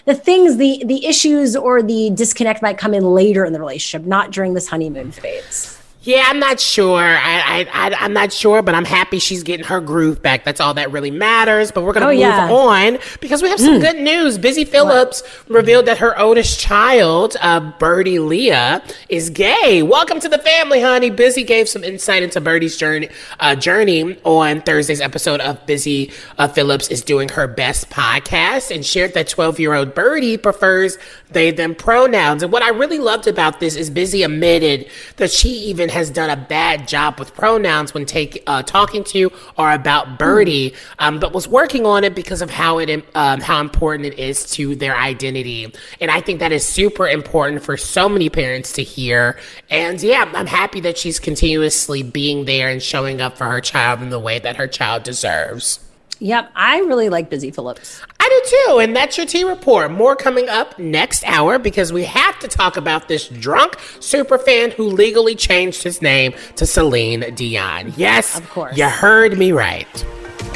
the 0.04 0.14
things, 0.14 0.56
the 0.58 0.82
the 0.84 1.06
issues 1.06 1.56
or 1.56 1.82
the 1.82 2.10
disconnect 2.10 2.60
might 2.60 2.76
come 2.76 2.92
in 2.92 3.02
later 3.02 3.44
in 3.44 3.52
the 3.54 3.58
relationship, 3.58 4.06
not 4.06 4.30
during 4.30 4.52
this 4.52 4.68
honeymoon 4.68 5.10
phase. 5.10 5.80
Yeah, 6.06 6.24
I'm 6.26 6.38
not 6.38 6.60
sure. 6.60 7.02
I, 7.02 7.66
I, 7.72 7.88
I, 7.88 8.04
am 8.04 8.12
not 8.12 8.30
sure, 8.30 8.60
but 8.60 8.74
I'm 8.74 8.84
happy 8.84 9.18
she's 9.18 9.42
getting 9.42 9.64
her 9.64 9.80
groove 9.80 10.20
back. 10.20 10.44
That's 10.44 10.60
all 10.60 10.74
that 10.74 10.92
really 10.92 11.10
matters. 11.10 11.72
But 11.72 11.82
we're 11.82 11.94
going 11.94 12.02
to 12.02 12.08
Oh, 12.08 12.12
move 12.12 12.20
yeah. 12.20 12.52
on 12.52 12.98
because 13.20 13.42
we 13.42 13.48
have 13.48 13.58
some 13.58 13.80
good 13.80 13.96
news. 13.96 14.36
Busy 14.36 14.66
Phillips 14.66 15.22
revealed 15.48 15.86
that 15.86 15.96
her 15.98 16.18
oldest 16.20 16.60
child, 16.60 17.38
uh, 17.40 17.72
Birdie 17.78 18.18
Leah, 18.18 18.82
is 19.08 19.30
gay. 19.30 19.82
Welcome 19.82 20.20
to 20.20 20.28
the 20.28 20.36
family, 20.36 20.82
honey. 20.82 21.08
Busy 21.08 21.42
gave 21.42 21.70
some 21.70 21.82
insight 21.82 22.22
into 22.22 22.38
Birdie's 22.38 22.76
journey, 22.76 23.08
uh, 23.40 23.56
journey 23.56 24.18
on 24.24 24.60
Thursday's 24.60 25.00
episode 25.00 25.40
of 25.40 25.64
Busy 25.64 26.12
uh, 26.36 26.48
Phillips 26.48 26.88
is 26.88 27.00
doing 27.00 27.30
her 27.30 27.46
best 27.48 27.88
podcast 27.88 28.70
and 28.74 28.84
shared 28.84 29.14
that 29.14 29.26
12 29.28 29.58
year 29.58 29.72
old 29.72 29.94
Birdie 29.94 30.36
prefers 30.36 30.98
they 31.34 31.50
them 31.50 31.74
pronouns. 31.74 32.42
And 32.42 32.50
what 32.50 32.62
I 32.62 32.70
really 32.70 32.98
loved 32.98 33.26
about 33.26 33.60
this 33.60 33.76
is 33.76 33.90
Busy 33.90 34.22
admitted 34.22 34.88
that 35.16 35.30
she 35.30 35.48
even 35.48 35.88
has 35.90 36.10
done 36.10 36.30
a 36.30 36.36
bad 36.36 36.88
job 36.88 37.18
with 37.18 37.34
pronouns 37.34 37.92
when 37.92 38.06
take 38.06 38.42
uh, 38.46 38.62
talking 38.62 39.04
to 39.04 39.30
or 39.58 39.72
about 39.72 40.18
Birdie, 40.18 40.74
um, 40.98 41.20
but 41.20 41.32
was 41.32 41.46
working 41.46 41.84
on 41.84 42.04
it 42.04 42.14
because 42.14 42.40
of 42.40 42.50
how 42.50 42.78
it 42.78 43.04
um, 43.14 43.40
how 43.40 43.60
important 43.60 44.06
it 44.06 44.18
is 44.18 44.50
to 44.52 44.74
their 44.76 44.96
identity. 44.96 45.72
And 46.00 46.10
I 46.10 46.20
think 46.20 46.40
that 46.40 46.52
is 46.52 46.66
super 46.66 47.08
important 47.08 47.62
for 47.62 47.76
so 47.76 48.08
many 48.08 48.30
parents 48.30 48.72
to 48.74 48.82
hear. 48.82 49.38
And 49.68 50.02
yeah, 50.02 50.30
I'm 50.34 50.46
happy 50.46 50.80
that 50.80 50.96
she's 50.96 51.18
continuously 51.18 52.02
being 52.02 52.44
there 52.44 52.68
and 52.68 52.82
showing 52.82 53.20
up 53.20 53.36
for 53.36 53.46
her 53.46 53.60
child 53.60 54.00
in 54.00 54.10
the 54.10 54.18
way 54.18 54.38
that 54.38 54.56
her 54.56 54.68
child 54.68 55.02
deserves. 55.02 55.83
Yep, 56.24 56.52
I 56.56 56.78
really 56.78 57.10
like 57.10 57.28
Busy 57.28 57.50
Phillips. 57.50 58.00
I 58.18 58.26
do 58.30 58.56
too, 58.72 58.78
and 58.78 58.96
that's 58.96 59.18
your 59.18 59.26
tea 59.26 59.44
report. 59.44 59.90
More 59.90 60.16
coming 60.16 60.48
up 60.48 60.78
next 60.78 61.22
hour 61.26 61.58
because 61.58 61.92
we 61.92 62.02
have 62.04 62.38
to 62.38 62.48
talk 62.48 62.78
about 62.78 63.08
this 63.08 63.28
drunk 63.28 63.76
super 64.00 64.38
fan 64.38 64.70
who 64.70 64.84
legally 64.84 65.34
changed 65.34 65.82
his 65.82 66.00
name 66.00 66.32
to 66.56 66.64
Celine 66.64 67.34
Dion. 67.34 67.92
Yes, 67.98 68.38
Of 68.38 68.48
course. 68.48 68.74
you 68.74 68.88
heard 68.88 69.36
me 69.36 69.52
right. 69.52 69.86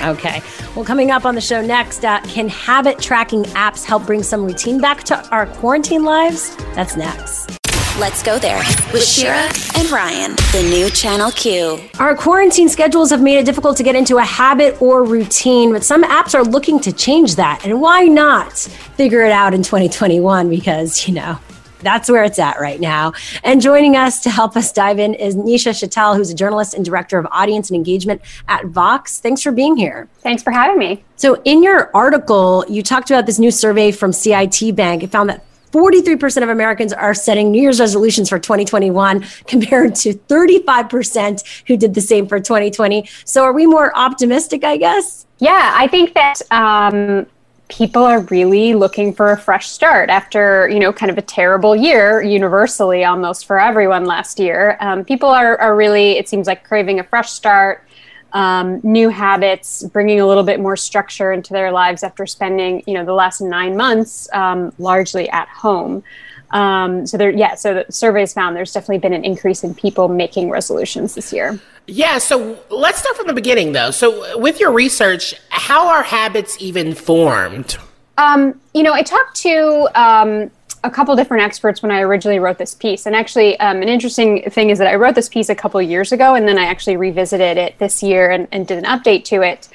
Okay. 0.01 0.41
Well, 0.75 0.87
coming 0.87 1.11
up 1.11 1.27
on 1.27 1.35
the 1.35 1.41
show 1.43 1.61
next, 1.61 2.03
uh, 2.03 2.23
can 2.23 2.49
habit 2.49 2.99
tracking 2.99 3.43
apps 3.49 3.85
help 3.85 4.07
bring 4.07 4.23
some 4.23 4.47
routine 4.47 4.81
back 4.81 5.05
to 5.05 5.29
our 5.29 5.45
quarantine 5.47 6.03
lives? 6.03 6.57
That's 6.75 6.97
next. 6.97 7.58
Let's 7.99 8.23
go 8.23 8.39
there 8.39 8.59
with 8.93 9.05
Shira 9.05 9.51
and 9.75 9.91
Ryan, 9.91 10.37
the 10.53 10.65
new 10.71 10.89
Channel 10.89 11.33
Q. 11.33 11.81
Our 11.99 12.15
quarantine 12.15 12.69
schedules 12.69 13.11
have 13.11 13.21
made 13.21 13.39
it 13.39 13.45
difficult 13.45 13.77
to 13.79 13.83
get 13.83 13.97
into 13.97 14.19
a 14.19 14.23
habit 14.23 14.81
or 14.81 15.03
routine, 15.03 15.73
but 15.73 15.83
some 15.83 16.05
apps 16.05 16.33
are 16.33 16.45
looking 16.45 16.79
to 16.79 16.93
change 16.93 17.35
that. 17.35 17.65
And 17.65 17.81
why 17.81 18.05
not 18.05 18.57
figure 18.57 19.25
it 19.25 19.33
out 19.33 19.53
in 19.53 19.65
2021? 19.65 20.49
Because, 20.49 21.09
you 21.09 21.15
know, 21.15 21.41
that's 21.81 22.09
where 22.09 22.23
it's 22.23 22.39
at 22.39 22.61
right 22.61 22.79
now. 22.79 23.15
And 23.43 23.61
joining 23.61 23.97
us 23.97 24.21
to 24.21 24.31
help 24.31 24.57
us 24.57 24.71
dive 24.71 25.01
in 25.01 25.15
is 25.15 25.35
Nisha 25.35 25.73
Chittal, 25.73 26.17
who's 26.17 26.31
a 26.31 26.37
journalist 26.37 26.75
and 26.75 26.85
director 26.85 27.19
of 27.19 27.27
audience 27.33 27.69
and 27.69 27.77
engagement 27.77 28.21
at 28.47 28.65
Vox. 28.67 29.19
Thanks 29.19 29.43
for 29.43 29.51
being 29.51 29.77
here. 29.77 30.09
Thanks 30.21 30.45
for 30.45 30.53
having 30.53 30.79
me. 30.79 31.03
So, 31.17 31.43
in 31.43 31.65
your 31.65 31.91
article, 31.97 32.65
you 32.69 32.85
talked 32.85 33.11
about 33.11 33.27
this 33.27 33.41
new 33.41 33.51
survey 33.51 33.91
from 33.91 34.13
CIT 34.13 34.77
Bank. 34.77 35.03
It 35.03 35.11
found 35.11 35.31
that 35.31 35.45
43% 35.73 36.43
of 36.43 36.49
Americans 36.49 36.93
are 36.93 37.15
setting 37.15 37.51
New 37.51 37.61
Year's 37.63 37.81
resolutions 37.81 38.29
for 38.29 38.39
2021 38.39 39.25
compared 39.47 39.95
to 39.97 40.15
35% 40.15 41.65
who 41.67 41.77
did 41.77 41.95
the 41.95 42.01
same 42.01 42.27
for 42.27 42.41
2020. 42.41 43.09
So, 43.25 43.45
are 43.45 43.53
we 43.53 43.67
more 43.67 43.97
optimistic, 43.97 44.65
I 44.65 44.77
guess? 44.77 45.27
Yeah, 45.39 45.73
I 45.75 45.87
think 45.87 46.15
that 46.15 46.41
um, 46.51 47.27
people 47.69 48.03
are 48.03 48.21
really 48.23 48.75
looking 48.75 49.13
for 49.13 49.31
a 49.31 49.39
fresh 49.39 49.69
start 49.69 50.11
after, 50.11 50.69
you 50.69 50.79
know, 50.79 50.93
kind 50.93 51.11
of 51.11 51.19
a 51.19 51.23
terrible 51.23 51.77
year 51.77 52.23
universally 52.23 53.05
almost 53.05 53.47
for 53.47 53.61
everyone 53.61 54.05
last 54.05 54.39
year. 54.39 54.77
Um, 54.81 55.05
people 55.05 55.29
are, 55.29 55.59
are 55.59 55.77
really, 55.77 56.13
it 56.13 56.29
seems 56.29 56.47
like, 56.47 56.65
craving 56.65 56.99
a 56.99 57.05
fresh 57.05 57.31
start. 57.31 57.85
Um, 58.33 58.81
new 58.83 59.09
habits, 59.09 59.83
bringing 59.85 60.21
a 60.21 60.27
little 60.27 60.43
bit 60.43 60.61
more 60.61 60.77
structure 60.77 61.33
into 61.33 61.55
their 61.55 61.73
lives 61.73 62.03
after 62.03 62.27
spending, 62.27 62.83
you 62.87 62.93
know, 62.93 63.05
the 63.05 63.15
last 63.15 63.41
nine 63.41 63.75
months 63.75 64.29
um, 64.35 64.73
largely 64.79 65.31
at 65.31 65.49
home. 65.49 66.03
Um, 66.51 67.07
so 67.07 67.17
there, 67.17 67.31
yeah. 67.31 67.55
So 67.55 67.75
the 67.75 67.93
surveys 67.93 68.33
found 68.33 68.57
there's 68.57 68.73
definitely 68.73 68.99
been 68.99 69.13
an 69.13 69.25
increase 69.25 69.65
in 69.65 69.75
people 69.75 70.09
making 70.09 70.51
resolutions 70.51 71.15
this 71.15 71.33
year. 71.33 71.59
Yeah, 71.87 72.19
so 72.19 72.59
let's 72.71 72.99
start 72.99 73.17
from 73.17 73.27
the 73.27 73.35
beginning 73.35 73.73
though. 73.73 73.91
So, 73.91 74.39
with 74.39 74.61
your 74.61 74.73
research, 74.73 75.35
how 75.49 75.89
are 75.89 76.03
habits 76.03 76.57
even 76.61 76.95
formed? 76.95 77.79
Um, 78.19 78.61
you 78.75 78.83
know, 78.83 78.93
I 78.93 79.03
talked 79.03 79.37
to 79.37 79.89
um, 79.95 80.51
a 80.85 80.91
couple 80.91 81.15
different 81.17 81.43
experts 81.43 81.83
when 81.83 81.91
I 81.91 82.01
originally 82.01 82.39
wrote 82.39 82.59
this 82.59 82.75
piece. 82.75 83.07
And 83.07 83.15
actually, 83.15 83.59
um, 83.61 83.83
an 83.83 83.89
interesting 83.89 84.49
thing 84.51 84.71
is 84.71 84.79
that 84.79 84.89
I 84.89 84.95
wrote 84.95 85.15
this 85.15 85.29
piece 85.29 85.49
a 85.49 85.55
couple 85.55 85.81
years 85.83 86.13
ago, 86.13 86.35
and 86.35 86.47
then 86.47 86.59
I 86.59 86.65
actually 86.65 86.97
revisited 86.97 87.57
it 87.57 87.79
this 87.79 88.03
year 88.03 88.31
and, 88.31 88.49
and 88.53 88.67
did 88.67 88.79
an 88.79 88.85
update 88.85 89.25
to 89.27 89.43
it 89.43 89.69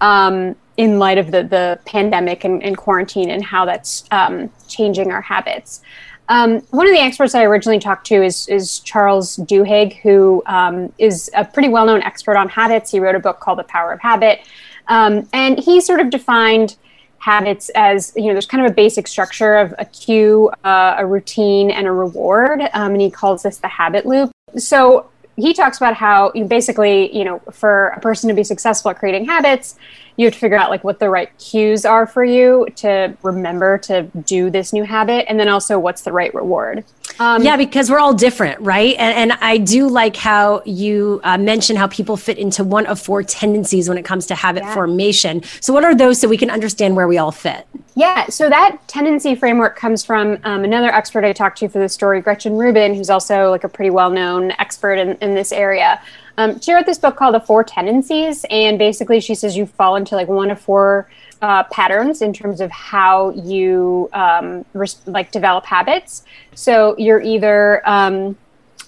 um, 0.00 0.56
in 0.76 0.98
light 0.98 1.18
of 1.18 1.30
the, 1.30 1.42
the 1.42 1.78
pandemic 1.84 2.44
and, 2.44 2.62
and 2.62 2.76
quarantine 2.76 3.30
and 3.30 3.44
how 3.44 3.64
that's 3.64 4.04
um, 4.10 4.50
changing 4.68 5.10
our 5.10 5.20
habits. 5.20 5.82
Um, 6.28 6.60
one 6.70 6.86
of 6.86 6.92
the 6.92 7.00
experts 7.00 7.34
I 7.34 7.44
originally 7.44 7.78
talked 7.78 8.06
to 8.08 8.22
is, 8.22 8.48
is 8.48 8.80
Charles 8.80 9.36
Duhigg, 9.36 9.98
who 10.00 10.42
um, 10.46 10.92
is 10.98 11.30
a 11.34 11.44
pretty 11.44 11.68
well 11.68 11.86
known 11.86 12.02
expert 12.02 12.36
on 12.36 12.48
habits. 12.48 12.90
He 12.90 13.00
wrote 13.00 13.14
a 13.14 13.20
book 13.20 13.40
called 13.40 13.58
The 13.58 13.64
Power 13.64 13.92
of 13.92 14.00
Habit. 14.00 14.40
Um, 14.88 15.28
and 15.32 15.58
he 15.58 15.80
sort 15.80 16.00
of 16.00 16.10
defined 16.10 16.76
habits 17.18 17.68
as 17.74 18.12
you 18.16 18.26
know 18.26 18.32
there's 18.32 18.46
kind 18.46 18.64
of 18.64 18.70
a 18.70 18.74
basic 18.74 19.08
structure 19.08 19.56
of 19.56 19.74
a 19.78 19.84
cue 19.84 20.50
uh, 20.64 20.94
a 20.98 21.06
routine 21.06 21.70
and 21.70 21.86
a 21.86 21.92
reward 21.92 22.60
um, 22.72 22.92
and 22.92 23.00
he 23.00 23.10
calls 23.10 23.42
this 23.42 23.58
the 23.58 23.68
habit 23.68 24.06
loop. 24.06 24.30
So 24.56 25.08
he 25.36 25.54
talks 25.54 25.76
about 25.76 25.94
how 25.94 26.32
you 26.34 26.44
basically 26.44 27.16
you 27.16 27.24
know 27.24 27.38
for 27.52 27.88
a 27.88 28.00
person 28.00 28.28
to 28.28 28.34
be 28.34 28.44
successful 28.44 28.90
at 28.90 28.98
creating 28.98 29.24
habits 29.24 29.76
you 30.16 30.26
have 30.26 30.34
to 30.34 30.40
figure 30.40 30.58
out 30.58 30.68
like 30.68 30.82
what 30.82 30.98
the 30.98 31.08
right 31.08 31.30
cues 31.38 31.84
are 31.84 32.06
for 32.06 32.24
you 32.24 32.66
to 32.74 33.16
remember 33.22 33.78
to 33.78 34.02
do 34.24 34.50
this 34.50 34.72
new 34.72 34.82
habit 34.82 35.24
and 35.28 35.38
then 35.38 35.48
also 35.48 35.78
what's 35.78 36.02
the 36.02 36.12
right 36.12 36.34
reward 36.34 36.84
Um, 37.20 37.42
yeah, 37.42 37.56
because 37.56 37.90
we're 37.90 37.98
all 37.98 38.14
different, 38.14 38.60
right? 38.60 38.94
And, 38.98 39.32
and 39.32 39.38
I 39.40 39.58
do 39.58 39.88
like 39.88 40.16
how 40.16 40.62
you 40.64 41.20
uh, 41.24 41.36
mention 41.36 41.76
how 41.76 41.88
people 41.88 42.16
fit 42.16 42.38
into 42.38 42.62
one 42.62 42.86
of 42.86 43.00
four 43.00 43.22
tendencies 43.22 43.88
when 43.88 43.98
it 43.98 44.04
comes 44.04 44.26
to 44.26 44.34
habit 44.34 44.64
formation. 44.66 45.42
So, 45.60 45.72
what 45.72 45.84
are 45.84 45.94
those 45.94 46.20
so 46.20 46.28
we 46.28 46.36
can 46.36 46.50
understand 46.50 46.94
where 46.96 47.08
we 47.08 47.18
all 47.18 47.32
fit? 47.32 47.66
Yeah, 47.94 48.26
so 48.28 48.48
that 48.48 48.78
tendency 48.86 49.34
framework 49.34 49.74
comes 49.74 50.04
from 50.04 50.38
um, 50.44 50.62
another 50.62 50.88
expert 50.88 51.24
I 51.24 51.32
talked 51.32 51.58
to 51.58 51.68
for 51.68 51.80
this 51.80 51.92
story, 51.92 52.20
Gretchen 52.20 52.56
Rubin, 52.56 52.94
who's 52.94 53.10
also 53.10 53.50
like 53.50 53.64
a 53.64 53.68
pretty 53.68 53.90
well 53.90 54.10
known 54.10 54.52
expert 54.52 54.94
in, 54.94 55.16
in 55.16 55.34
this 55.34 55.50
area. 55.50 56.00
Um, 56.36 56.60
she 56.60 56.72
wrote 56.72 56.86
this 56.86 56.98
book 56.98 57.16
called 57.16 57.34
The 57.34 57.40
Four 57.40 57.64
Tendencies, 57.64 58.46
and 58.48 58.78
basically 58.78 59.18
she 59.18 59.34
says 59.34 59.56
you 59.56 59.66
fall 59.66 59.96
into 59.96 60.14
like 60.14 60.28
one 60.28 60.52
of 60.52 60.60
four 60.60 61.10
uh, 61.42 61.62
patterns 61.64 62.22
in 62.22 62.32
terms 62.32 62.60
of 62.60 62.70
how 62.70 63.30
you 63.30 64.08
um, 64.12 64.64
res- 64.72 65.00
like 65.06 65.30
develop 65.30 65.64
habits. 65.64 66.24
So 66.54 66.96
you're 66.98 67.20
either 67.20 67.88
um, 67.88 68.36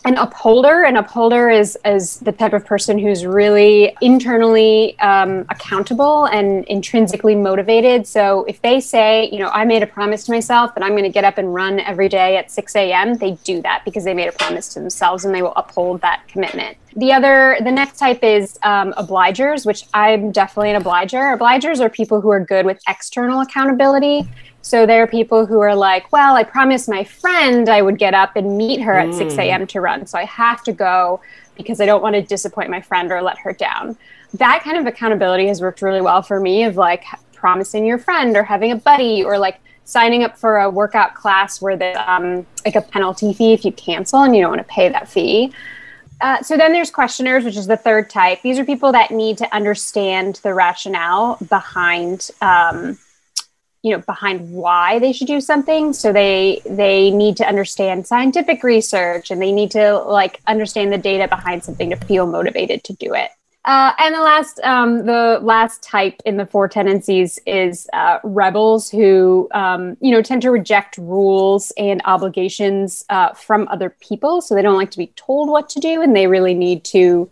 an 0.04 0.16
upholder. 0.16 0.82
An 0.84 0.96
upholder 0.96 1.50
is 1.50 1.76
is 1.84 2.16
the 2.20 2.32
type 2.32 2.52
of 2.52 2.64
person 2.64 2.98
who's 2.98 3.26
really 3.26 3.94
internally 4.00 4.98
um, 5.00 5.44
accountable 5.50 6.24
and 6.26 6.64
intrinsically 6.66 7.34
motivated. 7.34 8.06
So 8.06 8.44
if 8.44 8.62
they 8.62 8.80
say, 8.80 9.28
you 9.30 9.38
know, 9.38 9.48
I 9.48 9.64
made 9.64 9.82
a 9.82 9.86
promise 9.86 10.24
to 10.24 10.32
myself 10.32 10.74
that 10.74 10.82
I'm 10.82 10.92
going 10.92 11.04
to 11.04 11.10
get 11.10 11.24
up 11.24 11.36
and 11.38 11.52
run 11.52 11.80
every 11.80 12.08
day 12.08 12.36
at 12.38 12.50
6 12.50 12.76
a.m., 12.76 13.14
they 13.14 13.32
do 13.44 13.60
that 13.62 13.82
because 13.84 14.04
they 14.04 14.14
made 14.14 14.28
a 14.28 14.32
promise 14.32 14.72
to 14.74 14.80
themselves 14.80 15.24
and 15.24 15.34
they 15.34 15.42
will 15.42 15.54
uphold 15.56 16.00
that 16.00 16.22
commitment. 16.28 16.76
The 16.96 17.12
other, 17.12 17.56
the 17.62 17.70
next 17.70 17.98
type 17.98 18.24
is 18.24 18.58
um, 18.62 18.92
obligers, 18.94 19.64
which 19.64 19.84
I'm 19.94 20.32
definitely 20.32 20.70
an 20.70 20.76
obliger. 20.76 21.36
Obligers 21.36 21.80
are 21.80 21.88
people 21.88 22.20
who 22.20 22.30
are 22.30 22.40
good 22.40 22.66
with 22.66 22.80
external 22.88 23.40
accountability. 23.40 24.28
So 24.62 24.86
there 24.86 25.02
are 25.02 25.06
people 25.06 25.46
who 25.46 25.60
are 25.60 25.74
like, 25.74 26.12
well, 26.12 26.36
I 26.36 26.44
promised 26.44 26.88
my 26.88 27.02
friend 27.02 27.68
I 27.68 27.82
would 27.82 27.98
get 27.98 28.14
up 28.14 28.36
and 28.36 28.58
meet 28.58 28.80
her 28.80 28.94
at 28.94 29.14
6 29.14 29.34
a.m. 29.38 29.66
to 29.68 29.80
run. 29.80 30.06
So 30.06 30.18
I 30.18 30.24
have 30.24 30.62
to 30.64 30.72
go 30.72 31.20
because 31.56 31.80
I 31.80 31.86
don't 31.86 32.02
want 32.02 32.14
to 32.14 32.22
disappoint 32.22 32.70
my 32.70 32.80
friend 32.80 33.10
or 33.10 33.22
let 33.22 33.38
her 33.38 33.52
down. 33.52 33.96
That 34.34 34.62
kind 34.62 34.76
of 34.76 34.86
accountability 34.86 35.46
has 35.48 35.60
worked 35.60 35.82
really 35.82 36.00
well 36.00 36.22
for 36.22 36.40
me 36.40 36.64
of 36.64 36.76
like 36.76 37.04
promising 37.32 37.86
your 37.86 37.98
friend 37.98 38.36
or 38.36 38.42
having 38.42 38.70
a 38.70 38.76
buddy 38.76 39.24
or 39.24 39.38
like 39.38 39.60
signing 39.84 40.22
up 40.22 40.38
for 40.38 40.58
a 40.58 40.70
workout 40.70 41.14
class 41.14 41.60
where 41.60 41.76
there's 41.76 41.96
um, 42.06 42.46
like 42.64 42.76
a 42.76 42.82
penalty 42.82 43.32
fee 43.32 43.52
if 43.52 43.64
you 43.64 43.72
cancel 43.72 44.22
and 44.22 44.36
you 44.36 44.42
don't 44.42 44.50
want 44.50 44.60
to 44.60 44.72
pay 44.72 44.88
that 44.88 45.08
fee. 45.08 45.52
Uh, 46.20 46.40
so 46.42 46.56
then 46.56 46.72
there's 46.72 46.90
questioners, 46.90 47.44
which 47.44 47.56
is 47.56 47.66
the 47.66 47.76
third 47.76 48.10
type. 48.10 48.42
These 48.42 48.58
are 48.58 48.64
people 48.64 48.92
that 48.92 49.10
need 49.10 49.38
to 49.38 49.54
understand 49.54 50.38
the 50.42 50.52
rationale 50.52 51.38
behind 51.48 52.28
um, 52.42 52.98
you 53.82 53.90
know 53.92 54.02
behind 54.02 54.50
why 54.52 54.98
they 54.98 55.12
should 55.12 55.26
do 55.26 55.40
something. 55.40 55.92
So 55.92 56.12
they 56.12 56.62
they 56.66 57.10
need 57.10 57.36
to 57.38 57.46
understand 57.46 58.06
scientific 58.06 58.62
research 58.62 59.30
and 59.30 59.40
they 59.40 59.52
need 59.52 59.70
to 59.72 59.98
like 59.98 60.40
understand 60.46 60.92
the 60.92 60.98
data 60.98 61.28
behind 61.28 61.64
something 61.64 61.90
to 61.90 61.96
feel 61.96 62.26
motivated 62.26 62.84
to 62.84 62.92
do 62.94 63.14
it. 63.14 63.30
Uh, 63.66 63.92
and 63.98 64.14
the 64.14 64.20
last 64.20 64.58
um, 64.60 65.04
the 65.04 65.38
last 65.42 65.82
type 65.82 66.20
in 66.24 66.38
the 66.38 66.46
four 66.46 66.66
tendencies 66.66 67.38
is 67.46 67.86
uh, 67.92 68.18
rebels 68.24 68.90
who 68.90 69.48
um, 69.52 69.98
you 70.00 70.10
know 70.10 70.22
tend 70.22 70.40
to 70.40 70.50
reject 70.50 70.96
rules 70.96 71.70
and 71.76 72.00
obligations 72.06 73.04
uh, 73.10 73.34
from 73.34 73.68
other 73.68 73.90
people. 74.00 74.40
So 74.40 74.54
they 74.54 74.62
don't 74.62 74.78
like 74.78 74.90
to 74.92 74.98
be 74.98 75.08
told 75.08 75.50
what 75.50 75.68
to 75.70 75.80
do 75.80 76.00
and 76.00 76.16
they 76.16 76.26
really 76.26 76.54
need 76.54 76.84
to 76.84 77.30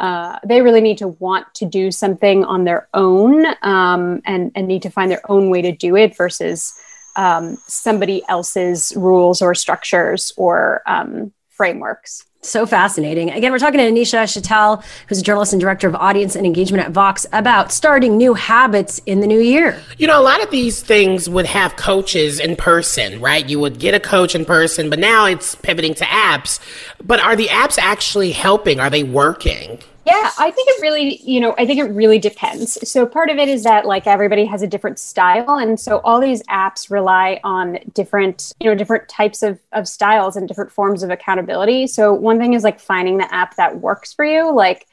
uh, 0.00 0.38
they 0.44 0.62
really 0.62 0.80
need 0.80 0.96
to 0.96 1.08
want 1.08 1.46
to 1.54 1.66
do 1.66 1.90
something 1.90 2.42
on 2.44 2.64
their 2.64 2.88
own 2.94 3.44
um, 3.62 4.22
and, 4.24 4.50
and 4.54 4.66
need 4.66 4.82
to 4.82 4.90
find 4.90 5.10
their 5.10 5.20
own 5.30 5.50
way 5.50 5.60
to 5.60 5.72
do 5.72 5.94
it 5.94 6.16
versus 6.16 6.72
um, 7.16 7.58
somebody 7.66 8.22
else's 8.26 8.94
rules 8.96 9.42
or 9.42 9.54
structures 9.54 10.32
or 10.38 10.80
um, 10.86 11.30
frameworks. 11.50 12.24
So 12.42 12.64
fascinating. 12.64 13.28
Again, 13.28 13.52
we're 13.52 13.58
talking 13.58 13.76
to 13.76 13.84
Anisha 13.84 14.24
Chittal, 14.24 14.82
who's 15.06 15.18
a 15.18 15.22
journalist 15.22 15.52
and 15.52 15.60
director 15.60 15.86
of 15.86 15.94
audience 15.94 16.34
and 16.34 16.46
engagement 16.46 16.82
at 16.82 16.92
Vox, 16.92 17.26
about 17.34 17.70
starting 17.70 18.16
new 18.16 18.32
habits 18.32 19.02
in 19.04 19.20
the 19.20 19.26
new 19.26 19.40
year. 19.40 19.78
You 19.98 20.06
know, 20.06 20.18
a 20.18 20.24
lot 20.24 20.42
of 20.42 20.50
these 20.50 20.82
things 20.82 21.28
would 21.28 21.44
have 21.44 21.76
coaches 21.76 22.40
in 22.40 22.56
person, 22.56 23.20
right? 23.20 23.46
You 23.46 23.60
would 23.60 23.78
get 23.78 23.92
a 23.92 24.00
coach 24.00 24.34
in 24.34 24.46
person, 24.46 24.88
but 24.88 24.98
now 24.98 25.26
it's 25.26 25.54
pivoting 25.56 25.92
to 25.96 26.04
apps. 26.06 26.58
But 27.04 27.20
are 27.20 27.36
the 27.36 27.48
apps 27.48 27.76
actually 27.76 28.32
helping? 28.32 28.80
Are 28.80 28.88
they 28.88 29.02
working? 29.02 29.80
Yeah, 30.06 30.30
I 30.38 30.50
think 30.50 30.68
it 30.70 30.82
really, 30.82 31.16
you 31.22 31.40
know, 31.40 31.54
I 31.58 31.66
think 31.66 31.78
it 31.78 31.84
really 31.84 32.18
depends. 32.18 32.88
So 32.88 33.04
part 33.04 33.28
of 33.28 33.36
it 33.36 33.48
is 33.48 33.64
that 33.64 33.84
like 33.84 34.06
everybody 34.06 34.46
has 34.46 34.62
a 34.62 34.66
different 34.66 34.98
style. 34.98 35.56
And 35.58 35.78
so 35.78 36.00
all 36.04 36.20
these 36.20 36.42
apps 36.44 36.90
rely 36.90 37.38
on 37.44 37.78
different, 37.92 38.52
you 38.60 38.70
know, 38.70 38.74
different 38.74 39.08
types 39.08 39.42
of, 39.42 39.60
of 39.72 39.86
styles 39.86 40.36
and 40.36 40.48
different 40.48 40.72
forms 40.72 41.02
of 41.02 41.10
accountability. 41.10 41.86
So 41.86 42.14
one 42.14 42.38
thing 42.38 42.54
is 42.54 42.64
like 42.64 42.80
finding 42.80 43.18
the 43.18 43.32
app 43.32 43.56
that 43.56 43.80
works 43.80 44.12
for 44.14 44.24
you. 44.24 44.50
Like 44.50 44.86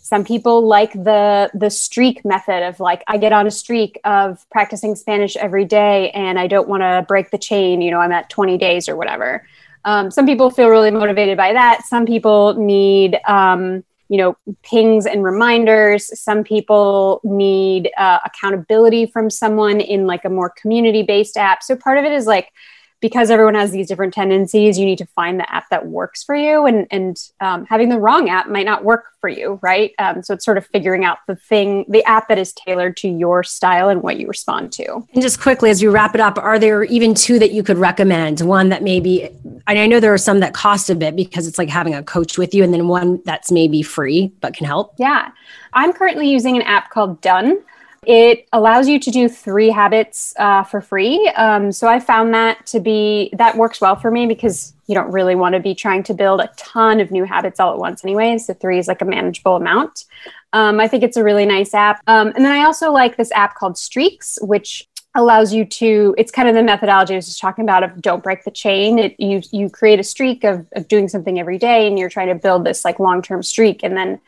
some 0.00 0.24
people 0.24 0.66
like 0.66 0.92
the 0.92 1.50
the 1.54 1.70
streak 1.70 2.24
method 2.26 2.62
of 2.62 2.78
like 2.78 3.02
I 3.06 3.16
get 3.16 3.32
on 3.32 3.46
a 3.46 3.50
streak 3.50 3.98
of 4.04 4.48
practicing 4.50 4.96
Spanish 4.96 5.34
every 5.36 5.64
day 5.64 6.10
and 6.10 6.38
I 6.38 6.46
don't 6.46 6.68
want 6.68 6.82
to 6.82 7.04
break 7.08 7.30
the 7.30 7.38
chain, 7.38 7.80
you 7.80 7.90
know, 7.90 8.00
I'm 8.00 8.12
at 8.12 8.28
20 8.28 8.58
days 8.58 8.88
or 8.88 8.96
whatever. 8.96 9.46
Um, 9.86 10.10
some 10.10 10.26
people 10.26 10.50
feel 10.50 10.68
really 10.68 10.90
motivated 10.90 11.36
by 11.36 11.52
that. 11.52 11.84
Some 11.86 12.06
people 12.06 12.54
need 12.54 13.18
um, 13.26 13.84
you 14.08 14.18
know 14.18 14.36
pings 14.62 15.06
and 15.06 15.24
reminders. 15.24 16.18
Some 16.20 16.44
people 16.44 17.20
need 17.24 17.90
uh, 17.96 18.18
accountability 18.24 19.06
from 19.06 19.30
someone 19.30 19.80
in 19.80 20.06
like 20.06 20.24
a 20.24 20.30
more 20.30 20.50
community 20.50 21.02
based 21.02 21.36
app. 21.36 21.62
So 21.62 21.76
part 21.76 21.98
of 21.98 22.04
it 22.04 22.12
is 22.12 22.26
like 22.26 22.52
because 23.00 23.30
everyone 23.30 23.54
has 23.54 23.70
these 23.70 23.88
different 23.88 24.14
tendencies, 24.14 24.78
you 24.78 24.86
need 24.86 24.98
to 24.98 25.06
find 25.06 25.38
the 25.38 25.52
app 25.52 25.68
that 25.70 25.86
works 25.86 26.22
for 26.22 26.34
you. 26.34 26.66
And 26.66 26.86
and 26.90 27.16
um, 27.40 27.66
having 27.66 27.88
the 27.88 27.98
wrong 27.98 28.28
app 28.30 28.48
might 28.48 28.66
not 28.66 28.84
work 28.84 29.04
for 29.20 29.28
you, 29.28 29.58
right? 29.62 29.92
Um, 29.98 30.22
so 30.22 30.34
it's 30.34 30.44
sort 30.44 30.58
of 30.58 30.66
figuring 30.66 31.04
out 31.04 31.18
the 31.26 31.36
thing, 31.36 31.84
the 31.88 32.04
app 32.04 32.28
that 32.28 32.38
is 32.38 32.52
tailored 32.52 32.96
to 32.98 33.08
your 33.08 33.42
style 33.42 33.88
and 33.88 34.02
what 34.02 34.18
you 34.18 34.26
respond 34.26 34.72
to. 34.72 35.06
And 35.12 35.22
just 35.22 35.40
quickly, 35.40 35.70
as 35.70 35.82
we 35.82 35.88
wrap 35.88 36.14
it 36.14 36.20
up, 36.20 36.38
are 36.38 36.58
there 36.58 36.84
even 36.84 37.14
two 37.14 37.38
that 37.38 37.52
you 37.52 37.62
could 37.62 37.78
recommend? 37.78 38.40
One 38.42 38.68
that 38.68 38.82
maybe, 38.82 39.30
I 39.66 39.86
know 39.86 40.00
there 40.00 40.12
are 40.12 40.18
some 40.18 40.40
that 40.40 40.52
cost 40.52 40.90
a 40.90 40.94
bit 40.94 41.16
because 41.16 41.46
it's 41.46 41.58
like 41.58 41.68
having 41.68 41.94
a 41.94 42.02
coach 42.02 42.36
with 42.36 42.54
you, 42.54 42.64
and 42.64 42.72
then 42.72 42.88
one 42.88 43.22
that's 43.24 43.50
maybe 43.50 43.82
free 43.82 44.32
but 44.40 44.54
can 44.54 44.66
help. 44.66 44.94
Yeah, 44.98 45.30
I'm 45.72 45.92
currently 45.92 46.30
using 46.30 46.56
an 46.56 46.62
app 46.62 46.90
called 46.90 47.20
Done. 47.20 47.62
It 48.06 48.48
allows 48.52 48.88
you 48.88 48.98
to 49.00 49.10
do 49.10 49.28
three 49.28 49.70
habits 49.70 50.34
uh, 50.38 50.64
for 50.64 50.80
free. 50.80 51.28
Um, 51.36 51.72
so 51.72 51.88
I 51.88 52.00
found 52.00 52.34
that 52.34 52.66
to 52.66 52.80
be 52.80 53.30
that 53.34 53.56
works 53.56 53.80
well 53.80 53.96
for 53.96 54.10
me 54.10 54.26
because 54.26 54.72
you 54.86 54.94
don't 54.94 55.10
really 55.10 55.34
want 55.34 55.54
to 55.54 55.60
be 55.60 55.74
trying 55.74 56.02
to 56.04 56.14
build 56.14 56.40
a 56.40 56.50
ton 56.56 57.00
of 57.00 57.10
new 57.10 57.24
habits 57.24 57.58
all 57.58 57.72
at 57.72 57.78
once, 57.78 58.04
anyway. 58.04 58.36
So 58.38 58.54
three 58.54 58.78
is 58.78 58.88
like 58.88 59.00
a 59.00 59.06
manageable 59.06 59.56
amount. 59.56 60.04
Um, 60.52 60.78
I 60.78 60.88
think 60.88 61.02
it's 61.02 61.16
a 61.16 61.24
really 61.24 61.46
nice 61.46 61.74
app. 61.74 62.00
Um, 62.06 62.28
and 62.28 62.44
then 62.44 62.52
I 62.52 62.64
also 62.64 62.92
like 62.92 63.16
this 63.16 63.32
app 63.32 63.56
called 63.56 63.76
Streaks, 63.76 64.38
which 64.42 64.88
allows 65.14 65.52
you 65.52 65.64
to 65.64 66.14
it's 66.18 66.32
kind 66.32 66.48
of 66.48 66.54
the 66.54 66.62
methodology 66.62 67.14
i 67.14 67.16
was 67.16 67.26
just 67.26 67.40
talking 67.40 67.62
about 67.62 67.84
of 67.84 68.02
don't 68.02 68.22
break 68.24 68.44
the 68.44 68.50
chain 68.50 68.98
it, 68.98 69.14
you 69.18 69.40
you 69.52 69.70
create 69.70 70.00
a 70.00 70.02
streak 70.02 70.42
of, 70.42 70.66
of 70.72 70.88
doing 70.88 71.08
something 71.08 71.38
every 71.38 71.56
day 71.56 71.86
and 71.86 71.98
you're 71.98 72.08
trying 72.08 72.26
to 72.26 72.34
build 72.34 72.64
this 72.64 72.84
like 72.84 72.98
long-term 72.98 73.42
streak 73.42 73.84
and 73.84 73.96
then 73.96 74.20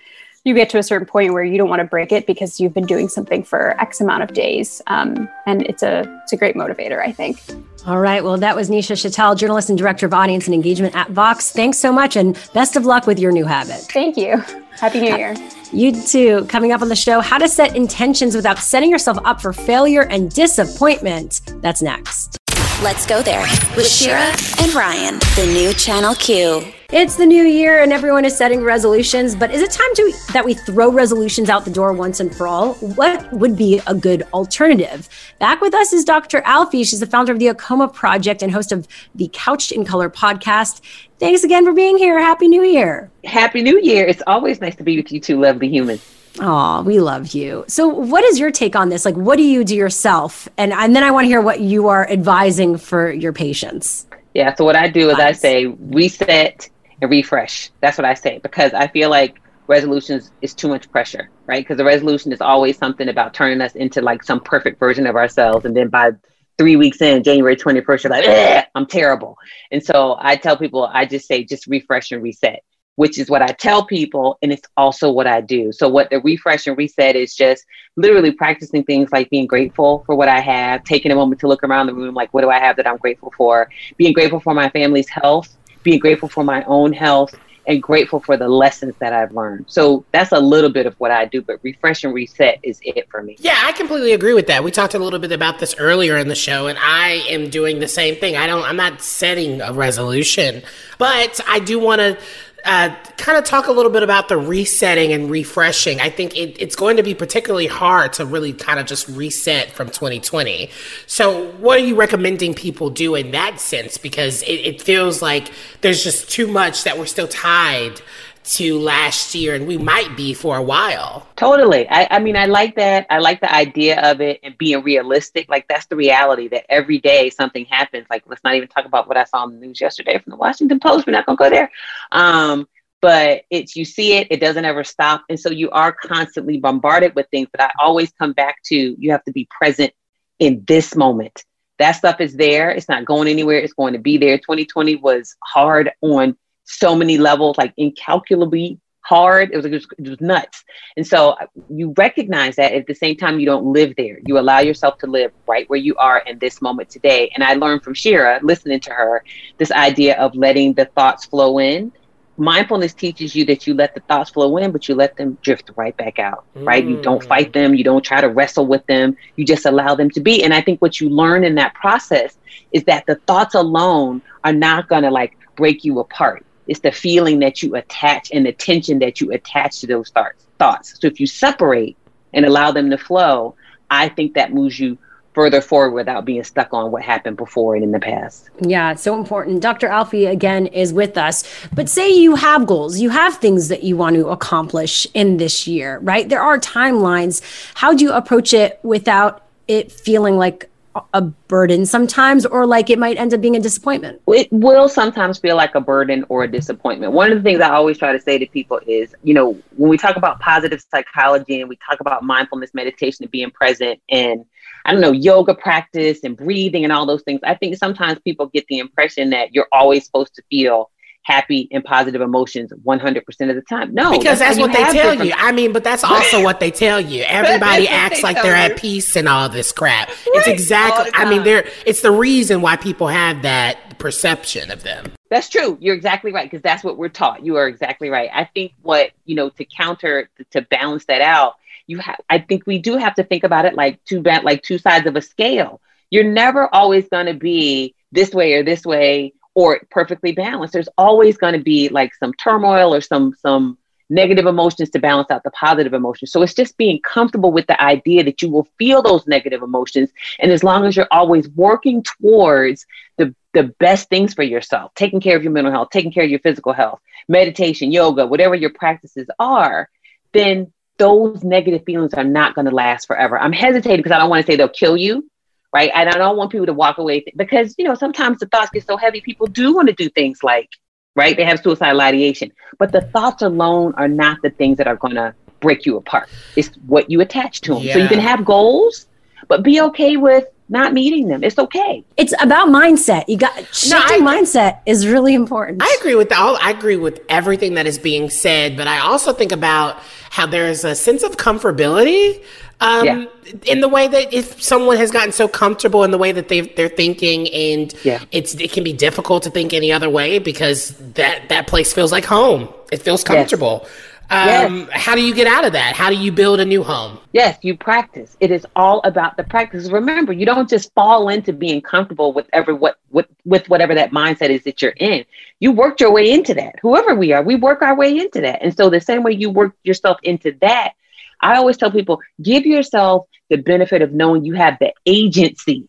you 0.47 0.55
get 0.55 0.71
to 0.71 0.79
a 0.79 0.83
certain 0.83 1.09
point 1.09 1.33
where 1.33 1.43
you 1.43 1.59
don't 1.59 1.69
want 1.69 1.81
to 1.81 1.85
break 1.85 2.13
it 2.13 2.25
because 2.25 2.61
you've 2.61 2.73
been 2.73 2.87
doing 2.87 3.09
something 3.09 3.43
for 3.43 3.79
X 3.81 4.01
amount 4.01 4.23
of 4.23 4.33
days. 4.33 4.81
Um, 4.87 5.29
and 5.45 5.63
it's 5.63 5.83
a 5.83 6.05
it's 6.23 6.33
a 6.33 6.37
great 6.37 6.55
motivator, 6.55 7.01
I 7.05 7.11
think. 7.11 7.43
All 7.85 7.99
right. 7.99 8.23
Well, 8.23 8.37
that 8.37 8.55
was 8.55 8.71
Nisha 8.71 8.95
Chittal, 8.95 9.37
journalist 9.37 9.71
and 9.71 9.77
director 9.77 10.07
of 10.07 10.15
audience 10.15 10.47
and 10.47 10.55
engagement 10.55 10.95
at 10.95 11.11
Vox. 11.11 11.51
Thanks 11.51 11.79
so 11.79 11.91
much 11.91 12.15
and 12.15 12.39
best 12.55 12.77
of 12.77 12.87
luck 12.87 13.09
with 13.09 13.19
your 13.19 13.33
new 13.33 13.45
habit. 13.45 13.81
Thank 13.93 14.17
you. 14.17 14.37
Happy 14.79 15.01
New 15.01 15.17
Year. 15.17 15.35
You 15.73 16.01
too. 16.01 16.45
Coming 16.45 16.71
up 16.71 16.81
on 16.81 16.91
the 16.91 16.97
show, 16.97 17.21
how 17.21 17.39
to 17.39 17.49
set 17.49 17.75
intentions 17.75 18.37
without 18.37 18.59
setting 18.59 18.89
yourself 18.91 19.19
up 19.25 19.41
for 19.41 19.53
failure 19.53 20.03
and 20.03 20.31
disappointment. 20.31 21.41
That's 21.61 21.83
next. 21.83 22.39
Let's 22.83 23.07
go 23.07 23.23
there 23.23 23.41
with 23.75 23.89
Shira 23.89 24.37
and 24.61 24.75
Ryan, 24.75 25.19
the 25.35 25.51
new 25.51 25.73
Channel 25.73 26.15
Q. 26.15 26.63
It's 26.93 27.17
the 27.17 27.25
new 27.25 27.43
year 27.43 27.83
and 27.83 27.91
everyone 27.91 28.27
is 28.27 28.37
setting 28.37 28.63
resolutions, 28.63 29.35
but 29.35 29.51
is 29.51 29.63
it 29.63 29.71
time 29.71 29.95
to 29.95 30.13
that 30.35 30.45
we 30.45 30.53
throw 30.53 30.93
resolutions 30.93 31.49
out 31.49 31.65
the 31.65 31.71
door 31.71 31.95
once 31.95 32.21
and 32.21 32.37
for 32.37 32.47
all? 32.47 32.75
What 32.75 33.33
would 33.33 33.57
be 33.57 33.81
a 33.87 33.95
good 33.95 34.25
alternative? 34.35 35.09
Back 35.39 35.63
with 35.63 35.73
us 35.73 35.95
is 35.95 36.05
Dr. 36.05 36.43
Alfie. 36.45 36.85
She's 36.85 37.01
the 37.01 37.07
founder 37.07 37.33
of 37.33 37.39
the 37.39 37.47
AAKOMA 37.47 37.95
Project 37.95 38.43
and 38.43 38.53
host 38.53 38.73
of 38.73 38.87
the 39.15 39.31
Couched 39.33 39.73
in 39.73 39.87
Color 39.87 40.11
podcast. 40.11 40.83
Thanks 41.19 41.45
again 41.45 41.65
for 41.65 41.73
being 41.73 41.97
here. 41.97 42.21
Happy 42.21 42.47
New 42.47 42.63
Year. 42.63 43.11
Happy 43.25 43.63
New 43.63 43.81
Year. 43.81 44.07
It's 44.07 44.23
always 44.27 44.61
nice 44.61 44.77
to 44.77 44.83
be 44.83 44.99
with 44.99 45.11
you 45.11 45.19
two 45.19 45.41
lovely 45.41 45.71
humans. 45.71 46.16
Oh, 46.41 46.83
we 46.83 47.01
love 47.01 47.29
you. 47.29 47.65
So, 47.67 47.89
what 47.89 48.25
is 48.25 48.39
your 48.39 48.51
take 48.51 48.77
on 48.77 48.89
this? 48.89 49.05
Like, 49.05 49.15
what 49.15 49.37
do 49.37 49.43
you 49.43 49.65
do 49.65 49.75
yourself? 49.75 50.49
And, 50.57 50.73
and 50.73 50.95
then 50.95 51.03
I 51.03 51.11
want 51.11 51.25
to 51.25 51.29
hear 51.29 51.41
what 51.41 51.61
you 51.61 51.89
are 51.89 52.09
advising 52.11 52.77
for 52.77 53.11
your 53.11 53.33
patients. 53.33 54.07
Yeah. 54.35 54.55
So, 54.55 54.65
what 54.65 54.77
I 54.77 54.89
do 54.89 55.11
is 55.11 55.19
I 55.19 55.33
say 55.33 55.67
reset 55.67 56.69
and 57.01 57.11
refresh. 57.11 57.71
That's 57.81 57.97
what 57.97 58.05
I 58.05 58.15
say 58.15 58.39
because 58.39 58.75
I 58.75 58.87
feel 58.89 59.09
like 59.09 59.41
resolutions 59.67 60.31
is 60.43 60.55
too 60.55 60.69
much 60.69 60.91
pressure, 60.91 61.31
right? 61.47 61.65
Because 61.65 61.79
the 61.79 61.85
resolution 61.85 62.33
is 62.33 62.41
always 62.41 62.77
something 62.77 63.09
about 63.09 63.35
turning 63.35 63.61
us 63.61 63.75
into 63.75 64.01
like 64.01 64.23
some 64.23 64.41
perfect 64.41 64.79
version 64.79 65.07
of 65.07 65.17
ourselves. 65.17 65.65
And 65.65 65.77
then 65.77 65.89
by 65.89 66.11
three 66.59 66.77
weeks 66.77 67.01
in, 67.01 67.23
January 67.23 67.57
21st, 67.57 68.05
you're 68.05 68.11
like, 68.11 68.69
I'm 68.75 68.87
terrible. 68.87 69.37
And 69.71 69.85
so 69.85 70.17
I 70.19 70.37
tell 70.37 70.57
people, 70.57 70.89
I 70.93 71.07
just 71.07 71.27
say, 71.27 71.45
just 71.45 71.67
refresh 71.67 72.13
and 72.13 72.23
reset 72.23 72.63
which 72.97 73.19
is 73.19 73.31
what 73.31 73.43
I 73.43 73.49
tell 73.49 73.85
people, 73.85 74.39
and 74.43 74.53
it's 74.53 74.69
also 74.77 75.11
what 75.11 75.27
I 75.27 75.41
do. 75.41 75.73
So, 75.73 75.89
what 75.89 76.11
the 76.11 76.21
refresh 76.21 76.67
and 76.67 76.77
reset 76.77 77.17
is 77.17 77.35
just 77.35 77.65
literally 77.97 78.33
practicing 78.33 78.85
things 78.85 79.11
like 79.13 79.31
being 79.31 79.47
grateful 79.47 80.03
for 80.07 80.15
what 80.15 80.29
I 80.29 80.41
have, 80.41 80.85
taking 80.85 81.13
a 81.13 81.15
moment 81.15 81.41
to 81.41 81.49
look 81.49 81.63
around 81.63 81.87
the 81.87 81.95
room, 81.95 82.15
like, 82.15 82.35
what 82.35 82.43
do 82.43 82.51
I 82.51 82.59
have 82.59 82.77
that 82.77 82.87
I'm 82.87 82.99
grateful 82.99 83.33
for? 83.37 83.71
Being 83.97 84.13
grateful 84.13 84.41
for 84.41 84.53
my 84.53 84.69
family's 84.71 85.09
health, 85.09 85.57
being 85.83 85.99
grateful 85.99 86.29
for 86.29 86.45
my 86.45 86.65
own 86.65 86.93
health, 86.93 87.35
and 87.67 87.83
grateful 87.83 88.21
for 88.21 88.37
the 88.37 88.49
lessons 88.49 88.95
that 89.01 89.13
I've 89.13 89.33
learned. 89.33 89.67
So 89.69 90.05
that's 90.13 90.33
a 90.33 90.39
little 90.39 90.71
bit 90.71 90.87
of 90.87 90.95
what 90.99 91.11
I 91.11 91.25
do, 91.25 91.43
but 91.43 91.59
refresh 91.63 92.05
and 92.05 92.15
reset 92.15 92.61
is 92.63 92.79
it 92.83 93.09
for 93.11 93.23
me. 93.23 93.37
Yeah, 93.41 93.61
I 93.65 93.73
completely 93.73 94.13
agree 94.13 94.35
with 94.35 94.47
that. 94.47 94.63
We 94.63 94.71
talked 94.71 94.95
a 94.95 94.99
little 94.99 95.19
bit 95.19 95.33
about 95.33 95.59
this 95.59 95.75
earlier 95.79 96.17
in 96.17 96.29
the 96.29 96.35
show, 96.35 96.69
and 96.69 96.79
I 96.81 97.25
am 97.29 97.51
doing 97.51 97.81
the 97.81 97.89
same 97.89 98.17
thing. 98.17 98.37
I 98.37 98.47
don't, 98.47 98.63
I'm 98.63 98.77
not 98.77 99.03
setting 99.03 99.61
a 99.61 99.73
resolution, 99.73 100.63
but 100.99 101.41
I 101.47 101.59
do 101.59 101.79
want 101.79 102.01
to 102.01 102.19
uh, 102.67 102.95
kind 103.17 103.39
of 103.39 103.45
talk 103.45 103.69
a 103.69 103.73
little 103.73 103.93
bit 103.93 104.03
about 104.03 104.29
the 104.29 104.37
resetting 104.37 105.13
and 105.13 105.31
refreshing. 105.31 106.01
I 106.01 106.11
think 106.11 106.37
it, 106.37 106.61
it's 106.61 106.75
going 106.75 106.97
to 106.97 107.03
be 107.05 107.15
particularly 107.15 107.69
hard 107.69 108.13
to 108.15 108.27
really 108.27 108.53
kind 108.53 108.81
of 108.81 108.87
just 108.87 109.09
reset 109.09 109.71
from 109.71 109.87
2020. 109.87 110.69
So, 111.07 111.53
what 111.53 111.79
are 111.79 111.85
you 111.85 111.95
recommending 111.95 112.55
people 112.55 112.91
do 112.91 113.15
in 113.15 113.31
that 113.31 113.61
sense? 113.61 113.99
Because 113.99 114.43
it, 114.43 114.55
it 114.55 114.83
feels 114.83 115.23
like 115.23 115.53
there's 115.81 116.03
just 116.03 116.29
too 116.29 116.49
much 116.49 116.83
that 116.85 116.99
we're 116.99 117.07
still 117.07 117.29
tied 117.29 118.01
to 118.47 118.79
last 118.79 119.35
year 119.35 119.55
and 119.55 119.67
we 119.67 119.77
might 119.77 120.17
be 120.17 120.33
for 120.33 120.57
a 120.57 120.63
while. 120.63 121.27
Totally. 121.37 121.89
I, 121.89 122.07
I, 122.11 122.19
mean, 122.21 122.37
I 122.37 122.47
like 122.47 122.77
that. 122.77 123.07
I 123.11 123.19
like 123.19 123.41
the 123.41 123.53
idea 123.53 124.01
of 124.01 124.21
it 124.21 124.41
and 124.43 124.57
being 124.57 124.83
realistic. 124.83 125.49
Like, 125.49 125.67
that's 125.69 125.87
the 125.87 125.97
reality 125.97 126.49
that 126.49 126.65
every 126.69 126.99
day 126.99 127.29
something 127.31 127.65
happens. 127.65 128.07
Like, 128.09 128.23
let's 128.27 128.45
not 128.45 128.55
even 128.55 128.69
talk 128.69 128.85
about 128.85 129.09
what 129.09 129.17
I 129.17 129.25
saw 129.25 129.45
in 129.45 129.59
the 129.59 129.67
news 129.67 129.81
yesterday 129.81 130.19
from 130.19 130.31
the 130.31 130.37
Washington 130.37 130.79
Post. 130.79 131.07
We're 131.07 131.13
not 131.13 131.27
going 131.27 131.37
to 131.37 131.45
go 131.45 131.51
there. 131.51 131.71
Um, 132.13 132.69
but 133.03 133.43
it's 133.51 133.77
you 133.77 133.85
see 133.85 134.15
it, 134.15 134.29
it 134.31 134.41
doesn't 134.41 134.65
ever 134.65 134.85
stop. 134.85 135.25
And 135.29 135.39
so 135.39 135.51
you 135.51 135.71
are 135.71 135.93
constantly 135.93 136.59
bombarded 136.59 137.15
with 137.15 137.29
things. 137.31 137.49
But 137.51 137.63
I 137.63 137.71
always 137.79 138.13
come 138.13 138.33
back 138.33 138.63
to 138.67 138.97
you 138.99 139.11
have 139.11 139.25
to 139.25 139.33
be 139.33 139.49
present 139.51 139.93
in 140.39 140.65
this 140.67 140.95
moment. 140.95 141.45
That 141.79 141.93
stuff 141.93 142.21
is 142.21 142.35
there. 142.35 142.71
It's 142.71 142.89
not 142.89 143.05
going 143.05 143.29
anywhere. 143.29 143.59
It's 143.59 143.75
going 143.75 143.93
to 143.93 143.99
be 143.99 144.17
there. 144.17 144.39
2020 144.39 144.97
was 144.97 145.37
hard 145.45 145.91
on 146.01 146.37
so 146.67 146.95
many 146.95 147.17
levels, 147.17 147.57
like 147.57 147.73
incalculably 147.77 148.79
hard. 149.07 149.51
It 149.53 149.57
was, 149.57 149.67
it 149.67 149.73
was, 149.73 149.87
it 149.99 150.09
was 150.09 150.21
nuts. 150.21 150.65
And 150.97 151.07
so 151.07 151.31
uh, 151.31 151.47
you 151.71 151.95
recognize 151.97 152.57
that 152.57 152.73
at 152.73 152.87
the 152.87 152.95
same 152.95 153.17
time, 153.17 153.39
you 153.39 153.47
don't 153.47 153.73
live 153.73 153.95
there. 153.97 154.19
You 154.27 154.39
allow 154.39 154.59
yourself 154.59 154.99
to 154.99 155.07
live 155.07 155.33
right 155.47 155.69
where 155.71 155.79
you 155.79 155.95
are 155.97 156.19
in 156.27 156.39
this 156.39 156.61
moment 156.61 156.91
today. 156.91 157.31
And 157.35 157.45
I 157.45 157.55
learned 157.55 157.83
from 157.83 157.95
Shira, 157.95 158.41
listening 158.43 158.81
to 158.81 158.91
her, 158.91 159.25
this 159.59 159.71
idea 159.71 160.17
of 160.19 160.35
letting 160.35 160.75
the 160.75 160.87
thoughts 160.87 161.25
flow 161.25 161.59
in. 161.61 161.93
Mindfulness 162.39 162.93
teaches 162.93 163.35
you 163.35 163.47
that 163.47 163.67
you 163.67 163.73
let 163.73 163.95
the 163.95 164.01
thoughts 164.01 164.29
flow 164.31 164.59
in, 164.59 164.71
but 164.71 164.89
you 164.89 164.95
let 164.95 165.17
them 165.17 165.39
drift 165.41 165.71
right 165.77 165.97
back 165.97 166.19
out, 166.19 166.45
right? 166.55 166.85
Mm. 166.85 166.91
You 166.91 167.03
don't 167.03 167.23
mm. 167.23 167.27
fight 167.27 167.55
them. 167.55 167.75
You 167.75 167.85
don't 167.85 168.05
try 168.05 168.21
to 168.21 168.29
wrestle 168.29 168.67
with 168.67 168.85
them. 168.87 169.17
You 169.37 169.47
just 169.47 169.65
allow 169.65 169.95
them 169.95 170.11
to 170.11 170.21
be. 170.21 170.45
And 170.45 170.53
I 170.53 170.61
think 170.61 170.83
what 170.83 171.01
you 171.01 171.09
learn 171.09 171.45
in 171.45 171.55
that 171.55 171.73
process 171.75 172.37
is 172.73 172.85
that 172.85 173.07
the 173.07 173.15
thoughts 173.27 173.55
alone 173.55 174.21
are 174.45 174.53
not 174.53 174.89
going 174.89 175.05
to 175.05 175.11
like 175.11 175.39
break 175.57 175.83
you 175.83 176.01
apart 176.01 176.45
it's 176.67 176.81
the 176.81 176.93
feeling 176.93 177.39
that 177.41 177.63
you 177.63 177.75
attach 177.77 178.31
and 178.33 178.47
the 178.47 178.53
tension 178.53 178.99
that 179.01 179.21
you 179.21 179.33
attach 179.33 179.81
to 179.81 179.87
those 179.87 180.11
thoughts. 180.11 180.47
Thoughts. 180.59 180.99
So 181.01 181.07
if 181.07 181.21
you 181.21 181.27
separate 181.27 181.97
and 182.33 182.45
allow 182.45 182.73
them 182.73 182.91
to 182.91 182.99
flow, 182.99 183.55
I 183.91 184.09
think 184.09 184.35
that 184.35 184.53
moves 184.53 184.81
you 184.81 184.99
further 185.37 185.61
forward 185.61 185.91
without 185.91 186.25
being 186.25 186.43
stuck 186.43 186.73
on 186.73 186.91
what 186.91 187.03
happened 187.03 187.37
before 187.37 187.75
and 187.75 187.85
in 187.85 187.91
the 187.91 188.01
past. 188.01 188.49
Yeah, 188.63 188.93
it's 188.93 189.03
so 189.03 189.19
important. 189.19 189.61
Dr. 189.61 189.87
Alfie 189.87 190.25
again 190.25 190.67
is 190.69 190.95
with 190.95 191.19
us. 191.19 191.45
But 191.75 191.91
say 191.91 192.11
you 192.11 192.37
have 192.37 192.67
goals, 192.67 192.99
you 192.99 193.11
have 193.11 193.37
things 193.37 193.69
that 193.69 193.83
you 193.83 193.99
want 193.99 194.17
to 194.17 194.29
accomplish 194.31 195.07
in 195.13 195.37
this 195.37 195.67
year, 195.67 195.99
right? 195.99 196.27
There 196.27 196.41
are 196.41 196.59
timelines. 196.59 197.43
How 197.75 197.93
do 197.93 198.03
you 198.03 198.13
approach 198.13 198.55
it 198.55 198.81
without 198.83 199.45
it 199.69 199.93
feeling 199.93 200.39
like 200.39 200.71
a 201.13 201.23
burden 201.23 201.87
sometimes 201.87 202.47
or 202.47 202.67
like 202.67 202.91
it 202.91 202.99
might 202.99 203.19
end 203.19 203.33
up 203.35 203.41
being 203.41 203.57
a 203.57 203.61
disappointment. 203.61 204.21
It 204.29 204.49
will 204.51 204.89
sometimes 204.89 205.39
feel 205.39 205.57
like 205.57 205.75
a 205.75 205.81
burden 205.81 206.25
or 206.29 206.45
a 206.45 206.51
disappointment. 206.51 207.13
One 207.13 207.33
of 207.33 207.39
the 207.39 207.43
things 207.43 207.61
i 207.61 207.71
always 207.71 207.99
try 207.99 208.13
to 208.13 208.21
say 208.21 208.39
to 208.39 208.47
people 208.47 208.81
is 208.87 209.15
you 209.23 209.35
know 209.35 209.53
when 209.77 209.91
we 209.91 209.97
talk 209.97 210.17
about 210.17 210.41
positive 210.41 210.83
psychology 210.91 211.61
and 211.61 211.69
we 211.69 211.79
talk 211.89 212.01
about 212.01 212.23
mindfulness 212.23 212.73
meditation 212.75 213.25
and 213.25 213.31
being 213.31 213.51
present 213.51 214.01
and 214.09 214.45
i 214.85 214.93
don't 214.93 215.01
know 215.01 215.13
yoga 215.13 215.55
practice 215.55 216.21
and 216.25 216.37
breathing 216.37 216.85
and 216.85 216.93
all 216.93 217.07
those 217.07 217.23
things 217.23 217.41
i 217.45 217.55
think 217.55 217.77
sometimes 217.77 218.19
people 218.21 218.47
get 218.47 218.67
the 218.69 218.79
impression 218.79 219.31
that 219.31 219.55
you're 219.55 219.69
always 219.73 220.05
supposed 220.05 220.35
to 220.35 220.43
feel 220.51 220.91
happy 221.27 221.67
and 221.73 221.83
positive 221.85 222.21
emotions 222.21 222.73
100% 222.73 223.51
of 223.51 223.57
the 223.57 223.63
time. 223.63 223.93
No, 223.93 224.13
because 224.13 224.39
that's, 224.39 224.57
that's 224.57 224.59
what 224.61 224.69
they 224.69 224.85
tell 224.85 225.11
different... 225.11 225.25
you. 225.25 225.33
I 225.37 225.51
mean, 225.51 225.73
but 225.73 225.83
that's 225.83 226.05
also 226.05 226.41
what 226.41 226.61
they 226.61 226.71
tell 226.71 227.01
you. 227.01 227.25
Everybody 227.27 227.89
acts 227.89 228.19
they 228.19 228.23
like 228.23 228.43
they're 228.43 228.57
you. 228.57 228.73
at 228.73 228.79
peace 228.79 229.17
and 229.17 229.29
all 229.29 229.49
this 229.49 229.73
crap. 229.73 230.09
Right. 230.09 230.17
It's 230.27 230.47
exactly, 230.47 231.11
I 231.15 231.29
mean, 231.29 231.43
there. 231.43 231.69
it's 231.85 232.01
the 232.01 232.13
reason 232.13 232.63
why 232.63 232.77
people 232.77 233.09
have 233.09 233.43
that 233.43 233.99
perception 233.99 234.71
of 234.71 234.85
them. 234.85 235.13
That's 235.29 235.49
true. 235.49 235.77
You're 235.81 235.97
exactly 235.97 236.31
right 236.31 236.49
because 236.49 236.63
that's 236.63 236.85
what 236.85 236.97
we're 236.97 237.09
taught. 237.09 237.45
You 237.45 237.57
are 237.57 237.67
exactly 237.67 238.09
right. 238.09 238.31
I 238.33 238.45
think 238.45 238.73
what, 238.83 239.11
you 239.25 239.35
know, 239.35 239.49
to 239.49 239.65
counter, 239.65 240.31
to 240.53 240.63
balance 240.63 241.07
that 241.07 241.23
out, 241.23 241.57
you 241.89 241.99
have, 241.99 242.21
I 242.31 242.39
think 242.39 242.69
we 242.69 242.79
do 242.79 242.99
have 242.99 243.17
to 243.17 243.25
think 243.25 243.43
about 243.43 243.65
it 243.65 243.75
like 243.75 244.03
two, 244.05 244.23
like 244.23 244.63
two 244.63 244.79
sides 244.79 245.09
of 245.09 245.17
a 245.17 245.23
scale. 245.23 245.81
You're 246.09 246.23
never 246.23 246.73
always 246.73 247.09
going 247.09 247.27
to 247.27 247.35
be 247.35 247.97
this 248.13 248.33
way 248.33 248.53
or 248.55 248.63
this 248.63 248.85
way 248.85 249.33
or 249.57 249.81
perfectly 249.91 250.33
balanced. 250.33 250.75
There's 250.75 250.89
always 250.99 251.37
going 251.39 251.55
to 251.55 251.63
be 251.63 251.89
like 251.89 252.15
some 252.15 252.33
turmoil 252.35 252.95
or 252.95 253.01
some 253.01 253.35
some 253.41 253.79
negative 254.09 254.47
emotions 254.47 254.91
to 254.91 255.01
balance 255.01 255.33
out 255.33 255.43
the 255.43 255.51
positive 255.51 255.93
emotions. 255.93 256.31
So 256.31 256.41
it's 256.43 256.55
just 256.55 256.77
being 256.77 257.01
comfortable 257.01 257.51
with 257.51 257.67
the 257.67 257.83
idea 257.83 258.23
that 258.23 258.41
you 258.41 258.49
will 258.49 258.69
feel 258.79 259.03
those 259.03 259.27
negative 259.27 259.63
emotions. 259.63 260.11
And 260.39 260.53
as 260.53 260.63
long 260.63 260.85
as 260.85 260.95
you're 260.95 261.09
always 261.11 261.49
working 261.49 262.05
towards 262.05 262.87
the, 263.17 263.35
the 263.53 263.65
best 263.81 264.09
things 264.09 264.33
for 264.33 264.45
yourself, 264.45 264.93
taking 264.95 265.21
care 265.21 265.37
of 265.37 265.43
your 265.43 265.51
mental 265.51 265.73
health, 265.73 265.89
taking 265.91 266.13
care 266.13 266.23
of 266.23 266.31
your 266.31 266.39
physical 266.39 266.73
health, 266.73 267.01
meditation, 267.29 267.91
yoga, 267.91 268.25
whatever 268.27 268.55
your 268.55 268.71
practices 268.71 269.27
are, 269.41 269.89
then 270.33 270.73
those 270.99 271.43
negative 271.43 271.83
feelings 271.85 272.15
are 272.15 272.23
not 272.23 272.55
going 272.55 272.67
to 272.67 272.75
last 272.75 273.09
forever. 273.09 273.37
I'm 273.37 273.53
hesitating 273.53 273.99
because 273.99 274.13
I 274.13 274.19
don't 274.19 274.31
want 274.31 274.47
to 274.47 274.53
say 274.53 274.57
they'll 274.57 274.69
kill 274.69 274.97
you 274.97 275.29
right? 275.77 275.91
And 275.95 276.09
I 276.09 276.17
don't 276.17 276.39
want 276.39 276.51
people 276.51 276.65
to 276.65 276.73
walk 276.73 276.97
away 276.97 277.23
because, 277.37 277.75
you 277.77 277.85
know, 277.85 277.95
sometimes 277.95 278.39
the 278.39 278.47
thoughts 278.47 278.71
get 278.71 278.87
so 278.87 278.97
heavy, 278.97 279.21
people 279.21 279.47
do 279.47 279.75
want 279.75 279.89
to 279.89 279.95
do 279.95 280.09
things 280.09 280.43
like, 280.43 280.71
right? 281.15 281.37
They 281.37 281.45
have 281.45 281.61
suicidal 281.61 282.01
ideation. 282.01 282.51
But 282.79 282.93
the 282.93 283.03
thoughts 283.03 283.43
alone 283.43 283.93
are 283.99 284.09
not 284.09 284.39
the 284.43 284.49
things 284.49 284.79
that 284.79 284.87
are 284.87 284.97
going 284.97 285.17
to 285.17 285.35
break 285.61 285.85
you 285.85 285.99
apart. 285.99 286.31
It's 286.57 286.71
what 286.87 287.11
you 287.11 287.21
attach 287.21 287.61
to 287.67 287.75
them. 287.75 287.83
Yeah. 287.83 287.93
So 287.93 287.99
you 287.99 288.09
can 288.09 288.21
have 288.21 288.43
goals, 288.43 289.07
but 289.49 289.63
be 289.63 289.83
okay 289.83 290.17
with 290.17 290.47
not 290.69 290.93
meeting 290.93 291.29
them. 291.29 291.45
It's 291.45 291.59
okay. 291.59 292.05
It's 292.17 292.35
about 292.41 292.69
mindset. 292.69 293.25
You 293.29 293.39
got 293.39 293.55
shifting 293.75 294.25
no, 294.25 294.29
I, 294.29 294.41
mindset 294.41 294.81
is 294.87 295.07
really 295.07 295.35
important. 295.35 295.83
I 295.83 295.97
agree 296.01 296.15
with 296.15 296.33
all. 296.33 296.57
I 296.61 296.71
agree 296.71 296.97
with 296.97 297.21
everything 297.29 297.75
that 297.75 297.87
is 297.87 297.99
being 297.99 298.31
said, 298.31 298.77
but 298.77 298.89
I 298.89 298.99
also 298.99 299.33
think 299.33 299.53
about 299.53 299.99
how 300.31 300.47
there 300.47 300.67
is 300.67 300.85
a 300.85 300.95
sense 300.95 301.23
of 301.23 301.37
comfortability 301.37 302.43
um, 302.81 303.07
yeah. 303.07 303.27
in 303.65 303.81
the 303.81 303.89
way 303.89 304.07
that 304.07 304.35
if 304.35 304.63
someone 304.63 304.97
has 304.97 305.11
gotten 305.11 305.33
so 305.33 305.49
comfortable 305.49 306.05
in 306.05 306.11
the 306.11 306.19
way 306.19 306.33
that 306.33 306.49
they 306.49 306.63
they're 306.63 306.89
thinking, 306.89 307.49
and 307.49 307.95
yeah. 308.05 308.25
it's 308.33 308.55
it 308.57 308.73
can 308.73 308.85
be 308.85 308.93
difficult 308.93 309.45
to 309.45 309.51
think 309.51 309.73
any 309.73 309.93
other 309.93 310.11
way 310.11 310.39
because 310.39 310.91
that 311.15 311.49
that 311.49 311.67
place 311.67 311.93
feels 311.93 312.13
like 312.13 312.25
home. 312.25 312.69
It 312.93 313.03
feels 313.03 313.25
comfortable. 313.25 313.81
Yes. 313.83 313.93
Um, 314.29 314.89
yes. 314.89 314.89
How 314.93 315.15
do 315.15 315.23
you 315.23 315.35
get 315.35 315.47
out 315.47 315.65
of 315.65 315.73
that? 315.75 315.95
How 315.95 316.11
do 316.11 316.17
you 316.17 316.33
build 316.33 316.59
a 316.59 316.65
new 316.65 316.83
home? 316.83 317.19
Yes, 317.33 317.59
you 317.63 317.77
practice. 317.77 318.37
It 318.41 318.51
is 318.51 318.67
all 318.75 319.01
about 319.05 319.37
the 319.37 319.45
practice. 319.45 319.89
Remember, 319.89 320.33
you 320.33 320.45
don't 320.45 320.69
just 320.69 320.93
fall 320.95 321.29
into 321.29 321.53
being 321.53 321.81
comfortable 321.81 322.33
with 322.33 322.49
every 322.53 322.75
what 322.75 322.99
with, 323.11 323.27
with 323.45 323.69
whatever 323.69 323.95
that 323.95 324.11
mindset 324.11 324.51
is 324.51 324.65
that 324.65 324.83
you're 324.83 324.95
in. 324.97 325.25
You 325.61 325.73
worked 325.73 326.01
your 326.01 326.13
way 326.13 326.33
into 326.33 326.55
that. 326.55 326.77
Whoever 326.83 327.15
we 327.15 327.33
are, 327.33 327.43
we 327.43 327.55
work 327.55 327.83
our 327.83 327.97
way 327.97 328.19
into 328.19 328.41
that. 328.41 328.63
And 328.63 328.77
so 328.77 328.91
the 328.91 329.01
same 329.01 329.23
way 329.23 329.33
you 329.33 329.51
work 329.51 329.75
yourself 329.85 330.19
into 330.23 330.57
that, 330.61 330.95
I 331.41 331.57
always 331.57 331.77
tell 331.77 331.93
people 331.93 332.21
give 332.43 332.67
yourself 332.67 333.27
the 333.49 333.57
benefit 333.57 334.03
of 334.03 334.13
knowing 334.13 334.45
you 334.45 334.55
have 334.55 334.79
the 334.81 334.93
agency. 335.07 335.89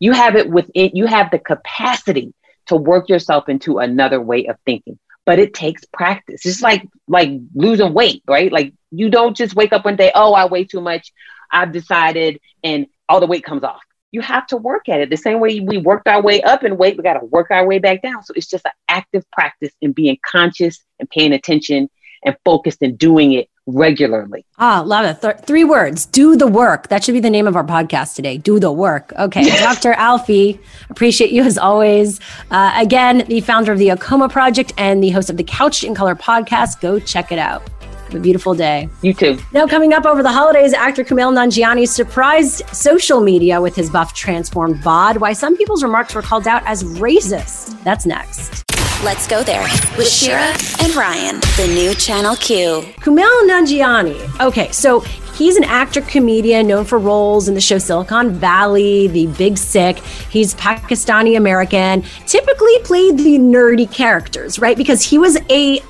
You 0.00 0.12
have 0.12 0.34
it 0.34 0.50
within, 0.50 0.90
you 0.94 1.06
have 1.06 1.30
the 1.30 1.38
capacity 1.38 2.34
to 2.66 2.76
work 2.76 3.08
yourself 3.08 3.48
into 3.48 3.78
another 3.78 4.20
way 4.20 4.46
of 4.46 4.56
thinking. 4.64 4.98
But 5.26 5.38
it 5.38 5.54
takes 5.54 5.84
practice. 5.92 6.46
It's 6.46 6.62
like 6.62 6.88
like 7.06 7.30
losing 7.54 7.92
weight, 7.92 8.22
right? 8.26 8.50
Like 8.50 8.74
you 8.90 9.10
don't 9.10 9.36
just 9.36 9.54
wake 9.54 9.72
up 9.72 9.84
one 9.84 9.96
day, 9.96 10.10
oh, 10.14 10.32
I 10.32 10.46
weigh 10.46 10.64
too 10.64 10.80
much. 10.80 11.12
I've 11.50 11.72
decided, 11.72 12.40
and 12.64 12.86
all 13.08 13.20
the 13.20 13.26
weight 13.26 13.44
comes 13.44 13.62
off. 13.62 13.82
You 14.12 14.22
have 14.22 14.46
to 14.48 14.56
work 14.56 14.88
at 14.88 15.00
it. 15.00 15.10
The 15.10 15.16
same 15.16 15.40
way 15.40 15.60
we 15.60 15.78
worked 15.78 16.08
our 16.08 16.22
way 16.22 16.42
up 16.42 16.64
in 16.64 16.76
weight, 16.76 16.96
we 16.96 17.02
got 17.02 17.14
to 17.14 17.24
work 17.26 17.50
our 17.50 17.66
way 17.66 17.78
back 17.78 18.02
down. 18.02 18.24
So 18.24 18.32
it's 18.34 18.48
just 18.48 18.64
an 18.64 18.72
active 18.88 19.28
practice 19.30 19.72
in 19.80 19.92
being 19.92 20.18
conscious 20.24 20.82
and 20.98 21.08
paying 21.08 21.32
attention 21.32 21.90
and 22.24 22.36
focused 22.44 22.82
and 22.82 22.98
doing 22.98 23.32
it 23.32 23.48
regularly. 23.70 24.44
Ah, 24.58 24.82
love 24.84 25.04
it. 25.04 25.20
Th- 25.22 25.36
three 25.44 25.64
words 25.64 26.06
do 26.06 26.36
the 26.36 26.46
work. 26.46 26.88
That 26.88 27.04
should 27.04 27.12
be 27.12 27.20
the 27.20 27.30
name 27.30 27.46
of 27.46 27.56
our 27.56 27.64
podcast 27.64 28.14
today. 28.14 28.38
Do 28.38 28.58
the 28.58 28.72
work. 28.72 29.12
Okay. 29.18 29.44
Dr. 29.60 29.92
Alfie, 29.94 30.60
appreciate 30.90 31.30
you 31.30 31.42
as 31.42 31.58
always. 31.58 32.20
Uh, 32.50 32.72
again, 32.76 33.24
the 33.28 33.40
founder 33.40 33.72
of 33.72 33.78
the 33.78 33.88
AAKOMA 33.88 34.30
Project 34.30 34.72
and 34.76 35.02
the 35.02 35.10
host 35.10 35.30
of 35.30 35.36
the 35.36 35.44
Couch 35.44 35.84
in 35.84 35.94
Color 35.94 36.14
podcast. 36.14 36.80
Go 36.80 36.98
check 37.00 37.32
it 37.32 37.38
out. 37.38 37.62
Have 38.06 38.14
a 38.14 38.20
beautiful 38.20 38.54
day. 38.54 38.88
You 39.02 39.14
too. 39.14 39.38
Now, 39.52 39.68
coming 39.68 39.92
up 39.92 40.04
over 40.04 40.22
the 40.22 40.32
holidays, 40.32 40.72
actor 40.72 41.04
Kumail 41.04 41.32
Nanjiani 41.32 41.86
surprised 41.86 42.66
social 42.74 43.20
media 43.20 43.60
with 43.60 43.76
his 43.76 43.88
buff 43.88 44.14
transformed 44.14 44.82
bod. 44.82 45.18
Why 45.18 45.32
some 45.32 45.56
people's 45.56 45.82
remarks 45.84 46.14
were 46.14 46.22
called 46.22 46.48
out 46.48 46.62
as 46.66 46.82
racist. 46.82 47.80
That's 47.84 48.06
next. 48.06 48.69
Let's 49.02 49.26
go 49.26 49.42
there 49.42 49.62
with 49.96 50.10
Shira 50.10 50.54
and 50.82 50.94
Ryan, 50.94 51.40
the 51.56 51.72
new 51.74 51.94
Channel 51.94 52.36
Q. 52.36 52.82
Kumail 53.00 53.48
Nanjiani. 53.48 54.40
Okay, 54.40 54.70
so 54.72 55.00
he's 55.00 55.56
an 55.56 55.64
actor 55.64 56.02
comedian 56.02 56.66
known 56.66 56.84
for 56.84 56.98
roles 56.98 57.48
in 57.48 57.54
the 57.54 57.62
show 57.62 57.78
Silicon 57.78 58.34
Valley, 58.34 59.06
The 59.06 59.28
Big 59.28 59.56
Sick. 59.56 59.96
He's 60.28 60.54
Pakistani 60.56 61.38
American, 61.38 62.04
typically 62.26 62.78
played 62.80 63.16
the 63.16 63.38
nerdy 63.38 63.90
characters, 63.90 64.58
right? 64.58 64.76
Because 64.76 65.00
he 65.00 65.16
was 65.16 65.38
a 65.48 65.80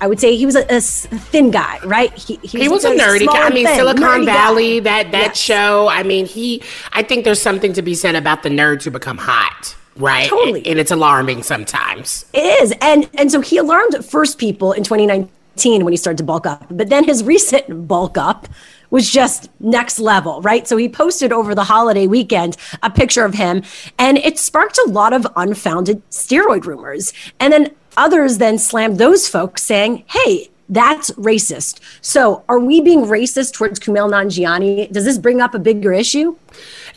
I 0.00 0.08
would 0.08 0.18
say 0.18 0.34
he 0.34 0.46
was 0.46 0.56
a, 0.56 0.66
a 0.68 0.80
thin 0.80 1.52
guy, 1.52 1.78
right? 1.84 2.12
He, 2.12 2.40
he, 2.42 2.62
he 2.62 2.68
was, 2.68 2.82
was, 2.82 3.00
a 3.00 3.04
nerdy. 3.04 3.26
guy. 3.26 3.46
I 3.46 3.50
mean, 3.50 3.66
thin, 3.66 3.76
Silicon 3.76 4.26
Valley, 4.26 4.80
guy. 4.80 5.02
that 5.02 5.12
that 5.12 5.26
yes. 5.28 5.38
show. 5.38 5.86
I 5.86 6.02
mean, 6.02 6.26
he. 6.26 6.60
I 6.92 7.04
think 7.04 7.24
there's 7.24 7.40
something 7.40 7.72
to 7.74 7.82
be 7.82 7.94
said 7.94 8.16
about 8.16 8.42
the 8.42 8.48
nerds 8.48 8.82
who 8.82 8.90
become 8.90 9.16
hot 9.16 9.76
right 9.96 10.28
totally 10.28 10.66
and, 10.66 10.78
it's 10.78 10.90
alarming 10.90 11.42
sometimes 11.42 12.26
it 12.32 12.62
is 12.62 12.72
and 12.80 13.08
and 13.14 13.30
so 13.30 13.40
he 13.40 13.56
alarmed 13.56 14.04
first 14.04 14.38
people 14.38 14.72
in 14.72 14.82
2019 14.82 15.84
when 15.84 15.92
he 15.92 15.96
started 15.96 16.18
to 16.18 16.24
bulk 16.24 16.46
up 16.46 16.66
but 16.70 16.88
then 16.88 17.04
his 17.04 17.22
recent 17.34 17.88
bulk 17.88 18.18
up 18.18 18.48
was 18.90 19.10
just 19.10 19.50
next 19.60 19.98
level, 19.98 20.40
right? 20.42 20.66
So 20.66 20.76
he 20.76 20.88
posted 20.88 21.32
over 21.32 21.54
the 21.54 21.64
holiday 21.64 22.06
weekend 22.06 22.56
a 22.82 22.90
picture 22.90 23.24
of 23.24 23.34
him, 23.34 23.62
and 23.98 24.18
it 24.18 24.38
sparked 24.38 24.78
a 24.78 24.88
lot 24.88 25.12
of 25.12 25.26
unfounded 25.36 26.08
steroid 26.10 26.66
rumors. 26.66 27.12
And 27.40 27.52
then 27.52 27.74
others 27.96 28.38
then 28.38 28.58
slammed 28.58 28.98
those 28.98 29.28
folks 29.28 29.62
saying, 29.62 30.04
hey, 30.08 30.50
that's 30.68 31.12
racist. 31.12 31.78
So, 32.00 32.44
are 32.48 32.58
we 32.58 32.80
being 32.80 33.02
racist 33.02 33.52
towards 33.52 33.78
Kumail 33.78 34.10
Nanjiani? 34.10 34.90
Does 34.90 35.04
this 35.04 35.16
bring 35.16 35.40
up 35.40 35.54
a 35.54 35.60
bigger 35.60 35.92
issue? 35.92 36.36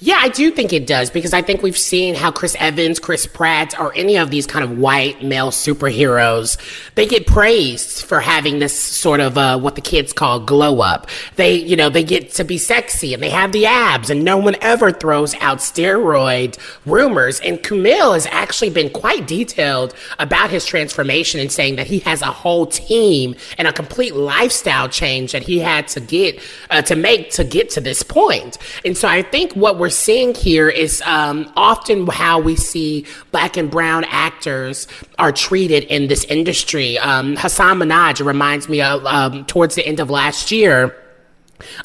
Yeah, 0.02 0.18
I 0.18 0.30
do 0.30 0.50
think 0.50 0.72
it 0.72 0.88
does 0.88 1.10
because 1.10 1.34
I 1.34 1.42
think 1.42 1.62
we've 1.62 1.78
seen 1.78 2.16
how 2.16 2.32
Chris 2.32 2.56
Evans, 2.58 3.00
Chris 3.00 3.26
Pratt, 3.26 3.78
or 3.78 3.94
any 3.98 4.18
of 4.18 4.32
these 4.32 4.48
kind 4.48 4.64
of 4.64 4.78
white 4.78 5.22
male 5.22 5.52
superheroes, 5.52 6.58
they 6.96 7.06
get 7.06 7.28
praised 7.28 8.06
for 8.06 8.22
having 8.22 8.60
this 8.60 8.78
sort 8.80 9.20
of 9.20 9.38
uh, 9.38 9.60
what 9.60 9.76
the 9.76 9.82
kids 9.82 10.14
call 10.14 10.40
glow 10.40 10.80
up. 10.80 11.08
They, 11.36 11.56
you 11.56 11.76
know, 11.76 11.90
they 11.90 12.06
get 12.06 12.32
to 12.36 12.46
be 12.46 12.58
sexy 12.58 13.14
and 13.14 13.22
they 13.22 13.30
have 13.30 13.52
the 13.52 13.66
abs, 13.66 14.10
and 14.10 14.24
no 14.24 14.38
one 14.38 14.56
ever 14.62 14.94
throws 14.94 15.36
out 15.36 15.58
steroid 15.58 16.58
rumors. 16.86 17.42
And 17.42 17.58
Kumail 17.60 18.14
has 18.14 18.26
actually 18.28 18.70
been 18.70 18.92
quite 18.92 19.28
detailed 19.28 19.94
about 20.18 20.50
his 20.50 20.66
transformation 20.66 21.42
and 21.42 21.52
saying 21.52 21.76
that 21.76 21.88
he 21.88 22.00
has 22.00 22.22
a 22.22 22.28
whole 22.28 22.66
team 22.68 23.36
and 23.58 23.68
a 23.68 23.74
complete 23.74 24.16
lifestyle 24.16 24.88
change 24.88 25.34
that 25.34 25.44
he 25.44 25.60
had 25.60 25.90
to 25.90 26.00
get 26.00 26.40
uh, 26.70 26.82
to 26.84 26.96
make 26.96 27.32
to 27.32 27.44
get 27.44 27.70
to 27.72 27.82
this 27.82 28.02
point. 28.02 28.58
And 28.86 28.98
so 28.98 29.06
I 29.06 29.24
think 29.24 29.52
what 29.58 29.78
we're 29.78 29.89
seeing 29.90 30.34
here 30.34 30.70
is 30.70 31.02
um, 31.06 31.52
often 31.56 32.08
how 32.08 32.40
we 32.40 32.56
see 32.56 33.06
black 33.32 33.58
and 33.58 33.70
brown 33.70 34.04
actors 34.06 34.88
are 35.18 35.32
treated 35.32 35.84
in 35.86 36.08
this 36.08 36.24
industry. 36.26 36.98
Um, 37.00 37.36
Hasan 37.36 37.80
Minhaj 37.80 38.26
reminds 38.26 38.68
me 38.70 38.82
of 38.82 39.06
um, 39.06 39.46
towards 39.46 39.76
the 39.76 39.86
end 39.86 40.00
of 40.00 40.10
last 40.10 40.52
year 40.52 40.96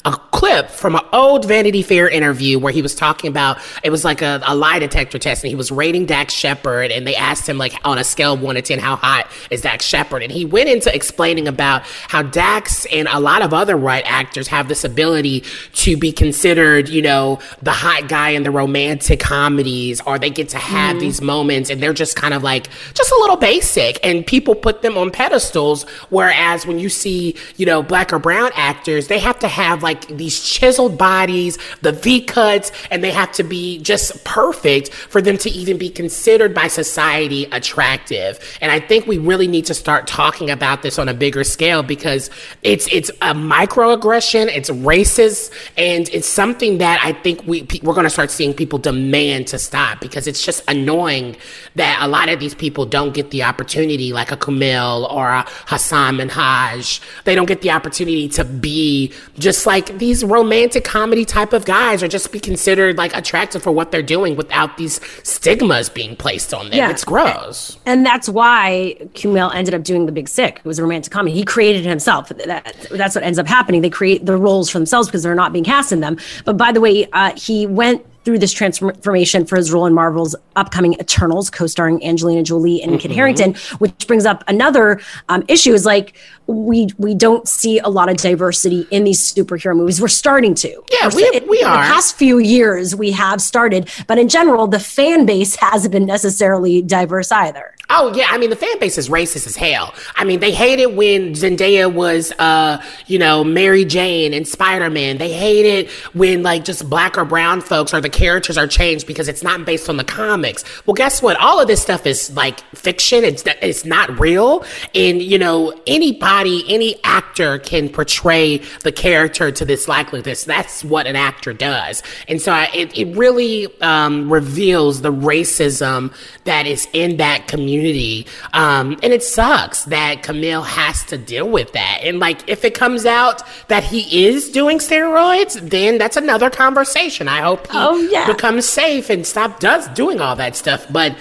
a 0.05 0.11
clip 0.31 0.69
from 0.69 0.95
an 0.95 1.01
old 1.11 1.45
Vanity 1.45 1.81
Fair 1.81 2.07
interview 2.07 2.59
where 2.59 2.71
he 2.71 2.81
was 2.81 2.95
talking 2.95 3.29
about 3.29 3.57
it 3.83 3.89
was 3.89 4.05
like 4.05 4.21
a, 4.21 4.41
a 4.45 4.55
lie 4.55 4.79
detector 4.79 5.19
test 5.19 5.43
and 5.43 5.49
he 5.49 5.55
was 5.55 5.71
rating 5.71 6.05
Dax 6.05 6.33
Shepard 6.33 6.91
and 6.91 7.05
they 7.05 7.15
asked 7.15 7.47
him 7.47 7.57
like 7.57 7.73
on 7.83 7.97
a 7.97 8.03
scale 8.03 8.33
of 8.33 8.41
one 8.41 8.55
to 8.55 8.61
ten 8.61 8.79
how 8.79 8.95
hot 8.95 9.29
is 9.49 9.61
Dax 9.61 9.85
Shepard 9.85 10.23
and 10.23 10.31
he 10.31 10.45
went 10.45 10.69
into 10.69 10.93
explaining 10.93 11.47
about 11.47 11.83
how 12.07 12.21
Dax 12.21 12.85
and 12.91 13.07
a 13.11 13.19
lot 13.19 13.41
of 13.41 13.53
other 13.53 13.77
white 13.77 14.05
actors 14.05 14.47
have 14.47 14.67
this 14.67 14.83
ability 14.83 15.43
to 15.73 15.97
be 15.97 16.11
considered 16.11 16.89
you 16.89 17.01
know 17.01 17.39
the 17.61 17.71
hot 17.71 18.07
guy 18.07 18.29
in 18.29 18.43
the 18.43 18.51
romantic 18.51 19.19
comedies 19.19 20.01
or 20.01 20.19
they 20.19 20.29
get 20.29 20.49
to 20.49 20.57
have 20.57 20.97
mm. 20.97 20.99
these 21.01 21.21
moments 21.21 21.69
and 21.69 21.81
they're 21.81 21.93
just 21.93 22.15
kind 22.15 22.33
of 22.33 22.43
like 22.43 22.67
just 22.93 23.11
a 23.11 23.17
little 23.19 23.37
basic 23.37 23.99
and 24.03 24.25
people 24.25 24.55
put 24.55 24.81
them 24.81 24.97
on 24.97 25.11
pedestals 25.11 25.83
whereas 26.09 26.65
when 26.65 26.79
you 26.79 26.89
see 26.89 27.35
you 27.57 27.65
know 27.65 27.81
black 27.81 28.13
or 28.13 28.19
brown 28.19 28.51
actors 28.55 29.07
they 29.07 29.19
have 29.19 29.39
to 29.39 29.47
have 29.47 29.64
have 29.65 29.83
like 29.83 30.07
these 30.07 30.41
chiseled 30.41 30.97
bodies, 30.97 31.57
the 31.81 31.91
V 31.91 32.21
cuts, 32.21 32.71
and 32.91 33.03
they 33.03 33.11
have 33.11 33.31
to 33.33 33.43
be 33.43 33.79
just 33.79 34.23
perfect 34.23 34.93
for 34.93 35.21
them 35.21 35.37
to 35.39 35.49
even 35.49 35.77
be 35.77 35.89
considered 35.89 36.53
by 36.53 36.67
society 36.67 37.45
attractive. 37.51 38.39
And 38.61 38.71
I 38.71 38.79
think 38.79 39.07
we 39.07 39.17
really 39.17 39.47
need 39.47 39.65
to 39.65 39.73
start 39.73 40.07
talking 40.07 40.49
about 40.49 40.81
this 40.83 40.99
on 40.99 41.09
a 41.09 41.13
bigger 41.13 41.43
scale 41.43 41.83
because 41.83 42.29
it's 42.63 42.87
it's 42.91 43.09
a 43.21 43.33
microaggression, 43.33 44.47
it's 44.47 44.69
racist, 44.69 45.51
and 45.77 46.07
it's 46.09 46.27
something 46.27 46.77
that 46.79 46.99
I 47.03 47.13
think 47.13 47.41
we 47.45 47.67
we're 47.83 47.93
going 47.93 48.05
to 48.05 48.09
start 48.09 48.31
seeing 48.31 48.53
people 48.53 48.79
demand 48.79 49.47
to 49.47 49.59
stop 49.59 49.99
because 49.99 50.27
it's 50.27 50.43
just 50.45 50.63
annoying 50.67 51.35
that 51.75 51.99
a 52.01 52.07
lot 52.07 52.29
of 52.29 52.39
these 52.39 52.55
people 52.55 52.85
don't 52.85 53.13
get 53.13 53.31
the 53.31 53.43
opportunity, 53.43 54.13
like 54.13 54.31
a 54.31 54.37
Kumail 54.37 55.11
or 55.11 55.29
a 55.29 55.45
Hasan 55.67 56.17
Minhaj. 56.17 56.99
They 57.23 57.35
don't 57.35 57.47
get 57.47 57.61
the 57.61 57.71
opportunity 57.71 58.27
to 58.29 58.43
be 58.43 59.11
just 59.39 59.54
just 59.55 59.65
like 59.65 59.97
these 59.99 60.23
romantic 60.23 60.83
comedy 60.83 61.23
type 61.23 61.53
of 61.53 61.63
guys 61.63 62.03
are 62.03 62.09
just 62.09 62.31
be 62.33 62.41
considered 62.41 62.97
like 62.97 63.15
attractive 63.15 63.63
for 63.63 63.71
what 63.71 63.89
they're 63.89 64.03
doing 64.03 64.35
without 64.35 64.75
these 64.75 64.99
stigmas 65.23 65.87
being 65.87 66.15
placed 66.15 66.53
on 66.53 66.65
them. 66.65 66.77
Yeah. 66.77 66.89
It's 66.89 67.05
gross. 67.05 67.77
And 67.85 68.05
that's 68.05 68.27
why 68.27 68.97
Kumail 69.13 69.55
ended 69.55 69.73
up 69.73 69.83
doing 69.83 70.07
The 70.07 70.11
Big 70.11 70.27
Sick. 70.27 70.57
It 70.57 70.65
was 70.65 70.77
a 70.77 70.83
romantic 70.83 71.13
comedy. 71.13 71.33
He 71.33 71.45
created 71.45 71.85
it 71.85 71.89
himself. 71.89 72.27
That, 72.29 72.87
that's 72.91 73.15
what 73.15 73.23
ends 73.23 73.39
up 73.39 73.47
happening. 73.47 73.81
They 73.81 73.89
create 73.89 74.25
the 74.25 74.35
roles 74.35 74.69
for 74.69 74.77
themselves 74.77 75.07
because 75.07 75.23
they're 75.23 75.35
not 75.35 75.53
being 75.53 75.63
cast 75.63 75.93
in 75.93 76.01
them. 76.01 76.17
But 76.43 76.57
by 76.57 76.73
the 76.73 76.81
way, 76.81 77.07
uh, 77.13 77.31
he 77.37 77.65
went 77.65 78.05
through 78.25 78.39
this 78.39 78.51
transformation 78.51 79.45
for 79.45 79.55
his 79.55 79.71
role 79.71 79.85
in 79.85 79.93
Marvel's 79.93 80.35
upcoming 80.55 80.93
Eternals, 80.95 81.51
co-starring 81.51 82.03
Angelina 82.03 82.41
Jolie 82.43 82.81
and 82.81 82.91
mm-hmm. 82.91 82.99
Kit 82.99 83.11
Harington, 83.11 83.53
which 83.77 84.07
brings 84.07 84.25
up 84.25 84.43
another 84.47 84.99
um, 85.29 85.43
issue: 85.47 85.73
is 85.73 85.85
like 85.85 86.17
we 86.47 86.89
we 86.97 87.15
don't 87.15 87.47
see 87.47 87.79
a 87.79 87.89
lot 87.89 88.09
of 88.09 88.17
diversity 88.17 88.87
in 88.91 89.03
these 89.03 89.19
superhero 89.19 89.75
movies. 89.75 89.99
We're 90.01 90.07
starting 90.07 90.55
to. 90.55 90.83
Yeah, 90.91 91.09
we, 91.13 91.29
we, 91.31 91.39
we 91.47 91.63
are. 91.63 91.83
the 91.83 91.93
past 91.93 92.15
few 92.15 92.39
years, 92.39 92.95
we 92.95 93.11
have 93.11 93.41
started, 93.41 93.89
but 94.07 94.17
in 94.17 94.29
general, 94.29 94.67
the 94.67 94.79
fan 94.79 95.25
base 95.25 95.55
hasn't 95.55 95.91
been 95.91 96.05
necessarily 96.05 96.81
diverse 96.81 97.31
either. 97.31 97.75
Oh 97.89 98.11
yeah, 98.15 98.27
I 98.29 98.39
mean 98.39 98.49
the 98.49 98.55
fan 98.55 98.79
base 98.79 98.97
is 98.97 99.09
racist 99.09 99.45
as 99.45 99.55
hell. 99.55 99.93
I 100.15 100.23
mean 100.23 100.39
they 100.39 100.51
hated 100.51 100.95
when 100.95 101.33
Zendaya 101.33 101.91
was, 101.91 102.31
uh, 102.39 102.83
you 103.05 103.19
know, 103.19 103.43
Mary 103.43 103.85
Jane 103.85 104.33
and 104.33 104.47
Spider 104.47 104.89
Man. 104.89 105.19
They 105.19 105.31
hate 105.31 105.65
it 105.65 105.91
when 106.13 106.41
like 106.41 106.65
just 106.65 106.89
black 106.89 107.15
or 107.17 107.25
brown 107.25 107.61
folks 107.61 107.93
or 107.93 108.01
the 108.01 108.09
characters 108.09 108.57
are 108.57 108.67
changed 108.67 109.05
because 109.05 109.27
it's 109.27 109.43
not 109.43 109.65
based 109.65 109.87
on 109.87 109.97
the 109.97 110.03
comics. 110.03 110.63
Well, 110.85 110.95
guess 110.95 111.21
what? 111.21 111.37
All 111.37 111.61
of 111.61 111.67
this 111.67 111.81
stuff 111.81 112.07
is 112.07 112.35
like 112.35 112.61
fiction. 112.75 113.23
It's 113.23 113.43
it's 113.45 113.85
not 113.85 114.19
real, 114.19 114.65
and 114.95 115.21
you 115.21 115.37
know 115.37 115.79
anybody, 115.85 116.25
any 116.43 116.95
actor 117.03 117.59
can 117.59 117.89
portray 117.89 118.57
the 118.83 118.91
character 118.91 119.51
to 119.51 119.65
this 119.65 119.87
likeliness. 119.87 120.45
That's 120.45 120.83
what 120.83 121.07
an 121.07 121.15
actor 121.15 121.53
does, 121.53 122.03
and 122.27 122.41
so 122.41 122.51
I, 122.51 122.69
it 122.73 122.97
it 122.97 123.15
really 123.15 123.67
um, 123.81 124.31
reveals 124.31 125.01
the 125.01 125.11
racism 125.11 126.13
that 126.45 126.67
is 126.67 126.87
in 126.93 127.17
that 127.17 127.47
community 127.47 127.65
community. 127.65 128.27
Um, 128.53 128.97
and 129.03 129.13
it 129.13 129.23
sucks 129.23 129.85
that 129.85 130.23
Kumail 130.23 130.65
has 130.65 131.03
to 131.05 131.17
deal 131.17 131.49
with 131.49 131.71
that. 131.73 132.01
And 132.03 132.19
like, 132.19 132.47
if 132.47 132.63
it 132.63 132.73
comes 132.73 133.05
out 133.05 133.43
that 133.67 133.83
he 133.83 134.25
is 134.27 134.49
doing 134.49 134.79
steroids, 134.79 135.59
then 135.69 135.97
that's 135.97 136.17
another 136.17 136.49
conversation. 136.49 137.27
I 137.27 137.41
hope 137.41 137.67
he 137.67 137.77
oh, 137.77 137.97
yeah. 137.97 138.27
becomes 138.27 138.67
safe 138.67 139.09
and 139.09 139.25
stop 139.25 139.59
does 139.59 139.87
doing 139.89 140.21
all 140.21 140.35
that 140.35 140.55
stuff. 140.55 140.85
But 140.91 141.15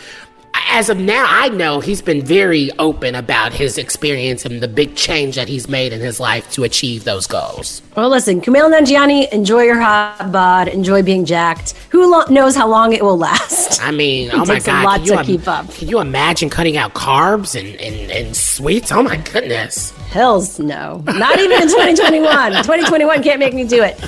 as 0.55 0.89
of 0.89 0.99
now, 0.99 1.25
I 1.29 1.49
know 1.51 1.81
he's 1.81 2.03
been 2.03 2.23
very 2.23 2.71
open 2.79 3.15
about 3.15 3.53
his 3.53 3.79
experience 3.79 4.45
and 4.45 4.61
the 4.61 4.69
big 4.69 4.97
change 4.97 5.37
that 5.37 5.49
he's 5.49 5.69
made 5.69 5.93
in 5.93 6.01
his 6.01 6.19
life 6.19 6.51
to 6.53 6.65
achieve 6.65 7.05
those 7.05 7.27
goals. 7.27 7.83
Well, 7.97 8.09
listen, 8.09 8.41
Kumail 8.41 8.73
Nanjiani, 8.73 9.31
enjoy 9.33 9.63
your 9.63 9.81
hot 9.81 10.33
bod, 10.33 10.69
enjoy 10.69 11.03
being 11.03 11.25
jacked. 11.25 11.73
Who 11.91 12.11
lo- 12.11 12.25
knows 12.29 12.57
how 12.57 12.69
long 12.69 12.93
it 12.93 13.03
will 13.03 13.17
last? 13.19 13.81
I 13.83 13.91
mean, 13.91 14.31
oh 14.33 14.45
my 14.45 14.59
god, 14.59 14.83
a 14.83 14.87
lot 14.87 15.07
to 15.07 15.25
keep 15.25 15.47
up. 15.47 15.73
Can 15.75 15.89
you 15.89 16.01
imagine 16.01 16.51
cutting 16.51 16.77
out 16.77 16.95
carbs 16.95 17.59
and, 17.59 17.81
and, 17.81 18.11
and 18.11 18.37
sweets? 18.37 18.91
Oh 18.91 19.03
my 19.03 19.17
goodness. 19.17 19.91
Hells 20.09 20.59
no, 20.59 21.03
not 21.07 21.39
even 21.39 21.63
in 21.63 21.69
2021. 21.69 22.53
2021 22.65 23.23
can't 23.23 23.39
make 23.39 23.55
me 23.55 23.65
do 23.65 23.83
it. 23.83 23.99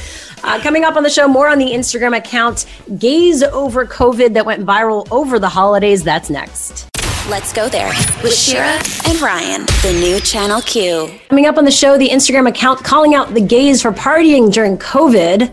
Uh, 0.44 0.60
coming 0.60 0.84
up 0.84 0.96
on 0.96 1.02
the 1.02 1.10
show, 1.10 1.26
more 1.26 1.48
on 1.48 1.58
the 1.58 1.72
Instagram 1.72 2.16
account 2.16 2.66
Gays 2.98 3.42
Over 3.42 3.86
COVID 3.86 4.34
that 4.34 4.46
went 4.46 4.64
viral 4.64 5.06
over 5.10 5.38
the 5.38 5.48
holidays. 5.48 6.04
That's 6.04 6.30
next. 6.30 6.88
Let's 7.28 7.52
go 7.52 7.68
there 7.68 7.88
with 8.22 8.34
Shira 8.34 8.80
and 9.08 9.20
Ryan, 9.20 9.66
the 9.82 9.98
new 10.00 10.20
Channel 10.20 10.62
Q. 10.62 11.10
Coming 11.28 11.46
up 11.46 11.58
on 11.58 11.64
the 11.64 11.72
show, 11.72 11.98
the 11.98 12.08
Instagram 12.08 12.48
account 12.48 12.84
calling 12.84 13.16
out 13.16 13.34
the 13.34 13.40
gays 13.40 13.82
for 13.82 13.90
partying 13.90 14.52
during 14.52 14.78
COVID. 14.78 15.50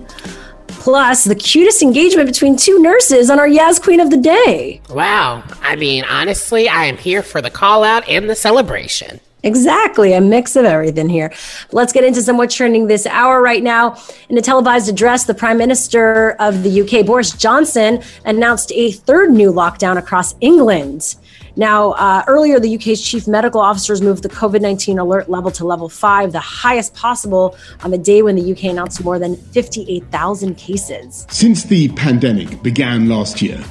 Plus, 0.67 1.23
the 1.23 1.33
cutest 1.33 1.81
engagement 1.81 2.27
between 2.27 2.57
two 2.57 2.79
nurses 2.79 3.29
on 3.29 3.39
our 3.39 3.47
Yaz 3.47 3.81
Queen 3.81 3.99
of 3.99 4.11
the 4.11 4.17
Day. 4.17 4.81
Wow. 4.89 5.41
I 5.61 5.75
mean, 5.77 6.03
honestly, 6.03 6.67
I 6.69 6.85
am 6.85 6.97
here 6.97 7.23
for 7.23 7.41
the 7.41 7.49
call 7.49 7.83
out 7.83 8.07
and 8.07 8.29
the 8.29 8.35
celebration. 8.35 9.19
Exactly, 9.43 10.13
a 10.13 10.21
mix 10.21 10.55
of 10.55 10.63
everything 10.65 11.09
here. 11.09 11.31
Let's 11.71 11.91
get 11.91 12.05
into 12.05 12.21
some 12.21 12.37
what's 12.37 12.55
trending 12.55 12.87
this 12.87 13.05
hour 13.05 13.41
right 13.41 13.61
now. 13.61 13.97
In 14.29 14.37
a 14.37 14.41
televised 14.41 14.89
address, 14.89 15.25
the 15.25 15.33
Prime 15.33 15.57
Minister 15.57 16.31
of 16.39 16.63
the 16.63 16.81
UK, 16.81 17.05
Boris 17.05 17.31
Johnson, 17.31 18.01
announced 18.25 18.71
a 18.73 18.91
third 18.91 19.31
new 19.31 19.51
lockdown 19.51 19.97
across 19.97 20.33
England. 20.39 21.15
Now, 21.55 21.91
uh, 21.91 22.23
earlier, 22.27 22.59
the 22.59 22.75
UK's 22.75 23.01
chief 23.01 23.27
medical 23.27 23.61
officers 23.61 24.01
moved 24.01 24.23
the 24.23 24.29
COVID 24.29 24.61
19 24.61 24.97
alert 24.97 25.29
level 25.29 25.51
to 25.51 25.65
level 25.65 25.89
five, 25.89 26.31
the 26.31 26.39
highest 26.39 26.95
possible 26.95 27.55
on 27.83 27.91
the 27.91 27.97
day 27.97 28.21
when 28.21 28.35
the 28.35 28.51
UK 28.51 28.65
announced 28.65 29.03
more 29.03 29.19
than 29.19 29.35
58,000 29.35 30.55
cases. 30.55 31.27
Since 31.29 31.65
the 31.65 31.89
pandemic 31.89 32.63
began 32.63 33.07
last 33.07 33.41
year, 33.41 33.63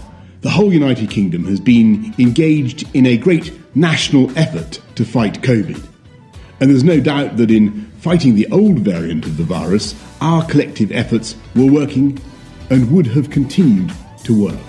the 0.43 0.51
whole 0.51 0.73
United 0.73 1.09
Kingdom 1.09 1.45
has 1.45 1.61
been 1.61 2.15
engaged 2.19 2.85
in 2.95 3.07
a 3.07 3.17
great 3.17 3.59
national 3.77 4.37
effort 4.37 4.81
to 4.97 5.05
fight 5.05 5.41
COVID. 5.41 5.81
And 6.61 6.71
there's 6.71 6.85
no 6.85 7.01
doubt 7.01 7.37
that 7.37 7.51
in 7.51 7.87
fighting 8.01 8.35
the 8.35 8.49
old 8.51 8.81
variant 8.81 9.25
of 9.25 9.37
the 9.37 9.45
virus, 9.45 9.95
our 10.21 10.45
collective 10.47 10.91
efforts 10.91 11.37
were 11.55 11.71
working 11.71 12.21
and 12.71 12.91
would 12.91 13.07
have 13.07 13.31
continued 13.31 13.93
to 14.25 14.47
work. 14.47 14.61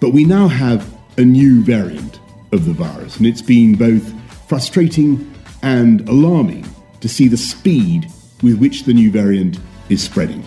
But 0.00 0.10
we 0.10 0.24
now 0.24 0.48
have 0.48 0.94
a 1.16 1.24
new 1.24 1.62
variant 1.62 2.20
of 2.52 2.66
the 2.66 2.72
virus, 2.72 3.16
and 3.16 3.26
it's 3.26 3.42
been 3.42 3.76
both 3.76 4.12
frustrating 4.48 5.34
and 5.62 6.06
alarming 6.08 6.66
to 7.00 7.08
see 7.08 7.28
the 7.28 7.36
speed 7.36 8.06
with 8.42 8.58
which 8.58 8.84
the 8.84 8.94
new 8.94 9.10
variant 9.10 9.58
is 9.88 10.02
spreading. 10.02 10.44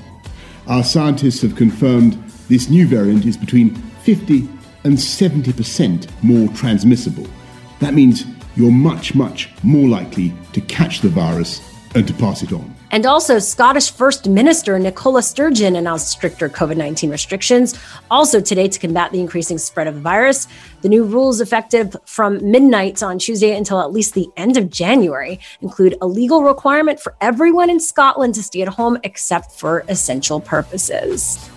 Our 0.68 0.84
scientists 0.84 1.42
have 1.42 1.56
confirmed 1.56 2.14
this 2.50 2.70
new 2.70 2.88
variant 2.88 3.26
is 3.26 3.38
between 3.38 3.82
50 4.04 4.48
and 4.84 4.98
70% 4.98 6.10
more 6.22 6.48
transmissible. 6.54 7.28
That 7.80 7.94
means 7.94 8.26
you're 8.56 8.72
much, 8.72 9.16
much 9.16 9.50
more 9.64 9.88
likely 9.88 10.34
to 10.52 10.62
catch 10.62 11.02
the 11.02 11.10
virus 11.10 11.62
and 11.96 12.08
to 12.08 12.14
pass 12.14 12.44
it 12.44 12.52
on. 12.52 12.74
And 12.92 13.08
also, 13.08 13.40
Scottish 13.40 13.92
First 13.92 14.28
Minister 14.30 14.78
Nicola 14.78 15.24
Sturgeon 15.24 15.76
announced 15.76 16.10
stricter 16.10 16.48
COVID 16.48 16.78
19 16.78 17.10
restrictions 17.10 17.80
also 18.12 18.40
today 18.40 18.68
to 18.68 18.80
combat 18.80 19.12
the 19.12 19.20
increasing 19.20 19.58
spread 19.58 19.88
of 19.88 19.96
the 19.96 20.02
virus. 20.02 20.48
The 20.82 20.90
new 20.90 21.04
rules, 21.04 21.42
effective 21.42 21.96
from 22.06 22.52
midnight 22.52 23.02
on 23.02 23.18
Tuesday 23.18 23.56
until 23.56 23.80
at 23.80 23.92
least 23.92 24.14
the 24.14 24.28
end 24.38 24.58
of 24.58 24.70
January, 24.70 25.40
include 25.62 25.96
a 26.02 26.08
legal 26.08 26.44
requirement 26.44 27.00
for 27.00 27.16
everyone 27.20 27.72
in 27.72 27.80
Scotland 27.80 28.36
to 28.36 28.44
stay 28.44 28.62
at 28.62 28.68
home 28.68 29.00
except 29.04 29.52
for 29.52 29.84
essential 29.88 30.40
purposes. 30.40 31.50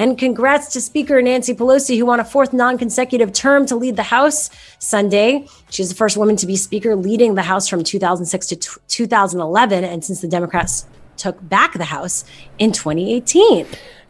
And 0.00 0.16
congrats 0.16 0.72
to 0.72 0.80
Speaker 0.80 1.20
Nancy 1.20 1.52
Pelosi, 1.54 1.98
who 1.98 2.06
won 2.06 2.20
a 2.20 2.24
fourth 2.24 2.54
non 2.54 2.78
consecutive 2.78 3.34
term 3.34 3.66
to 3.66 3.76
lead 3.76 3.96
the 3.96 4.02
House 4.02 4.48
Sunday. 4.78 5.46
She's 5.68 5.90
the 5.90 5.94
first 5.94 6.16
woman 6.16 6.36
to 6.36 6.46
be 6.46 6.56
Speaker, 6.56 6.96
leading 6.96 7.34
the 7.34 7.42
House 7.42 7.68
from 7.68 7.84
2006 7.84 8.46
to 8.46 8.56
t- 8.56 8.70
2011, 8.88 9.84
and 9.84 10.02
since 10.02 10.22
the 10.22 10.26
Democrats 10.26 10.86
took 11.18 11.46
back 11.46 11.74
the 11.74 11.84
House 11.84 12.24
in 12.58 12.72
2018. 12.72 13.66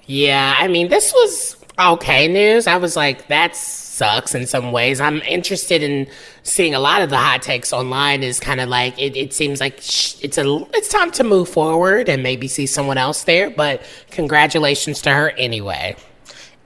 Yeah, 0.07 0.55
I 0.57 0.69
mean, 0.69 0.91
this 0.91 1.13
was 1.13 1.57
okay 1.77 2.29
news. 2.29 2.69
I 2.69 2.77
was 2.77 2.95
like, 2.95 3.27
that's 3.27 3.59
sucks 4.01 4.35
in 4.35 4.47
some 4.47 4.73
ways. 4.73 4.99
I'm 4.99 5.21
interested 5.23 5.83
in 5.83 6.07
seeing 6.43 6.75
a 6.75 6.81
lot 6.81 7.03
of 7.03 7.11
the 7.11 7.19
hot 7.19 7.43
takes 7.43 7.71
online. 7.71 8.23
Is 8.23 8.41
kind 8.41 8.61
of 8.61 8.71
like 8.71 8.99
it, 8.99 9.15
it 9.15 9.35
seems 9.35 9.61
like 9.61 9.75
it's 9.77 10.39
a 10.39 10.67
it's 10.73 10.89
time 10.89 11.11
to 11.13 11.25
move 11.25 11.51
forward 11.51 12.09
and 12.09 12.23
maybe 12.23 12.49
see 12.49 12.67
someone 12.67 12.97
else 12.97 13.25
there. 13.25 13.51
But 13.51 13.83
congratulations 14.11 15.03
to 15.03 15.11
her 15.11 15.31
anyway. 15.33 15.97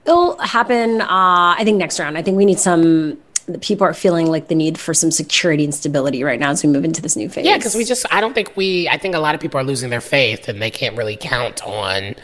It'll 0.05 0.37
happen. 0.37 1.01
Uh, 1.01 1.55
I 1.59 1.61
think 1.65 1.77
next 1.77 1.99
round. 1.99 2.17
I 2.17 2.21
think 2.21 2.37
we 2.37 2.45
need 2.45 2.59
some 2.59 3.17
people 3.61 3.85
are 3.85 3.93
feeling 3.93 4.27
like 4.27 4.47
the 4.47 4.55
need 4.55 4.77
for 4.77 4.93
some 4.93 5.11
security 5.11 5.63
and 5.63 5.75
stability 5.75 6.23
right 6.23 6.39
now 6.39 6.51
as 6.51 6.63
we 6.63 6.69
move 6.69 6.83
into 6.83 7.01
this 7.01 7.15
new 7.15 7.29
phase. 7.29 7.45
Yeah, 7.45 7.57
because 7.57 7.75
we 7.75 7.83
just, 7.83 8.05
I 8.11 8.19
don't 8.19 8.33
think 8.33 8.55
we, 8.55 8.89
I 8.89 8.97
think 8.97 9.13
a 9.13 9.19
lot 9.19 9.35
of 9.35 9.41
people 9.41 9.59
are 9.59 9.63
losing 9.63 9.91
their 9.91 10.01
faith 10.01 10.47
and 10.47 10.59
they 10.61 10.71
can't 10.71 10.97
really 10.97 11.15
count 11.15 11.61
on 11.63 12.15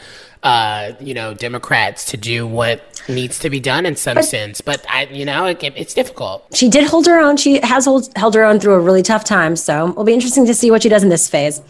uh, 0.42 0.92
you 1.00 1.14
know, 1.14 1.34
Democrats 1.34 2.04
to 2.10 2.16
do 2.16 2.46
what 2.46 3.02
needs 3.08 3.38
to 3.40 3.50
be 3.50 3.60
done 3.60 3.86
in 3.86 3.96
some 3.96 4.16
but, 4.16 4.24
sense. 4.24 4.60
But 4.60 4.84
I, 4.88 5.04
you 5.04 5.24
know, 5.24 5.46
it, 5.46 5.62
it's 5.62 5.94
difficult. 5.94 6.44
She 6.52 6.68
did 6.68 6.88
hold 6.88 7.06
her 7.06 7.20
own. 7.20 7.36
She 7.36 7.60
has 7.60 7.84
hold, 7.84 8.10
held 8.16 8.34
her 8.34 8.44
own 8.44 8.58
through 8.58 8.74
a 8.74 8.80
really 8.80 9.02
tough 9.02 9.24
time. 9.24 9.56
So 9.56 9.90
it'll 9.90 10.04
be 10.04 10.14
interesting 10.14 10.46
to 10.46 10.54
see 10.54 10.70
what 10.70 10.82
she 10.82 10.88
does 10.88 11.02
in 11.02 11.08
this 11.08 11.28
phase. 11.28 11.60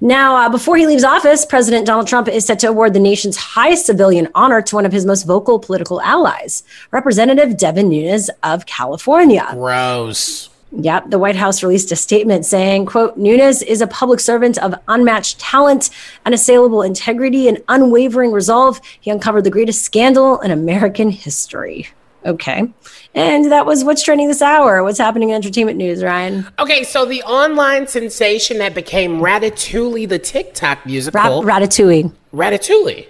Now, 0.00 0.36
uh, 0.36 0.48
before 0.48 0.76
he 0.76 0.86
leaves 0.86 1.04
office, 1.04 1.46
President 1.46 1.86
Donald 1.86 2.06
Trump 2.06 2.28
is 2.28 2.44
set 2.44 2.58
to 2.60 2.68
award 2.68 2.94
the 2.94 3.00
nation's 3.00 3.36
highest 3.36 3.86
civilian 3.86 4.28
honor 4.34 4.60
to 4.62 4.74
one 4.74 4.86
of 4.86 4.92
his 4.92 5.06
most 5.06 5.24
vocal 5.24 5.58
political 5.58 6.00
allies, 6.02 6.62
Representative 6.90 7.56
Devin 7.56 7.88
Nunes 7.88 8.28
of 8.42 8.66
California. 8.66 9.46
Gross. 9.52 10.50
Yep, 10.76 11.10
the 11.10 11.18
White 11.18 11.36
House 11.36 11.62
released 11.62 11.92
a 11.92 11.96
statement 11.96 12.44
saying, 12.44 12.86
quote, 12.86 13.16
Nunes 13.16 13.62
is 13.62 13.80
a 13.80 13.86
public 13.86 14.18
servant 14.18 14.58
of 14.58 14.74
unmatched 14.88 15.38
talent, 15.38 15.90
unassailable 16.26 16.82
integrity, 16.82 17.48
and 17.48 17.62
unwavering 17.68 18.32
resolve. 18.32 18.80
He 19.00 19.10
uncovered 19.10 19.44
the 19.44 19.50
greatest 19.50 19.82
scandal 19.82 20.40
in 20.40 20.50
American 20.50 21.10
history. 21.10 21.88
Okay. 22.26 22.72
And 23.14 23.52
that 23.52 23.66
was 23.66 23.84
what's 23.84 24.02
trending 24.02 24.28
this 24.28 24.42
hour. 24.42 24.82
What's 24.82 24.98
happening 24.98 25.28
in 25.28 25.36
entertainment 25.36 25.76
news, 25.76 26.02
Ryan? 26.02 26.48
Okay, 26.58 26.82
so 26.82 27.04
the 27.04 27.22
online 27.22 27.86
sensation 27.86 28.58
that 28.58 28.74
became 28.74 29.20
Ratatouille, 29.20 30.08
the 30.08 30.18
TikTok 30.18 30.84
musical. 30.86 31.42
Ra- 31.42 31.58
Ratatouille. 31.58 32.12
Ratatouille. 32.32 33.06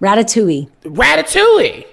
Ratatouille. 0.00 0.70
Ratatouille. 0.84 1.86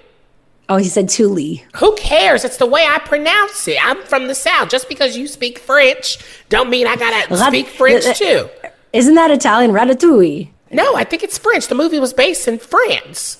Oh, 0.68 0.76
he 0.76 0.88
said 0.88 1.08
Tuli. 1.10 1.64
Who 1.76 1.94
cares? 1.96 2.44
It's 2.44 2.56
the 2.56 2.66
way 2.66 2.86
I 2.86 2.98
pronounce 2.98 3.68
it. 3.68 3.76
I'm 3.84 4.02
from 4.04 4.28
the 4.28 4.34
South. 4.34 4.70
Just 4.70 4.88
because 4.88 5.16
you 5.16 5.28
speak 5.28 5.58
French, 5.58 6.18
don't 6.48 6.70
mean 6.70 6.86
I 6.86 6.96
gotta 6.96 7.28
Rat- 7.34 7.48
speak 7.48 7.66
French 7.68 8.06
uh, 8.06 8.10
uh, 8.10 8.14
too. 8.14 8.48
Isn't 8.92 9.14
that 9.16 9.30
Italian? 9.30 9.72
Ratatouille. 9.72 10.48
No, 10.70 10.94
I 10.96 11.04
think 11.04 11.22
it's 11.22 11.36
French. 11.36 11.68
The 11.68 11.74
movie 11.74 11.98
was 11.98 12.12
based 12.14 12.48
in 12.48 12.58
France. 12.58 13.38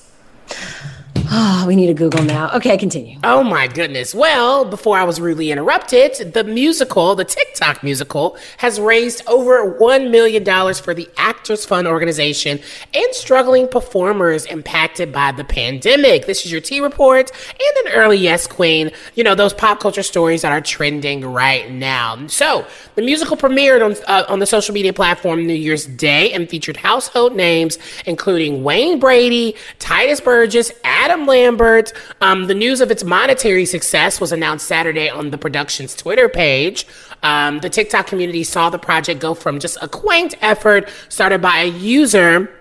Oh, 1.37 1.65
we 1.67 1.75
need 1.75 1.89
a 1.89 1.93
Google 1.93 2.23
now. 2.23 2.49
Okay, 2.53 2.77
continue. 2.77 3.19
Oh 3.23 3.43
my 3.43 3.67
goodness. 3.67 4.13
Well, 4.13 4.65
before 4.65 4.97
I 4.97 5.03
was 5.03 5.19
rudely 5.19 5.51
interrupted, 5.51 6.33
the 6.33 6.43
musical, 6.43 7.15
the 7.15 7.25
TikTok 7.25 7.83
musical, 7.83 8.37
has 8.57 8.79
raised 8.79 9.27
over 9.27 9.77
$1 9.79 10.11
million 10.11 10.43
for 10.75 10.93
the 10.93 11.09
Actors 11.17 11.65
Fund 11.65 11.87
organization 11.87 12.59
and 12.93 13.13
struggling 13.13 13.67
performers 13.67 14.45
impacted 14.45 15.11
by 15.11 15.31
the 15.31 15.43
pandemic. 15.43 16.25
This 16.25 16.45
is 16.45 16.51
your 16.51 16.61
T 16.61 16.79
report 16.79 17.31
and 17.49 17.87
an 17.87 17.93
early 17.93 18.17
Yes 18.17 18.47
Queen. 18.47 18.91
You 19.15 19.23
know, 19.23 19.35
those 19.35 19.53
pop 19.53 19.79
culture 19.79 20.03
stories 20.03 20.43
that 20.43 20.51
are 20.51 20.61
trending 20.61 21.25
right 21.25 21.71
now. 21.71 22.27
So, 22.27 22.65
the 22.95 23.01
musical 23.01 23.35
premiered 23.35 23.83
on, 23.83 23.95
uh, 24.07 24.25
on 24.29 24.39
the 24.39 24.45
social 24.45 24.73
media 24.73 24.93
platform 24.93 25.45
New 25.45 25.53
Year's 25.53 25.85
Day 25.85 26.31
and 26.33 26.49
featured 26.49 26.77
household 26.77 27.35
names, 27.35 27.77
including 28.05 28.63
Wayne 28.63 28.99
Brady, 28.99 29.55
Tituss 29.79 30.23
Burgess, 30.23 30.71
Adam 30.83 31.04
Adam 31.05 31.27
Lambert. 31.27 31.93
Um, 32.19 32.47
the 32.47 32.55
news 32.55 32.81
of 32.81 32.89
its 32.89 33.03
monetary 33.03 33.65
success 33.65 34.19
was 34.19 34.31
announced 34.31 34.65
Saturday 34.65 35.07
on 35.07 35.29
the 35.29 35.37
production's 35.37 35.93
Twitter 35.93 36.27
page. 36.27 36.87
Um, 37.21 37.59
the 37.59 37.69
TikTok 37.69 38.07
community 38.07 38.43
saw 38.43 38.71
the 38.71 38.79
project 38.79 39.19
go 39.19 39.35
from 39.35 39.59
just 39.59 39.77
a 39.83 39.87
quaint 39.87 40.33
effort 40.41 40.89
started 41.09 41.43
by 41.43 41.59
a 41.59 41.67
user 41.67 42.51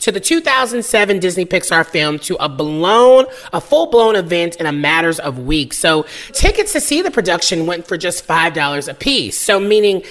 to 0.00 0.10
the 0.10 0.18
2007 0.18 1.20
Disney 1.20 1.46
Pixar 1.46 1.86
film 1.86 2.18
to 2.18 2.34
a 2.42 2.48
blown, 2.48 3.26
a 3.52 3.60
full 3.60 3.86
blown 3.86 4.16
event 4.16 4.56
in 4.56 4.66
a 4.66 4.72
matters 4.72 5.20
of 5.20 5.38
weeks. 5.38 5.78
So 5.78 6.06
tickets 6.32 6.72
to 6.72 6.80
see 6.80 7.02
the 7.02 7.12
production 7.12 7.66
went 7.66 7.86
for 7.86 7.96
just 7.96 8.26
$5 8.26 8.88
a 8.88 8.94
piece. 8.94 9.38
So 9.38 9.60
meaning 9.60 10.02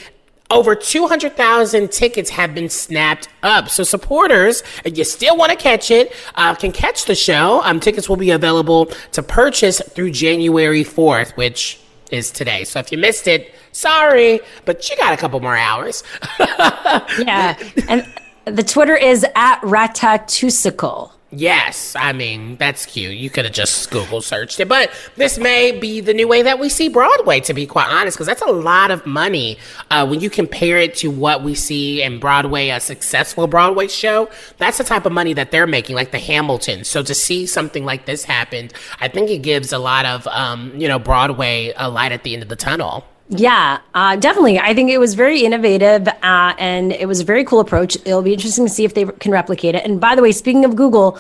over 0.50 0.76
200,000 0.76 1.92
tickets 1.92 2.30
have 2.30 2.54
been 2.54 2.70
snapped 2.70 3.30
up. 3.42 3.70
So 3.70 3.84
supporters, 3.84 4.64
if 4.84 4.98
you 4.98 5.04
still 5.04 5.36
want 5.38 5.52
to 5.52 5.58
catch 5.58 5.90
it, 5.90 6.14
uh, 6.36 6.54
can 6.56 6.72
catch 6.72 7.06
the 7.06 7.16
show. 7.16 7.62
Um, 7.64 7.80
tickets 7.80 8.08
will 8.08 8.16
be 8.16 8.32
available 8.32 8.88
to 9.14 9.24
purchase 9.24 9.82
through 9.82 10.12
January 10.12 10.84
4th, 10.84 11.36
which 11.36 11.80
is 12.12 12.30
today. 12.30 12.64
So 12.64 12.80
if 12.80 12.92
you 12.92 12.98
missed 12.98 13.28
it, 13.28 13.54
sorry, 13.72 14.40
but 14.66 14.88
you 14.90 14.98
got 14.98 15.14
a 15.14 15.18
couple 15.18 15.40
more 15.40 15.58
hours. 15.58 16.04
yeah. 16.40 17.58
And 17.88 18.08
the 18.46 18.64
Twitter 18.64 18.96
is 18.96 19.26
at 19.36 19.60
Ratatusicle. 19.62 21.12
Yes, 21.38 21.98
I 21.98 22.14
mean, 22.14 22.56
that's 22.56 22.86
cute. 22.86 23.18
You 23.18 23.30
could 23.30 23.44
have 23.44 23.54
just 23.54 23.92
Google 23.92 24.22
searched 24.22 24.58
it. 24.62 24.70
But 24.70 24.90
this 25.18 25.38
may 25.38 25.78
be 25.78 26.00
the 26.00 26.14
new 26.14 26.30
way 26.30 26.42
that 26.44 26.60
we 26.60 26.70
see 26.70 26.88
Broadway, 26.88 27.42
to 27.42 27.54
be 27.54 27.66
quite 27.66 27.90
honest, 27.90 28.16
because 28.16 28.28
that's 28.28 28.42
a 28.42 28.52
lot 28.52 28.90
of 28.90 29.06
money 29.06 29.58
uh, 29.92 30.08
when 30.08 30.22
you 30.22 30.30
compare 30.30 30.78
it 30.78 30.96
to 30.96 31.12
what 31.12 31.44
we 31.44 31.54
see 31.54 32.02
in 32.02 32.20
Broadway, 32.22 32.70
a 32.70 32.80
successful 32.80 33.48
Broadway 33.48 33.90
show. 33.90 34.30
That's 34.60 34.78
the 34.78 34.86
type 34.86 35.06
of 35.06 35.12
money 35.12 35.34
that 35.34 35.52
they're 35.52 35.68
making, 35.68 35.98
like 35.98 36.12
the 36.12 36.20
Hamilton. 36.20 36.86
So 36.86 37.04
to 37.04 37.14
see 37.14 37.46
something 37.46 37.84
like 37.84 38.06
this 38.06 38.24
happen, 38.24 38.70
I 39.02 39.10
think 39.10 39.30
it 39.30 39.40
gives 39.40 39.74
a 39.74 39.78
lot 39.78 40.06
of, 40.06 40.26
um, 40.28 40.72
you 40.80 40.88
know, 40.88 41.00
Broadway 41.00 41.74
a 41.76 41.90
light 41.90 42.14
at 42.14 42.24
the 42.24 42.34
end 42.34 42.44
of 42.44 42.50
the 42.50 42.56
tunnel. 42.56 43.04
Yeah, 43.30 43.80
uh, 43.94 44.16
definitely. 44.18 44.60
I 44.60 44.74
think 44.74 44.92
it 44.92 45.00
was 45.00 45.16
very 45.16 45.42
innovative 45.42 46.08
uh, 46.08 46.54
and 46.60 46.92
it 46.92 47.08
was 47.08 47.22
a 47.22 47.24
very 47.24 47.44
cool 47.44 47.60
approach. 47.60 47.96
It'll 48.06 48.22
be 48.22 48.34
interesting 48.34 48.66
to 48.66 48.72
see 48.72 48.86
if 48.86 48.94
they 48.94 49.06
can 49.06 49.32
replicate 49.32 49.74
it. 49.74 49.84
And 49.84 50.00
by 50.00 50.16
the 50.16 50.22
way, 50.22 50.32
speaking 50.32 50.64
of 50.64 50.76
Google, 50.76 51.20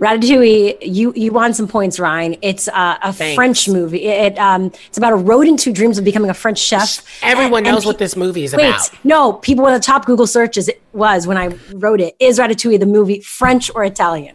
Ratatouille, 0.00 0.78
you 0.80 1.12
you 1.14 1.30
won 1.30 1.54
some 1.54 1.68
points, 1.68 2.00
Ryan. 2.00 2.36
It's 2.42 2.66
uh, 2.66 2.98
a 3.02 3.12
Thanks. 3.12 3.36
French 3.36 3.68
movie. 3.68 4.04
It 4.06 4.36
um, 4.36 4.72
it's 4.86 4.98
about 4.98 5.12
a 5.12 5.16
rodent 5.16 5.62
who 5.62 5.72
dreams 5.72 5.96
of 5.96 6.04
becoming 6.04 6.28
a 6.28 6.34
French 6.34 6.58
chef. 6.58 7.06
Everyone 7.22 7.58
and, 7.58 7.74
knows 7.74 7.84
and 7.84 7.86
what 7.86 7.98
this 7.98 8.16
movie 8.16 8.42
is 8.42 8.52
wait, 8.52 8.70
about. 8.70 8.90
No, 9.04 9.34
people 9.34 9.62
one 9.62 9.74
of 9.74 9.80
the 9.80 9.84
top 9.84 10.04
Google 10.06 10.26
searches 10.26 10.68
it 10.68 10.82
was 10.92 11.28
when 11.28 11.36
I 11.36 11.56
wrote 11.74 12.00
it. 12.00 12.16
Is 12.18 12.40
Ratatouille 12.40 12.80
the 12.80 12.86
movie 12.86 13.20
French 13.20 13.70
or 13.76 13.84
Italian? 13.84 14.34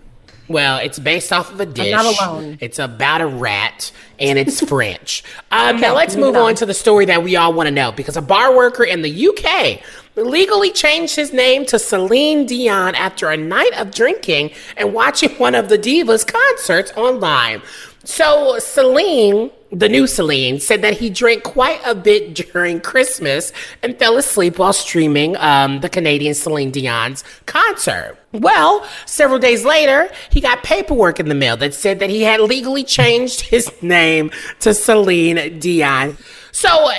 Well, 0.50 0.78
it's 0.78 0.98
based 1.00 1.34
off 1.34 1.52
of 1.52 1.60
a 1.60 1.66
dish. 1.66 1.94
I'm 1.94 2.06
not 2.06 2.22
alone. 2.22 2.58
It's 2.62 2.80
about 2.80 3.22
a 3.22 3.28
rat, 3.28 3.92
and 4.20 4.40
it's 4.40 4.62
French. 4.68 5.24
Um, 5.52 5.76
okay, 5.76 5.82
now 5.82 5.96
let's 5.96 6.16
move 6.16 6.36
on. 6.36 6.44
on 6.44 6.56
to 6.56 6.66
the 6.66 6.74
story 6.74 7.06
that 7.06 7.24
we 7.24 7.36
all 7.36 7.54
want 7.54 7.68
to 7.68 7.72
know 7.72 7.92
because 7.92 8.16
a 8.16 8.22
bar 8.22 8.56
worker 8.56 8.84
in 8.84 9.02
the 9.02 9.28
UK 9.28 9.82
legally 10.16 10.72
changed 10.72 11.16
his 11.16 11.34
name 11.34 11.66
to 11.66 11.78
Celine 11.78 12.46
Dion 12.46 12.96
after 12.96 13.30
a 13.30 13.38
night 13.38 13.74
of 13.78 13.92
drinking 13.94 14.52
and 14.76 14.94
watching 14.94 15.32
one 15.32 15.54
of 15.54 15.70
the 15.70 15.78
Divas 15.78 16.26
concerts 16.26 16.92
online. 16.96 17.62
So 18.04 18.58
Celine 18.60 19.52
the 19.72 19.90
new 19.90 20.08
Celine, 20.08 20.60
said 20.60 20.82
that 20.82 20.98
he 20.98 21.10
drank 21.10 21.44
quite 21.44 21.82
a 21.86 21.94
bit 21.94 22.34
during 22.34 22.80
Christmas 22.80 23.52
and 23.84 23.98
fell 23.98 24.18
asleep 24.18 24.60
while 24.60 24.74
streaming 24.74 25.36
um, 25.38 25.82
the 25.82 25.90
Canadian 25.90 26.34
Celine 26.34 26.72
Dion's 26.72 27.24
concert. 27.46 28.18
Well, 28.32 28.88
several 29.06 29.40
days 29.40 29.66
later, 29.66 30.10
he 30.32 30.42
got 30.42 30.64
paperwork 30.64 31.20
in 31.20 31.28
the 31.28 31.36
mail 31.36 31.58
that 31.58 31.74
said 31.74 32.00
that 32.00 32.10
he 32.10 32.24
had 32.24 32.40
legally 32.42 32.84
changed 32.84 33.42
his 33.42 33.72
name 33.82 34.32
to 34.60 34.74
Celine 34.74 35.60
Dion. 35.60 36.18
So, 36.52 36.90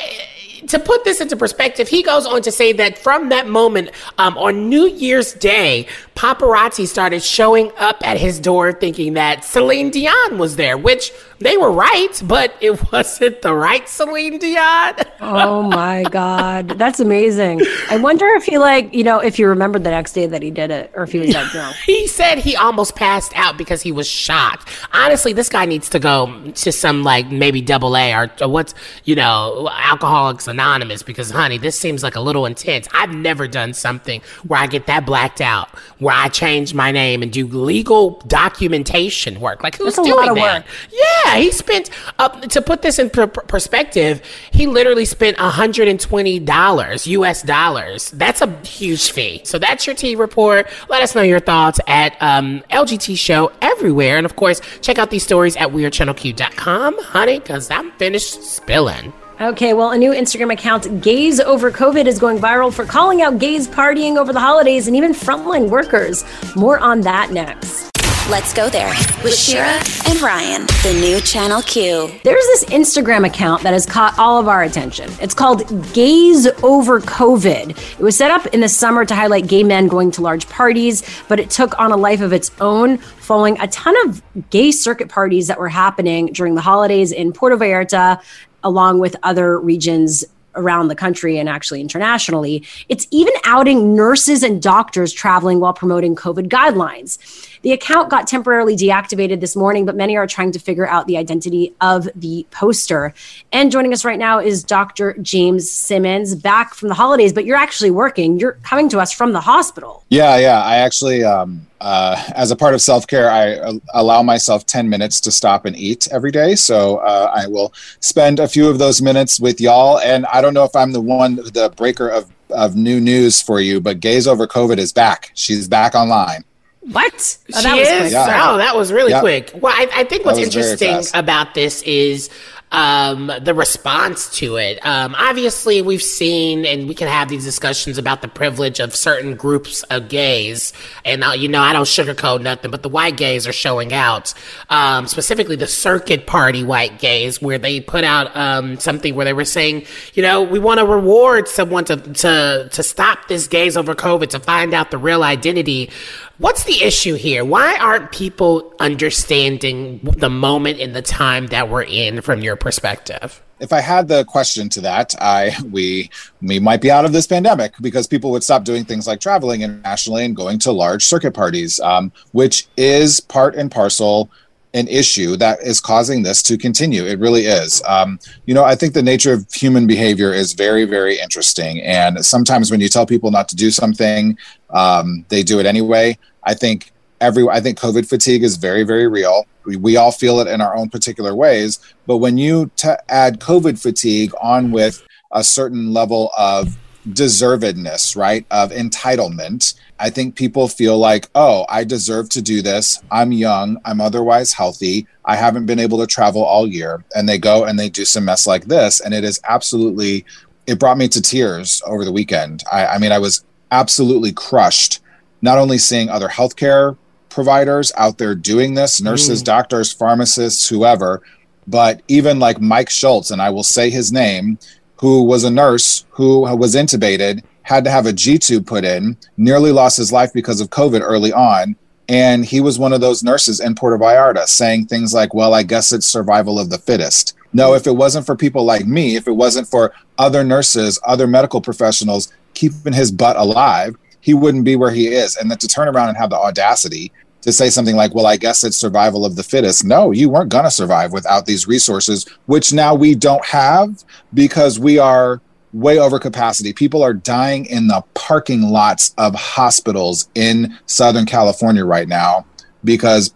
to 0.66 0.78
put 0.78 1.04
this 1.04 1.20
into 1.20 1.36
perspective, 1.36 1.88
he 1.88 2.02
goes 2.02 2.26
on 2.26 2.42
to 2.42 2.52
say 2.52 2.72
that 2.74 2.98
from 2.98 3.28
that 3.28 3.46
moment 3.46 3.90
um, 4.18 4.36
on 4.36 4.68
New 4.68 4.86
Year's 4.88 5.32
Day, 5.32 5.86
paparazzi 6.14 6.86
started 6.86 7.22
showing 7.22 7.70
up 7.78 8.04
at 8.06 8.18
his 8.18 8.40
door 8.40 8.72
thinking 8.72 9.14
that 9.14 9.44
Celine 9.44 9.90
Dion 9.90 10.38
was 10.38 10.56
there, 10.56 10.76
which 10.76 11.12
they 11.40 11.56
were 11.56 11.70
right, 11.70 12.20
but 12.24 12.56
it 12.60 12.92
wasn't 12.92 13.42
the 13.42 13.54
right 13.54 13.88
Celine 13.88 14.38
Dion. 14.38 14.94
oh 15.20 15.62
my 15.62 16.02
God. 16.04 16.70
That's 16.70 16.98
amazing. 16.98 17.62
I 17.88 17.98
wonder 17.98 18.26
if 18.26 18.44
he, 18.44 18.58
like, 18.58 18.92
you 18.92 19.04
know, 19.04 19.20
if 19.20 19.36
he 19.36 19.44
remembered 19.44 19.84
the 19.84 19.90
next 19.90 20.12
day 20.12 20.26
that 20.26 20.42
he 20.42 20.50
did 20.50 20.72
it 20.72 20.90
or 20.94 21.04
if 21.04 21.12
he 21.12 21.20
was 21.20 21.32
that 21.32 21.52
drunk. 21.52 21.76
he 21.86 22.08
said 22.08 22.38
he 22.38 22.56
almost 22.56 22.96
passed 22.96 23.32
out 23.36 23.56
because 23.56 23.82
he 23.82 23.92
was 23.92 24.08
shocked. 24.08 24.68
Honestly, 24.92 25.32
this 25.32 25.48
guy 25.48 25.66
needs 25.66 25.88
to 25.90 26.00
go 26.00 26.50
to 26.50 26.72
some, 26.72 27.04
like, 27.04 27.30
maybe 27.30 27.60
double 27.60 27.96
A 27.96 28.12
or, 28.14 28.30
or 28.40 28.48
what's, 28.48 28.74
you 29.04 29.14
know, 29.14 29.70
Alcoholics 29.72 30.47
Anonymous 30.48 31.02
because, 31.02 31.30
honey, 31.30 31.58
this 31.58 31.78
seems 31.78 32.02
like 32.02 32.16
a 32.16 32.20
little 32.20 32.46
intense. 32.46 32.88
I've 32.92 33.12
never 33.14 33.46
done 33.48 33.74
something 33.74 34.20
where 34.46 34.60
I 34.60 34.66
get 34.66 34.86
that 34.86 35.06
blacked 35.06 35.40
out, 35.40 35.68
where 35.98 36.14
I 36.14 36.28
change 36.28 36.74
my 36.74 36.90
name 36.90 37.22
and 37.22 37.32
do 37.32 37.46
legal 37.46 38.20
documentation 38.26 39.40
work. 39.40 39.62
Like, 39.62 39.76
who's 39.76 39.96
That's 39.96 40.08
doing 40.08 40.34
that? 40.34 40.64
work. 40.64 40.74
Yeah, 40.92 41.36
he 41.36 41.50
spent 41.52 41.90
uh, 42.18 42.28
to 42.28 42.62
put 42.62 42.82
this 42.82 42.98
in 42.98 43.10
per- 43.10 43.26
perspective. 43.26 44.22
He 44.50 44.66
literally 44.66 45.04
spent 45.04 45.36
hundred 45.38 45.88
and 45.88 45.98
twenty 46.00 46.38
dollars 46.38 47.06
U.S. 47.06 47.42
dollars. 47.42 48.10
That's 48.10 48.40
a 48.42 48.50
huge 48.64 49.10
fee. 49.10 49.42
So 49.44 49.58
that's 49.58 49.86
your 49.86 49.94
tea 49.96 50.14
report. 50.16 50.68
Let 50.88 51.02
us 51.02 51.14
know 51.14 51.22
your 51.22 51.40
thoughts 51.40 51.80
at 51.86 52.20
um, 52.22 52.62
LGT 52.70 53.16
Show 53.18 53.52
everywhere, 53.62 54.16
and 54.16 54.26
of 54.26 54.36
course, 54.36 54.60
check 54.80 54.98
out 54.98 55.10
these 55.10 55.22
stories 55.22 55.56
at 55.56 55.68
WeAreChannelQ.com, 55.68 56.98
honey, 57.02 57.38
because 57.38 57.70
I'm 57.70 57.90
finished 57.92 58.42
spilling. 58.42 59.12
Okay, 59.40 59.72
well, 59.72 59.92
a 59.92 59.96
new 59.96 60.10
Instagram 60.10 60.52
account, 60.52 61.00
Gays 61.00 61.38
Over 61.38 61.70
COVID, 61.70 62.06
is 62.06 62.18
going 62.18 62.38
viral 62.38 62.74
for 62.74 62.84
calling 62.84 63.22
out 63.22 63.38
gays 63.38 63.68
partying 63.68 64.16
over 64.16 64.32
the 64.32 64.40
holidays 64.40 64.88
and 64.88 64.96
even 64.96 65.12
frontline 65.12 65.70
workers. 65.70 66.24
More 66.56 66.80
on 66.80 67.02
that 67.02 67.30
next. 67.30 67.88
Let's 68.28 68.52
go 68.52 68.68
there 68.68 68.92
with 69.22 69.34
Shira 69.34 69.80
and 70.06 70.20
Ryan, 70.20 70.66
the 70.82 70.98
new 71.00 71.20
Channel 71.20 71.62
Q. 71.62 72.10
There's 72.24 72.44
this 72.46 72.64
Instagram 72.64 73.24
account 73.24 73.62
that 73.62 73.72
has 73.72 73.86
caught 73.86 74.18
all 74.18 74.40
of 74.40 74.48
our 74.48 74.64
attention. 74.64 75.08
It's 75.20 75.32
called 75.34 75.64
Gays 75.94 76.46
Over 76.64 77.00
COVID. 77.00 77.70
It 77.70 78.02
was 78.02 78.16
set 78.16 78.32
up 78.32 78.44
in 78.48 78.60
the 78.60 78.68
summer 78.68 79.06
to 79.06 79.14
highlight 79.14 79.46
gay 79.46 79.62
men 79.62 79.86
going 79.86 80.10
to 80.10 80.20
large 80.20 80.48
parties, 80.48 81.02
but 81.28 81.38
it 81.38 81.48
took 81.48 81.78
on 81.78 81.92
a 81.92 81.96
life 81.96 82.20
of 82.20 82.32
its 82.32 82.50
own 82.60 82.98
following 82.98 83.58
a 83.60 83.68
ton 83.68 83.94
of 84.06 84.22
gay 84.50 84.72
circuit 84.72 85.08
parties 85.08 85.46
that 85.46 85.58
were 85.58 85.68
happening 85.68 86.26
during 86.26 86.54
the 86.54 86.60
holidays 86.60 87.12
in 87.12 87.32
Puerto 87.32 87.56
Vallarta, 87.56 88.20
along 88.64 88.98
with 88.98 89.16
other 89.22 89.58
regions 89.58 90.24
around 90.54 90.88
the 90.88 90.94
country 90.94 91.38
and 91.38 91.48
actually 91.48 91.80
internationally. 91.80 92.64
It's 92.88 93.06
even 93.10 93.34
outing 93.44 93.94
nurses 93.94 94.42
and 94.42 94.60
doctors 94.62 95.12
traveling 95.12 95.60
while 95.60 95.72
promoting 95.72 96.14
COVID 96.16 96.48
guidelines. 96.48 97.18
The 97.62 97.72
account 97.72 98.10
got 98.10 98.26
temporarily 98.26 98.76
deactivated 98.76 99.40
this 99.40 99.56
morning, 99.56 99.84
but 99.84 99.96
many 99.96 100.16
are 100.16 100.26
trying 100.26 100.52
to 100.52 100.58
figure 100.58 100.86
out 100.86 101.06
the 101.06 101.16
identity 101.16 101.74
of 101.80 102.08
the 102.14 102.46
poster. 102.50 103.14
And 103.52 103.70
joining 103.70 103.92
us 103.92 104.04
right 104.04 104.18
now 104.18 104.38
is 104.38 104.62
Dr. 104.62 105.14
James 105.20 105.70
Simmons, 105.70 106.34
back 106.34 106.74
from 106.74 106.88
the 106.88 106.94
holidays, 106.94 107.32
but 107.32 107.44
you're 107.44 107.56
actually 107.56 107.90
working. 107.90 108.38
You're 108.38 108.58
coming 108.62 108.88
to 108.90 109.00
us 109.00 109.12
from 109.12 109.32
the 109.32 109.40
hospital. 109.40 110.04
Yeah, 110.08 110.36
yeah. 110.38 110.62
I 110.62 110.76
actually, 110.76 111.24
um, 111.24 111.66
uh, 111.80 112.22
as 112.34 112.50
a 112.50 112.56
part 112.56 112.74
of 112.74 112.80
self 112.80 113.06
care, 113.06 113.30
I 113.30 113.54
uh, 113.54 113.72
allow 113.94 114.22
myself 114.22 114.66
10 114.66 114.88
minutes 114.88 115.20
to 115.22 115.30
stop 115.30 115.64
and 115.64 115.76
eat 115.76 116.08
every 116.10 116.30
day. 116.30 116.54
So 116.54 116.98
uh, 116.98 117.32
I 117.34 117.46
will 117.46 117.72
spend 118.00 118.40
a 118.40 118.48
few 118.48 118.68
of 118.68 118.78
those 118.78 119.02
minutes 119.02 119.38
with 119.38 119.60
y'all. 119.60 119.98
And 120.00 120.26
I 120.26 120.40
don't 120.40 120.47
know 120.54 120.64
if 120.64 120.74
I'm 120.76 120.92
the 120.92 121.00
one, 121.00 121.36
the 121.36 121.72
breaker 121.76 122.08
of, 122.08 122.30
of 122.50 122.76
new 122.76 123.00
news 123.00 123.40
for 123.42 123.60
you, 123.60 123.80
but 123.80 124.00
Gays 124.00 124.26
Over 124.26 124.46
COVID 124.46 124.78
is 124.78 124.92
back. 124.92 125.30
She's 125.34 125.68
back 125.68 125.94
online. 125.94 126.44
What? 126.80 127.38
Oh, 127.54 127.60
she 127.60 127.80
is. 127.80 128.12
Yeah. 128.12 128.48
Oh, 128.50 128.56
that 128.56 128.74
was 128.74 128.92
really 128.92 129.10
Yeah. 129.10 129.20
quick. 129.20 129.50
Well, 129.54 129.74
I, 129.76 129.88
I 129.94 130.04
think 130.04 130.24
what's 130.24 130.38
That 130.38 130.46
was 130.46 130.54
very 130.54 130.72
interesting 130.72 131.18
about 131.18 131.54
this 131.54 131.82
is 131.82 132.30
um, 132.72 133.32
the 133.40 133.54
response 133.54 134.28
to 134.38 134.56
it. 134.56 134.84
Um, 134.84 135.14
obviously, 135.16 135.82
we've 135.82 136.02
seen, 136.02 136.66
and 136.66 136.88
we 136.88 136.94
can 136.94 137.08
have 137.08 137.28
these 137.28 137.44
discussions 137.44 137.98
about 137.98 138.22
the 138.22 138.28
privilege 138.28 138.80
of 138.80 138.94
certain 138.94 139.36
groups 139.36 139.82
of 139.84 140.08
gays. 140.08 140.72
And 141.04 141.24
uh, 141.24 141.32
you 141.32 141.48
know, 141.48 141.60
I 141.60 141.72
don't 141.72 141.84
sugarcoat 141.84 142.42
nothing, 142.42 142.70
but 142.70 142.82
the 142.82 142.88
white 142.88 143.16
gays 143.16 143.46
are 143.46 143.52
showing 143.52 143.92
out. 143.92 144.34
Um, 144.70 145.06
specifically, 145.06 145.56
the 145.56 145.66
circuit 145.66 146.26
party 146.26 146.64
white 146.64 146.98
gays, 146.98 147.40
where 147.40 147.58
they 147.58 147.80
put 147.80 148.04
out 148.04 148.36
um, 148.36 148.78
something 148.78 149.14
where 149.14 149.24
they 149.24 149.32
were 149.32 149.44
saying, 149.44 149.86
you 150.14 150.22
know, 150.22 150.42
we 150.42 150.58
want 150.58 150.80
to 150.80 150.86
reward 150.86 151.48
someone 151.48 151.84
to 151.86 151.96
to 151.96 152.68
to 152.70 152.82
stop 152.82 153.28
this 153.28 153.46
gays 153.46 153.76
over 153.76 153.94
COVID 153.94 154.28
to 154.30 154.40
find 154.40 154.74
out 154.74 154.90
the 154.90 154.98
real 154.98 155.22
identity. 155.22 155.90
What's 156.38 156.64
the 156.64 156.82
issue 156.82 157.14
here? 157.14 157.44
Why 157.44 157.76
aren't 157.78 158.12
people 158.12 158.72
understanding 158.78 159.98
the 160.02 160.30
moment 160.30 160.78
in 160.78 160.92
the 160.92 161.02
time 161.02 161.48
that 161.48 161.68
we're 161.68 161.82
in 161.82 162.20
from 162.20 162.42
your 162.42 162.56
perspective? 162.56 163.42
if 163.60 163.72
I 163.72 163.80
had 163.80 164.08
the 164.08 164.24
question 164.24 164.68
to 164.70 164.80
that, 164.82 165.14
I 165.20 165.56
we 165.70 166.10
we 166.40 166.60
might 166.60 166.80
be 166.80 166.90
out 166.90 167.04
of 167.04 167.12
this 167.12 167.26
pandemic 167.26 167.74
because 167.80 168.06
people 168.06 168.30
would 168.30 168.44
stop 168.44 168.64
doing 168.64 168.84
things 168.84 169.06
like 169.06 169.20
traveling 169.20 169.62
internationally 169.62 170.24
and 170.24 170.36
going 170.36 170.58
to 170.60 170.72
large 170.72 171.04
circuit 171.04 171.32
parties, 171.32 171.80
um, 171.80 172.12
which 172.32 172.68
is 172.76 173.20
part 173.20 173.54
and 173.54 173.70
parcel 173.70 174.30
an 174.74 174.86
issue 174.88 175.36
that 175.36 175.60
is 175.62 175.80
causing 175.80 176.22
this 176.22 176.42
to 176.42 176.58
continue. 176.58 177.04
It 177.04 177.18
really 177.18 177.46
is. 177.46 177.82
Um, 177.86 178.18
you 178.46 178.54
know, 178.54 178.64
I 178.64 178.74
think 178.74 178.94
the 178.94 179.02
nature 179.02 179.32
of 179.32 179.50
human 179.52 179.86
behavior 179.86 180.32
is 180.32 180.52
very, 180.52 180.84
very 180.84 181.18
interesting. 181.18 181.80
And 181.82 182.24
sometimes 182.24 182.70
when 182.70 182.80
you 182.80 182.88
tell 182.88 183.06
people 183.06 183.30
not 183.30 183.48
to 183.48 183.56
do 183.56 183.70
something, 183.70 184.36
um, 184.70 185.24
they 185.28 185.42
do 185.42 185.58
it 185.58 185.66
anyway. 185.66 186.18
I 186.44 186.54
think 186.54 186.92
every 187.20 187.48
I 187.48 187.60
think 187.60 187.78
COVID 187.78 188.08
fatigue 188.08 188.42
is 188.42 188.56
very, 188.56 188.84
very 188.84 189.08
real. 189.08 189.46
We, 189.64 189.76
we 189.76 189.96
all 189.96 190.12
feel 190.12 190.40
it 190.40 190.48
in 190.48 190.60
our 190.60 190.76
own 190.76 190.88
particular 190.88 191.34
ways. 191.34 191.78
But 192.06 192.18
when 192.18 192.38
you 192.38 192.70
t- 192.76 192.88
add 193.08 193.40
COVID 193.40 193.80
fatigue 193.80 194.32
on 194.40 194.70
with 194.70 195.02
a 195.32 195.44
certain 195.44 195.92
level 195.92 196.30
of 196.36 196.76
deservedness, 197.12 198.16
right, 198.16 198.46
of 198.50 198.70
entitlement, 198.70 199.74
I 199.98 200.10
think 200.10 200.36
people 200.36 200.68
feel 200.68 200.98
like, 200.98 201.28
oh, 201.34 201.66
I 201.68 201.84
deserve 201.84 202.28
to 202.30 202.42
do 202.42 202.62
this. 202.62 203.02
I'm 203.10 203.32
young. 203.32 203.78
I'm 203.84 204.00
otherwise 204.00 204.52
healthy. 204.52 205.06
I 205.24 205.36
haven't 205.36 205.66
been 205.66 205.78
able 205.78 205.98
to 205.98 206.06
travel 206.06 206.42
all 206.44 206.66
year. 206.66 207.04
And 207.14 207.28
they 207.28 207.38
go 207.38 207.64
and 207.64 207.78
they 207.78 207.88
do 207.88 208.04
some 208.04 208.24
mess 208.24 208.46
like 208.46 208.66
this. 208.66 209.00
And 209.00 209.12
it 209.12 209.24
is 209.24 209.40
absolutely, 209.48 210.24
it 210.66 210.78
brought 210.78 210.98
me 210.98 211.08
to 211.08 211.20
tears 211.20 211.82
over 211.86 212.04
the 212.04 212.12
weekend. 212.12 212.62
I, 212.70 212.86
I 212.86 212.98
mean, 212.98 213.12
I 213.12 213.18
was 213.18 213.44
absolutely 213.72 214.32
crushed, 214.32 215.00
not 215.42 215.58
only 215.58 215.78
seeing 215.78 216.08
other 216.08 216.28
healthcare 216.28 216.96
providers 217.28 217.92
out 217.96 218.18
there 218.18 218.34
doing 218.34 218.74
this 218.74 219.00
nurses, 219.00 219.42
Mm. 219.42 219.46
doctors, 219.46 219.92
pharmacists, 219.92 220.68
whoever, 220.68 221.22
but 221.66 222.02
even 222.08 222.38
like 222.38 222.60
Mike 222.60 222.88
Schultz, 222.90 223.30
and 223.30 223.42
I 223.42 223.50
will 223.50 223.62
say 223.62 223.90
his 223.90 224.10
name, 224.10 224.58
who 225.00 225.22
was 225.22 225.44
a 225.44 225.50
nurse 225.50 226.04
who 226.10 226.40
was 226.56 226.74
intubated, 226.74 227.42
had 227.62 227.84
to 227.84 227.90
have 227.90 228.06
a 228.06 228.12
G 228.12 228.38
tube 228.38 228.66
put 228.66 228.84
in, 228.84 229.16
nearly 229.36 229.72
lost 229.72 229.96
his 229.96 230.12
life 230.12 230.32
because 230.32 230.60
of 230.60 230.70
COVID 230.70 231.00
early 231.02 231.32
on. 231.32 231.76
And 232.08 232.44
he 232.44 232.60
was 232.60 232.78
one 232.78 232.94
of 232.94 233.02
those 233.02 233.22
nurses 233.22 233.60
in 233.60 233.74
Puerto 233.74 233.98
Vallarta 233.98 234.46
saying 234.46 234.86
things 234.86 235.12
like, 235.12 235.34
well, 235.34 235.52
I 235.52 235.62
guess 235.62 235.92
it's 235.92 236.06
survival 236.06 236.58
of 236.58 236.70
the 236.70 236.78
fittest. 236.78 237.34
No, 237.52 237.74
if 237.74 237.86
it 237.86 237.96
wasn't 237.96 238.26
for 238.26 238.34
people 238.34 238.64
like 238.64 238.86
me, 238.86 239.16
if 239.16 239.28
it 239.28 239.32
wasn't 239.32 239.68
for 239.68 239.92
other 240.16 240.42
nurses, 240.42 240.98
other 241.04 241.26
medical 241.26 241.60
professionals 241.60 242.32
keeping 242.54 242.92
his 242.92 243.12
butt 243.12 243.36
alive, 243.36 243.94
he 244.20 244.34
wouldn't 244.34 244.64
be 244.64 244.76
where 244.76 244.90
he 244.90 245.08
is. 245.08 245.36
And 245.36 245.50
then 245.50 245.58
to 245.58 245.68
turn 245.68 245.88
around 245.88 246.08
and 246.08 246.16
have 246.16 246.30
the 246.30 246.36
audacity 246.36 247.12
to 247.42 247.52
say 247.52 247.70
something 247.70 247.96
like, 247.96 248.14
well, 248.14 248.26
I 248.26 248.36
guess 248.36 248.64
it's 248.64 248.76
survival 248.76 249.24
of 249.24 249.36
the 249.36 249.42
fittest. 249.42 249.84
No, 249.84 250.10
you 250.10 250.28
weren't 250.28 250.50
going 250.50 250.64
to 250.64 250.70
survive 250.70 251.12
without 251.12 251.46
these 251.46 251.66
resources, 251.66 252.26
which 252.46 252.72
now 252.72 252.94
we 252.94 253.14
don't 253.14 253.44
have 253.44 254.04
because 254.34 254.78
we 254.78 254.98
are 254.98 255.40
way 255.72 255.98
over 255.98 256.18
capacity. 256.18 256.72
People 256.72 257.02
are 257.02 257.12
dying 257.12 257.66
in 257.66 257.86
the 257.86 258.02
parking 258.14 258.62
lots 258.62 259.14
of 259.18 259.34
hospitals 259.34 260.28
in 260.34 260.76
Southern 260.86 261.26
California 261.26 261.84
right 261.84 262.08
now 262.08 262.46
because 262.84 263.34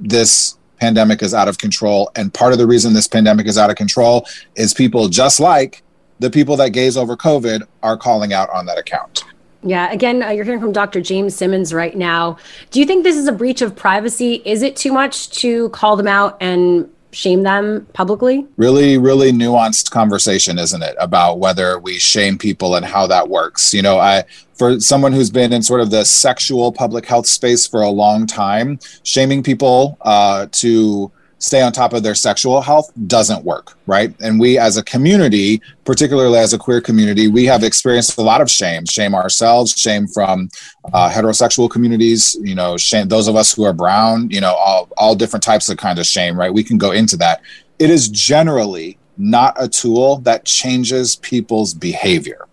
this 0.00 0.58
pandemic 0.80 1.22
is 1.22 1.34
out 1.34 1.48
of 1.48 1.58
control. 1.58 2.10
And 2.16 2.32
part 2.32 2.52
of 2.52 2.58
the 2.58 2.66
reason 2.66 2.92
this 2.92 3.08
pandemic 3.08 3.46
is 3.46 3.58
out 3.58 3.70
of 3.70 3.76
control 3.76 4.26
is 4.54 4.74
people 4.74 5.08
just 5.08 5.40
like 5.40 5.82
the 6.20 6.30
people 6.30 6.56
that 6.56 6.70
Gays 6.70 6.96
Over 6.96 7.16
COVID 7.16 7.62
are 7.82 7.96
calling 7.96 8.32
out 8.32 8.50
on 8.50 8.66
that 8.66 8.78
account. 8.78 9.24
Yeah, 9.62 9.90
again, 9.90 10.22
uh, 10.22 10.30
you're 10.30 10.44
hearing 10.44 10.60
from 10.60 10.72
Dr. 10.72 11.00
James 11.00 11.34
Simmons 11.34 11.74
right 11.74 11.96
now. 11.96 12.38
Do 12.70 12.78
you 12.78 12.86
think 12.86 13.02
this 13.02 13.16
is 13.16 13.26
a 13.26 13.32
breach 13.32 13.60
of 13.60 13.74
privacy? 13.74 14.40
Is 14.44 14.62
it 14.62 14.76
too 14.76 14.92
much 14.92 15.30
to 15.40 15.68
call 15.70 15.96
them 15.96 16.06
out 16.06 16.36
and 16.40 16.88
shame 17.10 17.42
them 17.42 17.86
publicly? 17.92 18.46
Really, 18.56 18.98
really 18.98 19.32
nuanced 19.32 19.90
conversation, 19.90 20.58
isn't 20.58 20.82
it? 20.82 20.94
About 21.00 21.38
whether 21.38 21.78
we 21.78 21.98
shame 21.98 22.38
people 22.38 22.76
and 22.76 22.84
how 22.84 23.06
that 23.08 23.28
works. 23.28 23.74
You 23.74 23.82
know, 23.82 23.98
I, 23.98 24.24
for 24.54 24.78
someone 24.78 25.12
who's 25.12 25.30
been 25.30 25.52
in 25.52 25.62
sort 25.62 25.80
of 25.80 25.90
the 25.90 26.04
sexual 26.04 26.70
public 26.70 27.06
health 27.06 27.26
space 27.26 27.66
for 27.66 27.82
a 27.82 27.90
long 27.90 28.26
time, 28.26 28.78
shaming 29.02 29.42
people 29.42 29.98
uh, 30.02 30.46
to 30.52 31.10
stay 31.38 31.62
on 31.62 31.72
top 31.72 31.92
of 31.92 32.02
their 32.02 32.14
sexual 32.14 32.60
health 32.60 32.90
doesn't 33.06 33.44
work, 33.44 33.78
right? 33.86 34.14
And 34.20 34.40
we 34.40 34.58
as 34.58 34.76
a 34.76 34.82
community, 34.82 35.62
particularly 35.84 36.38
as 36.38 36.52
a 36.52 36.58
queer 36.58 36.80
community, 36.80 37.28
we 37.28 37.44
have 37.46 37.62
experienced 37.62 38.18
a 38.18 38.22
lot 38.22 38.40
of 38.40 38.50
shame, 38.50 38.84
shame 38.86 39.14
ourselves, 39.14 39.72
shame 39.72 40.06
from 40.08 40.48
uh, 40.92 41.10
heterosexual 41.10 41.70
communities, 41.70 42.36
you 42.40 42.54
know, 42.54 42.76
shame 42.76 43.08
those 43.08 43.28
of 43.28 43.36
us 43.36 43.54
who 43.54 43.64
are 43.64 43.72
brown, 43.72 44.28
you 44.30 44.40
know, 44.40 44.54
all, 44.54 44.88
all 44.96 45.14
different 45.14 45.42
types 45.42 45.68
of 45.68 45.76
kind 45.76 45.98
of 45.98 46.06
shame, 46.06 46.38
right? 46.38 46.52
We 46.52 46.64
can 46.64 46.78
go 46.78 46.90
into 46.90 47.16
that. 47.18 47.40
It 47.78 47.90
is 47.90 48.08
generally 48.08 48.98
not 49.16 49.54
a 49.58 49.68
tool 49.68 50.18
that 50.18 50.44
changes 50.44 51.16
people's 51.16 51.74
behavior. 51.74 52.46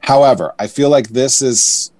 However, 0.00 0.54
I 0.58 0.66
feel 0.66 0.88
like 0.88 1.08
this 1.08 1.42
is 1.42 1.90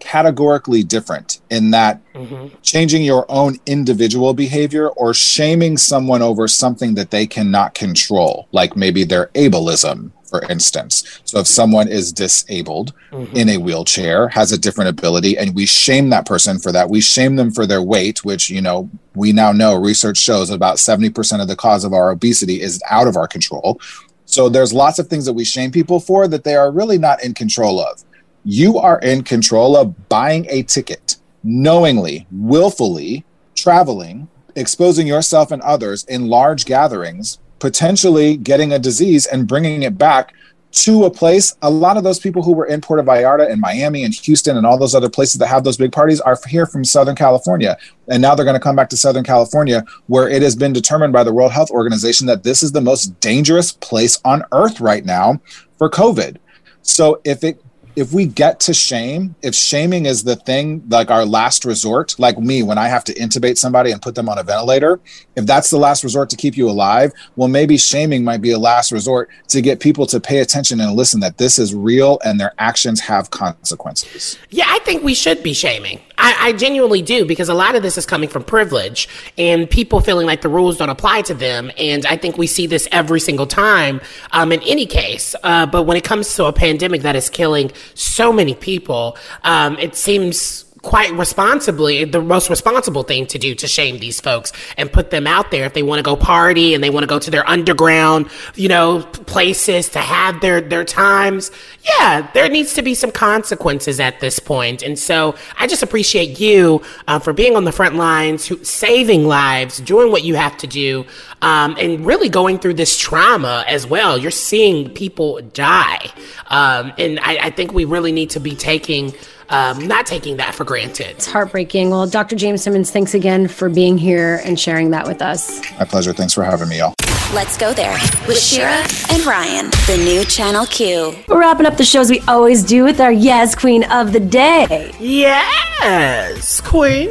categorically 0.00 0.82
different 0.82 1.40
in 1.50 1.70
that 1.70 2.00
mm-hmm. 2.12 2.48
changing 2.62 3.02
your 3.02 3.26
own 3.28 3.56
individual 3.66 4.34
behavior 4.34 4.88
or 4.88 5.14
shaming 5.14 5.76
someone 5.76 6.22
over 6.22 6.48
something 6.48 6.94
that 6.94 7.10
they 7.10 7.26
cannot 7.26 7.74
control, 7.74 8.48
like 8.52 8.76
maybe 8.76 9.04
their 9.04 9.28
ableism, 9.28 10.10
for 10.28 10.42
instance. 10.50 11.20
So 11.24 11.38
if 11.38 11.46
someone 11.46 11.88
is 11.88 12.12
disabled 12.12 12.92
mm-hmm. 13.10 13.36
in 13.36 13.48
a 13.48 13.56
wheelchair, 13.58 14.28
has 14.28 14.52
a 14.52 14.58
different 14.58 14.90
ability, 14.90 15.38
and 15.38 15.54
we 15.54 15.66
shame 15.66 16.10
that 16.10 16.26
person 16.26 16.58
for 16.58 16.72
that, 16.72 16.90
we 16.90 17.00
shame 17.00 17.36
them 17.36 17.50
for 17.50 17.66
their 17.66 17.82
weight, 17.82 18.24
which, 18.24 18.50
you 18.50 18.60
know, 18.60 18.90
we 19.14 19.32
now 19.32 19.52
know 19.52 19.74
research 19.74 20.18
shows 20.18 20.50
about 20.50 20.76
70% 20.76 21.40
of 21.40 21.48
the 21.48 21.56
cause 21.56 21.84
of 21.84 21.92
our 21.92 22.10
obesity 22.10 22.60
is 22.60 22.82
out 22.90 23.06
of 23.06 23.16
our 23.16 23.28
control. 23.28 23.80
So 24.26 24.50
there's 24.50 24.74
lots 24.74 24.98
of 24.98 25.08
things 25.08 25.24
that 25.24 25.32
we 25.32 25.44
shame 25.44 25.70
people 25.70 26.00
for 26.00 26.28
that 26.28 26.44
they 26.44 26.54
are 26.54 26.70
really 26.70 26.98
not 26.98 27.24
in 27.24 27.32
control 27.32 27.80
of 27.80 28.04
you 28.50 28.78
are 28.78 28.98
in 29.00 29.22
control 29.22 29.76
of 29.76 30.08
buying 30.08 30.46
a 30.48 30.62
ticket, 30.62 31.16
knowingly, 31.44 32.26
willfully 32.32 33.22
traveling, 33.54 34.26
exposing 34.56 35.06
yourself 35.06 35.52
and 35.52 35.60
others 35.60 36.04
in 36.04 36.28
large 36.28 36.64
gatherings, 36.64 37.38
potentially 37.58 38.38
getting 38.38 38.72
a 38.72 38.78
disease 38.78 39.26
and 39.26 39.46
bringing 39.46 39.82
it 39.82 39.98
back 39.98 40.32
to 40.70 41.04
a 41.04 41.10
place. 41.10 41.56
A 41.60 41.68
lot 41.68 41.98
of 41.98 42.04
those 42.04 42.18
people 42.18 42.42
who 42.42 42.54
were 42.54 42.64
in 42.64 42.80
Puerto 42.80 43.02
Vallarta 43.02 43.50
and 43.50 43.60
Miami 43.60 44.02
and 44.02 44.14
Houston 44.14 44.56
and 44.56 44.64
all 44.64 44.78
those 44.78 44.94
other 44.94 45.10
places 45.10 45.38
that 45.40 45.48
have 45.48 45.62
those 45.62 45.76
big 45.76 45.92
parties 45.92 46.18
are 46.22 46.38
here 46.48 46.64
from 46.64 46.86
Southern 46.86 47.16
California. 47.16 47.76
And 48.08 48.22
now 48.22 48.34
they're 48.34 48.46
going 48.46 48.54
to 48.54 48.60
come 48.60 48.76
back 48.76 48.88
to 48.90 48.96
Southern 48.96 49.24
California, 49.24 49.84
where 50.06 50.26
it 50.26 50.40
has 50.40 50.56
been 50.56 50.72
determined 50.72 51.12
by 51.12 51.22
the 51.22 51.34
World 51.34 51.52
Health 51.52 51.70
Organization 51.70 52.26
that 52.28 52.44
this 52.44 52.62
is 52.62 52.72
the 52.72 52.80
most 52.80 53.20
dangerous 53.20 53.72
place 53.72 54.18
on 54.24 54.42
earth 54.52 54.80
right 54.80 55.04
now 55.04 55.38
for 55.76 55.90
COVID. 55.90 56.38
So 56.80 57.20
if 57.24 57.44
it 57.44 57.62
if 57.98 58.12
we 58.12 58.26
get 58.26 58.60
to 58.60 58.72
shame, 58.72 59.34
if 59.42 59.56
shaming 59.56 60.06
is 60.06 60.22
the 60.22 60.36
thing, 60.36 60.84
like 60.88 61.10
our 61.10 61.26
last 61.26 61.64
resort, 61.64 62.14
like 62.16 62.38
me, 62.38 62.62
when 62.62 62.78
I 62.78 62.86
have 62.86 63.02
to 63.04 63.14
intubate 63.14 63.58
somebody 63.58 63.90
and 63.90 64.00
put 64.00 64.14
them 64.14 64.28
on 64.28 64.38
a 64.38 64.44
ventilator, 64.44 65.00
if 65.34 65.46
that's 65.46 65.68
the 65.70 65.78
last 65.78 66.04
resort 66.04 66.30
to 66.30 66.36
keep 66.36 66.56
you 66.56 66.70
alive, 66.70 67.12
well, 67.34 67.48
maybe 67.48 67.76
shaming 67.76 68.22
might 68.22 68.40
be 68.40 68.52
a 68.52 68.58
last 68.58 68.92
resort 68.92 69.30
to 69.48 69.60
get 69.60 69.80
people 69.80 70.06
to 70.06 70.20
pay 70.20 70.38
attention 70.38 70.80
and 70.80 70.92
listen 70.94 71.18
that 71.20 71.38
this 71.38 71.58
is 71.58 71.74
real 71.74 72.20
and 72.24 72.38
their 72.38 72.54
actions 72.58 73.00
have 73.00 73.30
consequences. 73.30 74.38
Yeah, 74.50 74.66
I 74.68 74.78
think 74.80 75.02
we 75.02 75.14
should 75.14 75.42
be 75.42 75.52
shaming. 75.52 76.00
I, 76.18 76.48
I 76.48 76.52
genuinely 76.52 77.00
do 77.00 77.24
because 77.24 77.48
a 77.48 77.54
lot 77.54 77.74
of 77.76 77.82
this 77.82 77.96
is 77.96 78.04
coming 78.04 78.28
from 78.28 78.44
privilege 78.44 79.08
and 79.38 79.70
people 79.70 80.00
feeling 80.00 80.26
like 80.26 80.42
the 80.42 80.48
rules 80.48 80.76
don't 80.76 80.90
apply 80.90 81.22
to 81.22 81.34
them. 81.34 81.70
And 81.78 82.04
I 82.04 82.16
think 82.16 82.36
we 82.36 82.46
see 82.46 82.66
this 82.66 82.86
every 82.92 83.20
single 83.20 83.46
time 83.46 84.00
um, 84.32 84.52
in 84.52 84.60
any 84.64 84.84
case. 84.84 85.34
Uh, 85.42 85.64
but 85.64 85.84
when 85.84 85.96
it 85.96 86.04
comes 86.04 86.34
to 86.36 86.44
a 86.44 86.52
pandemic 86.52 87.02
that 87.02 87.16
is 87.16 87.30
killing 87.30 87.70
so 87.94 88.32
many 88.32 88.54
people. 88.54 89.16
Um, 89.44 89.78
it 89.78 89.94
seems 89.94 90.64
quite 90.82 91.12
responsibly 91.12 92.04
the 92.04 92.20
most 92.20 92.48
responsible 92.50 93.02
thing 93.02 93.26
to 93.26 93.38
do 93.38 93.54
to 93.54 93.66
shame 93.66 93.98
these 93.98 94.20
folks 94.20 94.52
and 94.76 94.92
put 94.92 95.10
them 95.10 95.26
out 95.26 95.50
there 95.50 95.64
if 95.64 95.74
they 95.74 95.82
want 95.82 95.98
to 95.98 96.02
go 96.02 96.14
party 96.14 96.74
and 96.74 96.82
they 96.84 96.90
want 96.90 97.02
to 97.02 97.08
go 97.08 97.18
to 97.18 97.30
their 97.30 97.48
underground 97.48 98.28
you 98.54 98.68
know 98.68 99.02
places 99.26 99.88
to 99.88 99.98
have 99.98 100.40
their 100.40 100.60
their 100.60 100.84
times. 100.84 101.50
Yeah 101.84 102.30
there 102.32 102.48
needs 102.48 102.74
to 102.74 102.82
be 102.82 102.94
some 102.94 103.10
consequences 103.10 104.00
at 104.00 104.20
this 104.20 104.38
point. 104.38 104.82
And 104.82 104.98
so 104.98 105.34
i 105.58 105.66
just 105.66 105.82
appreciate 105.82 106.38
you 106.38 106.82
uh, 107.06 107.18
for 107.18 107.32
being 107.32 107.56
on 107.56 107.64
the 107.64 107.72
front 107.72 107.96
lines 107.96 108.46
who, 108.46 108.62
saving 108.64 109.26
lives 109.26 109.78
doing 109.80 110.10
what 110.10 110.24
you 110.24 110.34
have 110.36 110.56
to 110.58 110.66
do 110.66 111.04
um, 111.42 111.76
and 111.78 112.04
really 112.04 112.28
going 112.28 112.58
through 112.58 112.74
this 112.74 112.96
trauma 112.96 113.64
as 113.66 113.86
well. 113.86 114.18
You're 114.18 114.30
seeing 114.30 114.90
people 114.90 115.40
die. 115.52 116.10
Um, 116.48 116.92
and 116.98 117.18
I, 117.20 117.46
I 117.46 117.50
think 117.50 117.72
we 117.72 117.84
really 117.84 118.12
need 118.12 118.30
to 118.30 118.40
be 118.40 118.54
taking 118.54 119.12
um, 119.50 119.86
not 119.86 120.06
taking 120.06 120.36
that 120.38 120.54
for 120.54 120.64
granted. 120.64 121.08
It's 121.10 121.26
heartbreaking. 121.26 121.90
Well, 121.90 122.06
Dr. 122.06 122.36
James 122.36 122.62
Simmons, 122.62 122.90
thanks 122.90 123.14
again 123.14 123.48
for 123.48 123.68
being 123.68 123.98
here 123.98 124.40
and 124.44 124.58
sharing 124.58 124.90
that 124.90 125.06
with 125.06 125.22
us. 125.22 125.60
My 125.78 125.84
pleasure. 125.84 126.12
Thanks 126.12 126.34
for 126.34 126.44
having 126.44 126.68
me, 126.68 126.78
y'all. 126.78 126.94
Let's 127.34 127.58
go 127.58 127.74
there 127.74 127.98
with 128.26 128.40
Shira 128.40 128.86
and 129.10 129.24
Ryan, 129.26 129.70
the 129.86 130.00
new 130.02 130.24
Channel 130.24 130.64
Q. 130.66 131.14
We're 131.28 131.40
wrapping 131.40 131.66
up 131.66 131.76
the 131.76 131.84
shows 131.84 132.08
we 132.08 132.20
always 132.20 132.62
do 132.64 132.84
with 132.84 133.00
our 133.00 133.12
Yes 133.12 133.54
Queen 133.54 133.84
of 133.84 134.12
the 134.12 134.20
Day. 134.20 134.92
Yes, 134.98 136.62
Queen. 136.62 137.10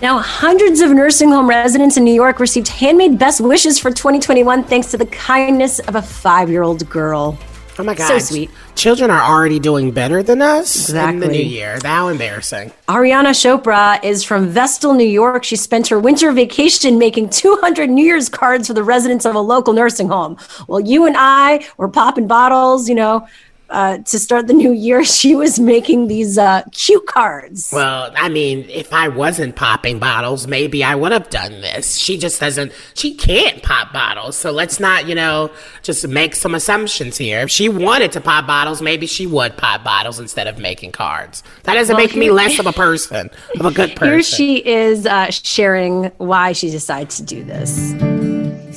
Now, 0.00 0.18
hundreds 0.18 0.80
of 0.80 0.90
nursing 0.92 1.28
home 1.28 1.46
residents 1.46 1.98
in 1.98 2.04
New 2.04 2.14
York 2.14 2.40
received 2.40 2.68
handmade 2.68 3.18
best 3.18 3.42
wishes 3.42 3.78
for 3.78 3.90
2021 3.90 4.64
thanks 4.64 4.90
to 4.92 4.96
the 4.96 5.04
kindness 5.04 5.78
of 5.80 5.94
a 5.94 6.00
five 6.00 6.48
year 6.48 6.62
old 6.62 6.88
girl. 6.88 7.38
Oh 7.80 7.84
my 7.84 7.94
God. 7.94 8.08
So 8.08 8.18
sweet. 8.18 8.50
Children 8.74 9.10
are 9.10 9.22
already 9.22 9.58
doing 9.58 9.90
better 9.90 10.22
than 10.22 10.42
us 10.42 10.76
exactly. 10.76 11.14
in 11.14 11.20
the 11.20 11.28
new 11.28 11.44
year. 11.44 11.78
How 11.82 12.08
embarrassing. 12.08 12.72
Ariana 12.88 13.30
Chopra 13.30 14.02
is 14.04 14.22
from 14.22 14.48
Vestal, 14.48 14.94
New 14.94 15.04
York. 15.04 15.44
She 15.44 15.56
spent 15.56 15.88
her 15.88 15.98
winter 15.98 16.30
vacation 16.32 16.98
making 16.98 17.30
200 17.30 17.88
New 17.88 18.04
Year's 18.04 18.28
cards 18.28 18.68
for 18.68 18.74
the 18.74 18.84
residents 18.84 19.24
of 19.24 19.34
a 19.34 19.40
local 19.40 19.72
nursing 19.72 20.08
home. 20.08 20.36
Well, 20.68 20.80
you 20.80 21.06
and 21.06 21.16
I 21.18 21.66
were 21.76 21.88
popping 21.88 22.26
bottles, 22.26 22.88
you 22.88 22.94
know, 22.94 23.26
uh, 23.70 23.98
to 23.98 24.18
start 24.18 24.46
the 24.46 24.52
new 24.52 24.72
year, 24.72 25.04
she 25.20 25.34
was 25.34 25.58
making 25.58 26.08
these 26.08 26.38
uh, 26.38 26.62
cue 26.72 27.00
cards. 27.02 27.70
Well, 27.72 28.12
I 28.16 28.28
mean, 28.28 28.66
if 28.68 28.92
I 28.92 29.08
wasn't 29.08 29.56
popping 29.56 29.98
bottles, 29.98 30.46
maybe 30.46 30.82
I 30.84 30.94
would 30.94 31.12
have 31.12 31.30
done 31.30 31.60
this. 31.60 31.96
She 31.96 32.18
just 32.18 32.40
doesn't, 32.40 32.72
she 32.94 33.14
can't 33.14 33.62
pop 33.62 33.92
bottles. 33.92 34.36
So 34.36 34.50
let's 34.50 34.80
not, 34.80 35.06
you 35.06 35.14
know, 35.14 35.50
just 35.82 36.06
make 36.08 36.34
some 36.34 36.54
assumptions 36.54 37.16
here. 37.16 37.40
If 37.40 37.50
she 37.50 37.68
wanted 37.68 38.12
to 38.12 38.20
pop 38.20 38.46
bottles, 38.46 38.82
maybe 38.82 39.06
she 39.06 39.26
would 39.26 39.56
pop 39.56 39.84
bottles 39.84 40.18
instead 40.18 40.46
of 40.46 40.58
making 40.58 40.92
cards. 40.92 41.42
That 41.64 41.74
doesn't 41.74 41.94
well, 41.94 42.04
make 42.04 42.12
here, 42.12 42.20
me 42.20 42.30
less 42.30 42.58
of 42.58 42.66
a 42.66 42.72
person, 42.80 43.30
of 43.58 43.66
a 43.66 43.70
good 43.70 43.96
person. 43.96 44.08
Here 44.08 44.22
she 44.22 44.66
is 44.66 45.06
uh, 45.06 45.30
sharing 45.30 46.04
why 46.18 46.52
she 46.52 46.70
decided 46.70 47.10
to 47.10 47.22
do 47.22 47.44
this. 47.44 47.90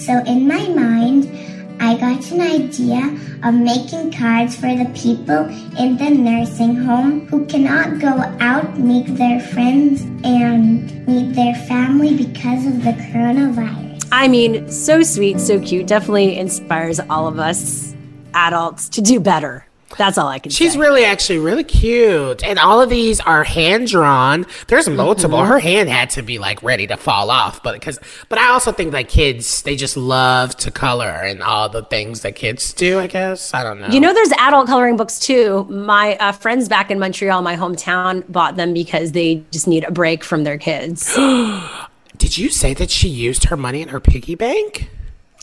So 0.06 0.20
in 0.26 0.48
my 0.48 0.68
mind, 0.70 1.53
I 1.84 1.98
got 1.98 2.32
an 2.32 2.40
idea 2.40 3.20
of 3.44 3.56
making 3.56 4.14
cards 4.14 4.56
for 4.56 4.74
the 4.74 4.90
people 4.96 5.50
in 5.78 5.98
the 5.98 6.12
nursing 6.12 6.78
home 6.78 7.28
who 7.28 7.46
cannot 7.46 8.00
go 8.00 8.24
out, 8.40 8.80
meet 8.80 9.18
their 9.18 9.42
friends, 9.42 10.02
and 10.24 11.06
meet 11.06 11.36
their 11.36 11.54
family 11.68 12.16
because 12.16 12.66
of 12.66 12.86
the 12.86 12.94
coronavirus. 12.94 14.08
I 14.14 14.30
mean, 14.30 14.72
so 14.72 15.04
sweet, 15.04 15.42
so 15.42 15.60
cute. 15.60 15.86
Definitely 15.86 16.38
inspires 16.38 17.02
all 17.02 17.28
of 17.28 17.38
us 17.38 17.94
adults 18.34 18.88
to 18.88 19.02
do 19.02 19.20
better. 19.20 19.68
That's 19.98 20.18
all 20.18 20.28
I 20.28 20.40
can 20.40 20.50
do. 20.50 20.56
She's 20.56 20.74
say. 20.74 20.80
really 20.80 21.06
actually 21.06 21.40
really 21.40 21.64
cute. 21.64 22.44
And 22.44 22.60
all 22.60 22.82
of 22.82 22.90
these 22.90 23.20
are 23.20 23.44
hand 23.44 23.88
drawn. 23.88 24.46
There's 24.68 24.90
multiple. 24.90 25.38
Mm-hmm. 25.38 25.48
Her 25.48 25.60
hand 25.60 25.90
had 25.90 26.10
to 26.12 26.22
be 26.22 26.40
like 26.40 26.62
ready 26.64 26.88
to 26.88 26.98
fall 26.98 27.30
off, 27.30 27.62
but 27.62 27.80
cuz 27.82 28.00
but 28.30 28.40
I 28.40 28.50
also 28.50 28.72
think 28.72 28.92
that 28.92 29.08
kids 29.08 29.62
they 29.64 29.76
just 29.76 29.96
love 29.96 30.56
to 30.58 30.72
color 30.72 31.10
and 31.10 31.42
all 31.44 31.70
the 31.70 31.84
things 31.84 32.22
that 32.22 32.36
kids 32.36 32.74
do, 32.74 33.00
I 33.00 33.08
guess. 33.08 33.54
I 33.54 33.64
don't 33.64 33.80
know. 33.80 33.88
You 33.88 34.00
know 34.00 34.14
there's 34.14 34.32
adult 34.40 34.68
coloring 34.68 34.98
books 34.98 35.20
too. 35.20 35.66
My 35.70 36.18
uh, 36.18 36.32
friends 36.32 36.68
back 36.68 36.90
in 36.90 37.00
Montreal, 37.00 37.42
my 37.42 37.56
hometown, 37.56 38.24
bought 38.32 38.56
them 38.56 38.74
because 38.74 39.12
they 39.12 39.44
just 39.52 39.68
need 39.68 39.84
a 39.84 39.92
break 39.92 40.24
from 40.24 40.44
their 40.44 40.58
kids. 40.58 41.16
Did 42.18 42.38
you 42.38 42.50
say 42.50 42.74
that 42.76 42.90
she 42.90 43.10
used 43.10 43.46
her 43.46 43.58
money 43.58 43.82
in 43.82 43.90
her 43.90 44.00
piggy 44.00 44.36
bank? 44.36 44.90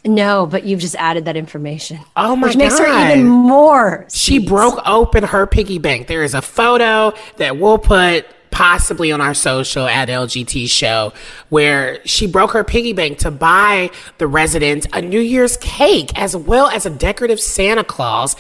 No, 0.04 0.46
but 0.46 0.64
you've 0.64 0.80
just 0.80 0.94
added 0.96 1.26
that 1.26 1.36
information. 1.36 2.00
Oh 2.16 2.34
my 2.34 2.48
which 2.48 2.58
god! 2.58 2.64
Which 2.64 2.78
makes 2.78 2.78
her 2.78 3.10
even 3.12 3.26
more. 3.26 4.06
She 4.10 4.38
broke 4.38 4.80
open 4.86 5.24
her 5.24 5.46
piggy 5.46 5.78
bank. 5.78 6.06
There 6.06 6.22
is 6.22 6.34
a 6.34 6.42
photo 6.42 7.12
that 7.36 7.58
we'll 7.58 7.78
put 7.78 8.26
possibly 8.50 9.12
on 9.12 9.20
our 9.20 9.34
social 9.34 9.86
at 9.86 10.08
LGT 10.08 10.68
show 10.68 11.12
where 11.50 12.04
she 12.04 12.26
broke 12.26 12.52
her 12.52 12.64
piggy 12.64 12.92
bank 12.92 13.18
to 13.18 13.30
buy 13.30 13.90
the 14.18 14.26
residents 14.26 14.86
a 14.92 15.00
New 15.00 15.20
Year's 15.20 15.56
cake 15.58 16.10
as 16.18 16.36
well 16.36 16.68
as 16.68 16.84
a 16.84 16.90
decorative 16.90 17.40
Santa 17.40 17.84
Claus 17.84 18.36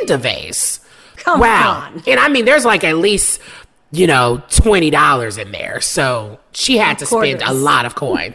and 0.00 0.10
a 0.10 0.18
vase. 0.18 0.80
Come 1.16 1.40
wow. 1.40 1.90
on. 1.92 2.02
And 2.06 2.18
I 2.18 2.28
mean, 2.28 2.44
there's 2.44 2.64
like 2.64 2.84
at 2.84 2.96
least 2.96 3.40
you 3.92 4.06
know, 4.06 4.42
$20 4.48 5.38
in 5.38 5.52
there. 5.52 5.80
So 5.80 6.40
she 6.52 6.78
had 6.78 6.98
to 7.00 7.06
spend 7.06 7.42
a 7.42 7.52
lot 7.52 7.84
of 7.84 7.94
coin. 7.94 8.34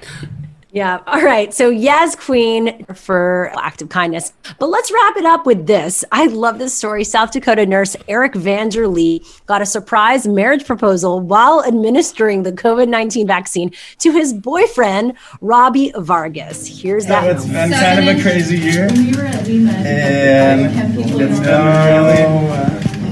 Yeah. 0.78 1.02
All 1.08 1.24
right. 1.24 1.52
So 1.56 1.72
yes, 1.72 2.16
Queen 2.16 2.86
for 2.94 3.52
act 3.58 3.82
of 3.82 3.90
kindness. 3.90 4.32
But 4.60 4.68
let's 4.68 4.92
wrap 4.92 5.18
it 5.18 5.26
up 5.26 5.48
with 5.48 5.66
this. 5.66 6.06
I 6.12 6.28
love 6.28 6.60
this 6.60 6.72
story. 6.72 7.04
South 7.04 7.32
Dakota 7.32 7.66
nurse 7.66 7.96
Eric 8.08 8.36
Vander 8.36 8.88
Lee 8.88 9.26
got 9.48 9.64
a 9.64 9.66
surprise 9.66 10.28
marriage 10.28 10.68
proposal 10.68 11.20
while 11.20 11.64
administering 11.66 12.44
the 12.44 12.52
COVID 12.52 12.90
19 12.90 13.26
vaccine 13.26 13.72
to 13.98 14.12
his 14.12 14.36
boyfriend, 14.36 15.16
Robbie 15.42 15.92
Vargas. 15.98 16.68
Here's 16.68 17.08
that. 17.08 17.28
it's 17.28 17.46
been 17.46 17.72
kind 17.72 18.08
of 18.08 18.16
a 18.16 18.22
crazy 18.22 18.60
year. 18.60 18.88
And 18.88 20.68
it's 20.96 21.40
been 21.40 21.66
really 21.66 22.22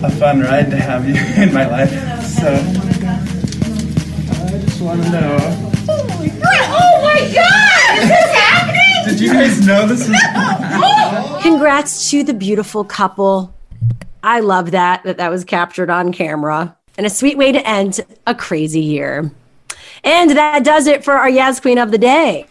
a 0.04 0.12
fun 0.20 0.42
ride 0.42 0.70
to 0.70 0.78
have 0.78 1.10
you 1.10 1.16
in 1.44 1.52
my 1.52 1.66
life. 1.66 1.90
So 2.26 2.54
I 4.54 4.60
just 4.60 4.82
want 4.82 5.02
to 5.02 5.10
know. 5.10 5.65
Oh 7.26 7.30
my 7.30 7.34
god! 7.34 8.04
Is 8.04 8.10
this 8.10 8.36
happening? 8.36 9.08
Did 9.08 9.20
you 9.20 9.34
guys 9.34 9.66
know 9.66 9.88
this 9.88 10.08
was 10.08 11.42
Congrats 11.42 12.10
to 12.12 12.24
the 12.24 12.34
beautiful 12.34 12.84
couple. 12.84 13.54
I 14.24 14.40
love 14.40 14.72
that 14.72 15.04
that 15.04 15.18
that 15.18 15.30
was 15.30 15.44
captured 15.44 15.90
on 15.90 16.12
camera. 16.12 16.78
And 16.98 17.06
a 17.06 17.10
sweet 17.10 17.38
way 17.38 17.52
to 17.52 17.68
end 17.68 18.00
a 18.26 18.36
crazy 18.36 18.82
year. 18.82 19.32
And 20.04 20.32
that 20.32 20.64
does 20.64 20.88
it 20.88 21.04
for 21.04 21.14
our 21.14 21.30
Yaz 21.30 21.62
Queen 21.62 21.78
of 21.78 21.92
the 21.92 21.98
day. 21.98 22.48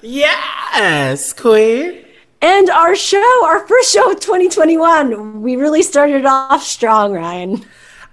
Yes, 0.00 1.32
Queen. 1.32 2.04
And 2.42 2.68
our 2.70 2.96
show, 2.96 3.44
our 3.44 3.66
first 3.66 3.92
show 3.92 4.10
of 4.10 4.20
2021. 4.20 5.42
We 5.42 5.56
really 5.56 5.82
started 5.82 6.26
off 6.26 6.62
strong, 6.62 7.12
Ryan. 7.12 7.64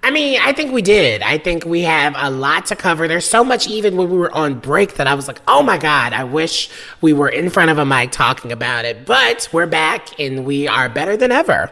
I 0.04 0.10
mean, 0.10 0.40
I 0.42 0.52
think 0.52 0.72
we 0.72 0.82
did. 0.82 1.22
I 1.22 1.38
think 1.38 1.64
we 1.64 1.82
have 1.82 2.16
a 2.18 2.32
lot 2.32 2.66
to 2.68 2.76
cover. 2.76 3.08
There's 3.08 3.30
so 3.30 3.44
much, 3.44 3.68
even 3.68 3.98
when 3.98 4.10
we 4.10 4.18
were 4.18 4.34
on 4.36 4.60
break, 4.60 4.96
that 4.96 5.06
I 5.06 5.14
was 5.14 5.28
like, 5.28 5.40
oh 5.48 5.62
my 5.62 5.78
God, 5.78 6.14
I 6.14 6.24
wish 6.24 6.70
we 7.02 7.14
were 7.14 7.30
in 7.30 7.52
front 7.52 7.70
of 7.70 7.78
a 7.78 7.86
mic 7.86 8.12
talking 8.12 8.52
about 8.52 8.86
it. 8.86 9.06
But 9.06 9.48
we're 9.52 9.68
back 9.68 10.20
and 10.20 10.44
we 10.44 10.68
are 10.68 10.90
better 10.90 11.16
than 11.16 11.32
ever. 11.32 11.72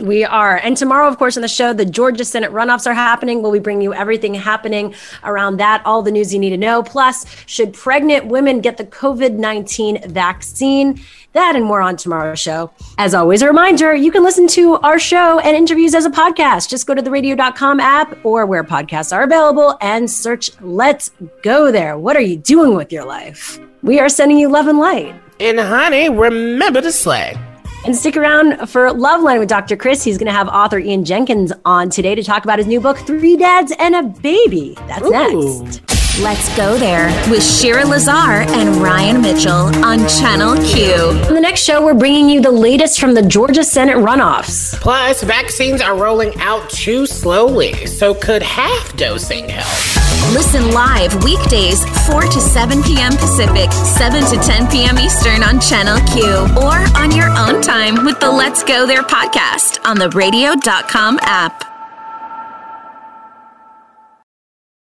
We 0.00 0.24
are. 0.24 0.56
And 0.56 0.74
tomorrow, 0.74 1.06
of 1.06 1.18
course, 1.18 1.36
on 1.36 1.42
the 1.42 1.48
show, 1.48 1.74
the 1.74 1.84
Georgia 1.84 2.24
Senate 2.24 2.50
runoffs 2.50 2.86
are 2.86 2.94
happening. 2.94 3.42
We'll 3.42 3.52
be 3.52 3.58
bringing 3.58 3.82
you 3.82 3.92
everything 3.92 4.32
happening 4.34 4.94
around 5.22 5.58
that, 5.58 5.82
all 5.84 6.02
the 6.02 6.10
news 6.10 6.32
you 6.32 6.40
need 6.40 6.50
to 6.50 6.56
know. 6.56 6.82
Plus, 6.82 7.26
should 7.46 7.74
pregnant 7.74 8.26
women 8.26 8.62
get 8.62 8.78
the 8.78 8.86
COVID 8.86 9.34
19 9.34 10.10
vaccine? 10.10 11.00
That 11.32 11.56
and 11.56 11.64
more 11.64 11.80
on 11.80 11.96
tomorrow's 11.96 12.40
show. 12.40 12.70
As 12.98 13.14
always, 13.14 13.40
a 13.40 13.46
reminder 13.46 13.94
you 13.94 14.12
can 14.12 14.22
listen 14.22 14.46
to 14.48 14.74
our 14.76 14.98
show 14.98 15.38
and 15.38 15.56
interviews 15.56 15.94
as 15.94 16.04
a 16.04 16.10
podcast. 16.10 16.68
Just 16.68 16.86
go 16.86 16.94
to 16.94 17.00
the 17.00 17.10
radio.com 17.10 17.80
app 17.80 18.22
or 18.24 18.44
where 18.44 18.62
podcasts 18.62 19.14
are 19.14 19.22
available 19.22 19.78
and 19.80 20.10
search 20.10 20.50
Let's 20.60 21.10
Go 21.42 21.72
There. 21.72 21.96
What 21.98 22.16
are 22.16 22.20
you 22.20 22.36
doing 22.36 22.74
with 22.74 22.92
your 22.92 23.04
life? 23.04 23.58
We 23.82 23.98
are 23.98 24.08
sending 24.08 24.38
you 24.38 24.48
love 24.48 24.66
and 24.66 24.78
light. 24.78 25.14
And 25.40 25.58
honey, 25.58 26.08
remember 26.08 26.82
to 26.82 26.92
slay. 26.92 27.36
And 27.84 27.96
stick 27.96 28.16
around 28.16 28.68
for 28.68 28.88
Loveline 28.90 29.40
with 29.40 29.48
Dr. 29.48 29.76
Chris. 29.76 30.04
He's 30.04 30.18
going 30.18 30.26
to 30.26 30.32
have 30.32 30.48
author 30.48 30.78
Ian 30.78 31.04
Jenkins 31.04 31.52
on 31.64 31.90
today 31.90 32.14
to 32.14 32.22
talk 32.22 32.44
about 32.44 32.58
his 32.58 32.68
new 32.68 32.80
book, 32.80 32.96
Three 32.98 33.36
Dads 33.36 33.72
and 33.78 33.96
a 33.96 34.02
Baby. 34.02 34.74
That's 34.86 35.04
Ooh. 35.04 35.64
next. 35.64 36.01
Let's 36.20 36.54
go 36.58 36.76
there 36.76 37.06
with 37.30 37.42
Shira 37.42 37.86
Lazar 37.86 38.44
and 38.52 38.76
Ryan 38.76 39.22
Mitchell 39.22 39.74
on 39.82 40.06
Channel 40.08 40.56
Q. 40.62 40.92
On 41.26 41.32
the 41.32 41.40
next 41.40 41.62
show, 41.62 41.82
we're 41.82 41.94
bringing 41.94 42.28
you 42.28 42.42
the 42.42 42.50
latest 42.50 43.00
from 43.00 43.14
the 43.14 43.22
Georgia 43.22 43.64
Senate 43.64 43.96
runoffs. 43.96 44.78
Plus, 44.78 45.22
vaccines 45.22 45.80
are 45.80 45.96
rolling 45.96 46.38
out 46.38 46.68
too 46.68 47.06
slowly, 47.06 47.86
so 47.86 48.12
could 48.12 48.42
half 48.42 48.94
dosing 48.94 49.48
help? 49.48 50.34
Listen 50.34 50.70
live 50.72 51.24
weekdays 51.24 51.82
4 52.06 52.20
to 52.20 52.40
7 52.40 52.82
p.m. 52.82 53.12
Pacific, 53.12 53.72
7 53.72 54.22
to 54.24 54.36
10 54.36 54.70
p.m. 54.70 54.98
Eastern 54.98 55.42
on 55.42 55.60
Channel 55.60 55.98
Q 56.12 56.24
or 56.62 56.76
on 57.00 57.16
your 57.16 57.30
own 57.30 57.62
time 57.62 58.04
with 58.04 58.20
the 58.20 58.30
Let's 58.30 58.62
Go 58.62 58.86
There 58.86 59.02
podcast 59.02 59.78
on 59.86 59.96
the 59.98 60.10
radio.com 60.10 61.20
app. 61.22 61.71